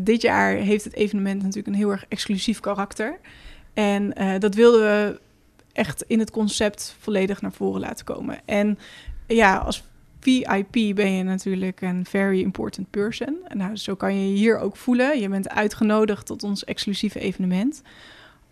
Dit 0.01 0.23
jaar 0.23 0.53
heeft 0.53 0.85
het 0.85 0.95
evenement 0.95 1.39
natuurlijk 1.41 1.67
een 1.67 1.75
heel 1.75 1.91
erg 1.91 2.05
exclusief 2.09 2.61
karakter. 2.61 3.19
En 3.75 4.15
dat 4.39 4.55
wilden 4.55 4.81
we 4.81 5.21
echt 5.73 6.05
in 6.07 6.19
het 6.19 6.31
concept 6.31 6.97
volledig 6.99 7.43
naar 7.43 7.53
voren 7.53 7.81
laten 7.81 8.05
komen. 8.05 8.39
En 8.45 8.79
ja, 9.27 9.57
als 9.57 9.85
VIP 10.21 10.95
ben 10.95 11.13
je 11.13 11.23
natuurlijk 11.23 11.81
een 11.81 12.07
very 12.07 12.41
important 12.41 12.91
person. 12.91 13.37
Nou, 13.55 13.77
zo 13.77 13.95
kan 13.95 14.15
je 14.15 14.29
je 14.29 14.37
hier 14.37 14.59
ook 14.59 14.77
voelen. 14.77 15.21
Je 15.21 15.29
bent 15.29 15.49
uitgenodigd 15.49 16.27
tot 16.27 16.43
ons 16.43 16.65
exclusieve 16.65 17.21
evenement. 17.21 17.83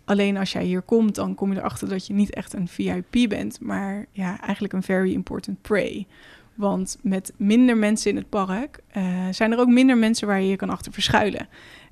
Alleen 0.05 0.37
als 0.37 0.51
jij 0.51 0.63
hier 0.63 0.81
komt, 0.81 1.15
dan 1.15 1.35
kom 1.35 1.51
je 1.53 1.59
erachter 1.59 1.89
dat 1.89 2.07
je 2.07 2.13
niet 2.13 2.33
echt 2.33 2.53
een 2.53 2.67
VIP 2.67 3.29
bent, 3.29 3.59
maar 3.61 4.05
ja, 4.11 4.41
eigenlijk 4.41 4.73
een 4.73 4.83
very 4.83 5.13
important 5.13 5.61
prey. 5.61 6.07
Want 6.59 6.97
met 7.01 7.33
minder 7.37 7.77
mensen 7.77 8.09
in 8.11 8.15
het 8.15 8.29
park 8.29 8.79
uh, 8.97 9.03
zijn 9.31 9.51
er 9.51 9.59
ook 9.59 9.67
minder 9.67 9.97
mensen 9.97 10.27
waar 10.27 10.41
je 10.41 10.47
je 10.47 10.55
kan 10.55 10.69
achter 10.69 10.93
verschuilen. 10.93 11.47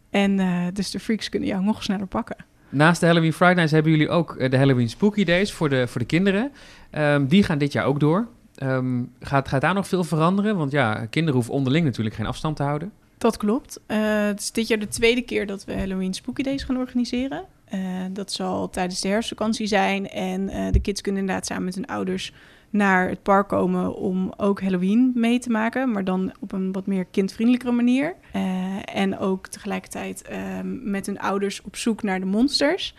En 0.10 0.40
uh, 0.40 0.66
dus 0.74 0.92
de 0.92 1.00
freaks 1.00 1.30
kunnen 1.30 1.50
jou 1.50 1.64
nog 1.64 1.84
sneller 1.84 2.08
pakken. 2.08 2.36
Naast 2.70 3.00
de 3.00 3.06
Halloween 3.06 3.34
Fridays 3.34 3.72
hebben 3.72 3.92
jullie 3.92 4.10
ook 4.10 4.36
eh, 4.36 4.50
de 4.50 4.58
Halloween 4.58 4.90
Spooky 4.90 5.24
Days 5.24 5.54
voor 5.54 5.70
de, 5.70 5.88
voor 5.88 6.02
de 6.02 6.08
kinderen. 6.08 6.52
Um, 6.92 7.28
die 7.28 7.44
gaan 7.44 7.58
dit 7.58 7.72
jaar 7.72 7.86
ook 7.86 8.00
door. 8.00 8.28
Um, 8.64 9.12
gaat, 9.20 9.48
gaat 9.48 9.62
daar 9.62 9.74
nog 9.74 9.88
veel 9.88 10.04
veranderen? 10.04 10.58
Want 10.58 10.72
ja, 10.72 11.06
kinderen 11.06 11.36
hoeven 11.36 11.54
onderling 11.54 11.86
natuurlijk 11.86 12.16
geen 12.16 12.26
afstand 12.26 12.56
te 12.56 12.64
houden. 12.64 12.92
Dat 13.18 13.38
klopt. 13.38 13.80
Uh, 13.88 13.98
het 14.26 14.40
is 14.40 14.52
dit 14.52 14.68
jaar 14.68 14.80
de 14.80 14.88
tweede 14.88 15.22
keer 15.22 15.46
dat 15.46 15.66
we 15.66 15.74
Halloween 15.78 16.14
Spooky 16.14 16.44
Days 16.44 16.64
gaan 16.64 16.78
organiseren. 16.78 17.44
Uh, 17.74 17.80
dat 18.12 18.32
zal 18.32 18.70
tijdens 18.70 19.02
de 19.02 19.08
herfstvakantie 19.08 19.68
zijn. 19.68 20.10
En 20.10 20.42
uh, 20.42 20.72
de 20.72 20.80
kids 20.80 21.02
kunnen 21.02 21.22
inderdaad 21.22 21.46
samen 21.46 21.64
met 21.64 21.76
hun 21.76 21.88
ouders 21.88 22.34
naar 22.78 23.10
het 23.10 23.24
park 23.24 23.48
komen 23.48 23.96
om 23.96 24.34
ook 24.38 24.62
Halloween 24.62 25.12
mee 25.16 25.40
te 25.40 25.50
maken, 25.50 25.92
maar 25.92 26.04
dan 26.04 26.34
op 26.40 26.52
een 26.52 26.72
wat 26.72 26.88
meer 26.88 27.06
kindvriendelijkere 27.06 27.72
manier. 27.72 28.16
Uh, 28.36 28.96
en 28.96 29.18
ook 29.18 29.48
tegelijkertijd 29.48 30.30
uh, 30.32 30.38
met 30.64 31.06
hun 31.06 31.20
ouders 31.20 31.62
op 31.62 31.76
zoek 31.76 32.04
naar 32.04 32.20
de 32.20 32.26
monsters. 32.26 32.96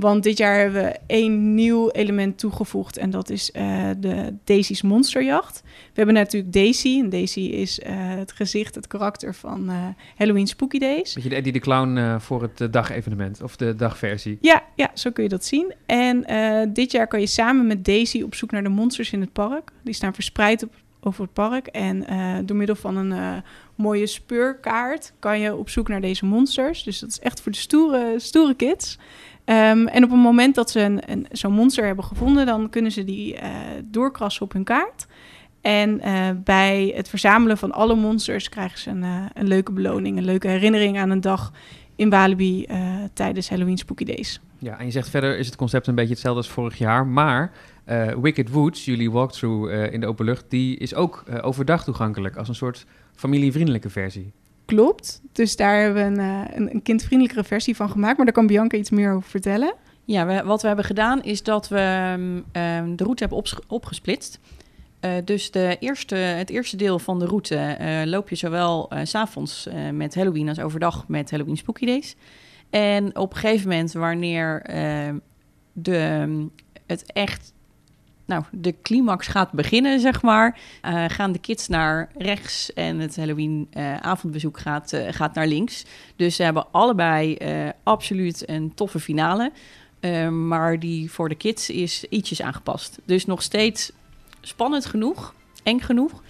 Want 0.00 0.22
dit 0.22 0.38
jaar 0.38 0.58
hebben 0.58 0.82
we 0.82 0.98
één 1.06 1.54
nieuw 1.54 1.90
element 1.90 2.38
toegevoegd 2.38 2.96
en 2.96 3.10
dat 3.10 3.30
is 3.30 3.50
uh, 3.56 3.90
de 3.98 4.34
Daisy's 4.44 4.82
Monsterjacht. 4.82 5.60
We 5.64 5.92
hebben 5.94 6.14
natuurlijk 6.14 6.52
Daisy 6.52 6.98
en 6.98 7.10
Daisy 7.10 7.40
is 7.40 7.80
het 7.84 8.32
gezicht, 8.32 8.74
het 8.74 8.86
karakter 8.86 9.34
van 9.34 9.70
Halloween 10.16 10.46
Spooky 10.46 10.78
Days. 10.78 11.14
Beetje 11.14 11.28
de 11.28 11.34
Eddie 11.34 11.52
de 11.52 11.58
Clown 11.58 12.18
voor 12.18 12.42
het 12.42 12.72
dagevenement 12.72 13.42
of 13.42 13.56
de 13.56 13.74
dagversie. 13.74 14.38
Ja, 14.40 14.62
ja, 14.74 14.90
zo 14.94 15.10
kun 15.10 15.22
je 15.22 15.28
dat 15.28 15.44
zien. 15.44 15.74
En 15.86 16.24
dit 16.72 16.92
jaar 16.92 17.06
kan 17.06 17.20
je 17.20 17.26
samen 17.26 17.66
met 17.66 17.84
Daisy 17.84 18.22
op 18.22 18.34
zoek 18.34 18.50
naar 18.50 18.62
de 18.62 18.68
monsters 18.68 19.12
in 19.12 19.20
het 19.20 19.32
park. 19.32 19.70
Die 19.84 19.94
staan 19.94 20.14
verspreid 20.14 20.62
op, 20.62 20.74
over 21.00 21.22
het 21.22 21.32
park. 21.32 21.66
En 21.66 22.04
door 22.46 22.56
middel 22.56 22.76
van 22.76 22.96
een 22.96 23.42
mooie 23.74 24.06
speurkaart 24.06 25.12
kan 25.18 25.40
je 25.40 25.56
op 25.56 25.68
zoek 25.68 25.88
naar 25.88 26.00
deze 26.00 26.26
monsters. 26.26 26.82
Dus 26.82 26.98
dat 26.98 27.10
is 27.10 27.20
echt 27.20 27.40
voor 27.40 27.52
de 27.52 27.58
stoere, 27.58 28.14
stoere 28.16 28.54
kids. 28.54 28.98
Um, 29.44 29.86
en 29.86 30.04
op 30.04 30.10
het 30.10 30.20
moment 30.20 30.54
dat 30.54 30.70
ze 30.70 30.80
een, 30.80 31.10
een, 31.10 31.26
zo'n 31.30 31.52
monster 31.52 31.86
hebben 31.86 32.04
gevonden, 32.04 32.46
dan 32.46 32.70
kunnen 32.70 32.92
ze 32.92 33.04
die 33.04 33.34
uh, 33.34 33.40
doorkrassen 33.84 34.42
op 34.42 34.52
hun 34.52 34.64
kaart. 34.64 35.06
En 35.60 36.00
bij 36.44 36.92
het 36.96 37.08
verzamelen 37.08 37.58
van 37.58 37.72
alle 37.72 37.94
monsters 37.94 38.48
krijgen 38.48 38.78
ze 38.78 38.90
een, 38.90 39.02
een 39.34 39.48
leuke 39.48 39.72
beloning, 39.72 40.16
een 40.16 40.24
leuke 40.24 40.48
herinnering 40.48 40.98
aan 40.98 41.10
een 41.10 41.20
dag 41.20 41.52
in 41.96 42.10
Walibi 42.10 42.66
tijdens 43.12 43.48
Halloween 43.48 43.78
Spooky 43.78 44.04
Days. 44.04 44.40
Ja, 44.58 44.78
en 44.78 44.84
je 44.84 44.90
zegt 44.90 45.08
verder 45.08 45.38
is 45.38 45.46
het 45.46 45.56
concept 45.56 45.86
een 45.86 45.94
beetje 45.94 46.10
hetzelfde 46.10 46.40
als 46.40 46.50
vorig 46.50 46.78
jaar. 46.78 47.06
Maar 47.06 47.52
Wicked 48.20 48.50
Woods, 48.50 48.84
jullie 48.84 49.10
walkthrough 49.10 49.92
in 49.92 50.00
de 50.00 50.06
open 50.06 50.24
lucht, 50.24 50.44
die 50.48 50.76
is 50.76 50.94
ook 50.94 51.24
overdag 51.42 51.84
toegankelijk 51.84 52.36
als 52.36 52.48
een 52.48 52.54
soort 52.54 52.86
familievriendelijke 53.14 53.90
versie. 53.90 54.32
Klopt. 54.70 55.20
Dus 55.32 55.56
daar 55.56 55.80
hebben 55.80 56.14
we 56.14 56.22
een, 56.22 56.56
een, 56.56 56.74
een 56.74 56.82
kindvriendelijkere 56.82 57.44
versie 57.44 57.76
van 57.76 57.90
gemaakt. 57.90 58.16
Maar 58.16 58.24
daar 58.24 58.34
kan 58.34 58.46
Bianca 58.46 58.76
iets 58.76 58.90
meer 58.90 59.12
over 59.12 59.30
vertellen. 59.30 59.74
Ja, 60.04 60.44
wat 60.44 60.62
we 60.62 60.66
hebben 60.66 60.84
gedaan 60.84 61.22
is 61.22 61.42
dat 61.42 61.68
we 61.68 62.12
um, 62.52 62.96
de 62.96 63.04
route 63.04 63.24
hebben 63.24 63.44
opgesplitst. 63.66 64.38
Uh, 65.00 65.10
dus 65.24 65.50
de 65.50 65.76
eerste, 65.80 66.14
het 66.14 66.50
eerste 66.50 66.76
deel 66.76 66.98
van 66.98 67.18
de 67.18 67.26
route 67.26 67.76
uh, 67.80 68.02
loop 68.04 68.28
je 68.28 68.36
zowel 68.36 68.92
uh, 68.92 69.00
s'avonds 69.02 69.68
met 69.92 70.14
Halloween 70.14 70.48
als 70.48 70.60
overdag 70.60 71.08
met 71.08 71.30
Halloween 71.30 71.56
Spooky 71.56 71.86
Days. 71.86 72.16
En 72.70 73.16
op 73.16 73.32
een 73.32 73.38
gegeven 73.38 73.68
moment, 73.68 73.92
wanneer 73.92 74.62
de, 75.72 76.46
het 76.86 77.12
echt, 77.12 77.52
nou, 78.30 78.44
de 78.50 78.74
climax 78.82 79.26
gaat 79.26 79.52
beginnen, 79.52 80.00
zeg 80.00 80.22
maar, 80.22 80.58
gaan 81.08 81.32
de 81.32 81.38
kids 81.38 81.68
naar 81.68 82.10
rechts 82.16 82.72
en 82.72 82.98
het 82.98 83.16
Halloween 83.16 83.68
avondbezoek 84.00 84.58
gaat, 84.58 84.96
gaat 85.10 85.34
naar 85.34 85.46
links. 85.46 85.84
Dus 86.16 86.36
ze 86.36 86.42
hebben 86.42 86.66
allebei 86.70 87.36
absoluut 87.82 88.48
een 88.48 88.74
toffe 88.74 89.00
finale. 89.00 89.52
maar 90.30 90.78
die 90.78 91.10
voor 91.10 91.28
de 91.28 91.34
kids 91.34 91.70
is 91.70 92.04
ietsjes 92.04 92.42
aangepast. 92.42 92.98
Dus 93.04 93.26
nog 93.26 93.42
steeds 93.42 93.92
spannend 94.40 94.86
genoeg, 94.86 95.34
eng 95.62 95.80
genoeg. 95.80 96.22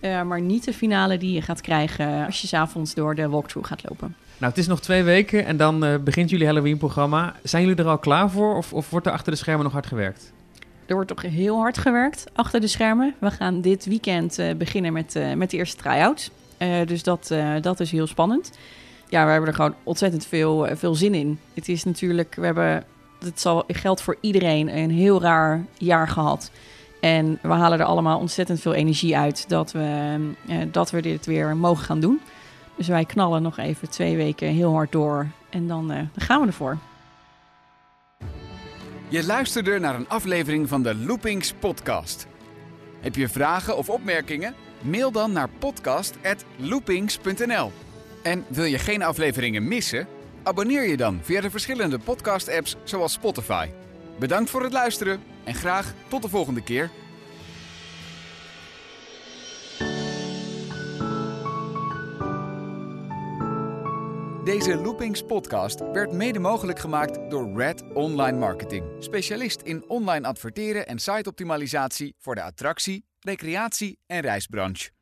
Maar 0.00 0.40
niet 0.40 0.64
de 0.64 0.72
finale 0.72 1.18
die 1.18 1.32
je 1.32 1.42
gaat 1.42 1.60
krijgen 1.60 2.26
als 2.26 2.40
je 2.40 2.46
s'avonds 2.46 2.94
door 2.94 3.14
de 3.14 3.28
walkthrough 3.28 3.68
gaat 3.68 3.88
lopen. 3.88 4.16
Nou, 4.38 4.52
het 4.52 4.60
is 4.60 4.66
nog 4.66 4.80
twee 4.80 5.02
weken 5.02 5.46
en 5.46 5.56
dan 5.56 6.00
begint 6.04 6.30
jullie 6.30 6.46
Halloween-programma. 6.46 7.34
Zijn 7.42 7.62
jullie 7.62 7.78
er 7.78 7.88
al 7.88 7.98
klaar 7.98 8.30
voor 8.30 8.56
of, 8.56 8.72
of 8.72 8.90
wordt 8.90 9.06
er 9.06 9.12
achter 9.12 9.32
de 9.32 9.38
schermen 9.38 9.64
nog 9.64 9.72
hard 9.72 9.86
gewerkt? 9.86 10.34
Er 10.86 10.94
wordt 10.94 11.08
toch 11.08 11.22
heel 11.22 11.56
hard 11.56 11.78
gewerkt 11.78 12.24
achter 12.32 12.60
de 12.60 12.66
schermen. 12.66 13.14
We 13.18 13.30
gaan 13.30 13.60
dit 13.60 13.84
weekend 13.84 14.38
uh, 14.38 14.54
beginnen 14.54 14.92
met, 14.92 15.18
met 15.36 15.50
de 15.50 15.56
eerste 15.56 15.76
try-out. 15.76 16.30
dus 16.86 17.02
dat, 17.02 17.34
dat 17.60 17.80
is 17.80 17.90
heel 17.90 18.06
spannend. 18.06 18.50
Ja, 19.08 19.24
we 19.24 19.30
hebben 19.30 19.48
er 19.48 19.54
gewoon 19.54 19.74
ontzettend 19.82 20.26
veel, 20.26 20.68
veel 20.72 20.94
zin 20.94 21.14
in. 21.14 21.38
Het 21.54 21.68
is 21.68 21.84
natuurlijk, 21.84 22.34
we 22.34 22.44
hebben, 22.44 22.84
het 23.18 23.40
zal, 23.40 23.64
geldt 23.66 24.02
voor 24.02 24.16
iedereen, 24.20 24.76
een 24.76 24.90
heel 24.90 25.20
raar 25.20 25.64
jaar 25.78 26.08
gehad. 26.08 26.50
En 27.00 27.38
we 27.42 27.48
halen 27.48 27.78
er 27.78 27.84
allemaal 27.84 28.18
ontzettend 28.18 28.60
veel 28.60 28.74
energie 28.74 29.16
uit 29.16 29.48
dat 29.48 29.72
we, 29.72 30.18
dat 30.70 30.90
we 30.90 31.02
dit 31.02 31.26
weer 31.26 31.56
mogen 31.56 31.84
gaan 31.84 32.00
doen. 32.00 32.20
Dus 32.76 32.88
wij 32.88 33.04
knallen 33.04 33.42
nog 33.42 33.58
even 33.58 33.90
twee 33.90 34.16
weken 34.16 34.48
heel 34.48 34.72
hard 34.72 34.92
door 34.92 35.26
en 35.50 35.66
dan, 35.66 35.88
dan 35.88 36.08
gaan 36.16 36.40
we 36.40 36.46
ervoor. 36.46 36.78
Je 39.08 39.26
luisterde 39.26 39.78
naar 39.78 39.94
een 39.94 40.08
aflevering 40.08 40.68
van 40.68 40.82
de 40.82 40.94
Loopings 40.94 41.52
podcast. 41.52 42.26
Heb 43.00 43.14
je 43.14 43.28
vragen 43.28 43.76
of 43.76 43.88
opmerkingen? 43.88 44.54
Mail 44.82 45.12
dan 45.12 45.32
naar 45.32 45.48
podcast@loopings.nl. 45.58 47.72
En 48.22 48.44
wil 48.48 48.64
je 48.64 48.78
geen 48.78 49.02
afleveringen 49.02 49.68
missen? 49.68 50.06
Abonneer 50.42 50.88
je 50.88 50.96
dan 50.96 51.20
via 51.22 51.40
de 51.40 51.50
verschillende 51.50 51.98
podcast-apps 51.98 52.76
zoals 52.84 53.12
Spotify. 53.12 53.68
Bedankt 54.18 54.50
voor 54.50 54.62
het 54.62 54.72
luisteren 54.72 55.22
en 55.44 55.54
graag 55.54 55.94
tot 56.08 56.22
de 56.22 56.28
volgende 56.28 56.62
keer. 56.62 56.90
Deze 64.46 64.76
Loopings 64.76 65.22
podcast 65.22 65.80
werd 65.92 66.12
mede 66.12 66.38
mogelijk 66.38 66.78
gemaakt 66.78 67.30
door 67.30 67.52
Red 67.56 67.82
Online 67.94 68.38
Marketing. 68.38 68.84
Specialist 68.98 69.60
in 69.60 69.88
online 69.88 70.26
adverteren 70.26 70.86
en 70.86 70.98
siteoptimalisatie 70.98 72.14
voor 72.18 72.34
de 72.34 72.42
attractie, 72.42 73.04
recreatie 73.20 73.98
en 74.06 74.20
reisbranche. 74.20 74.95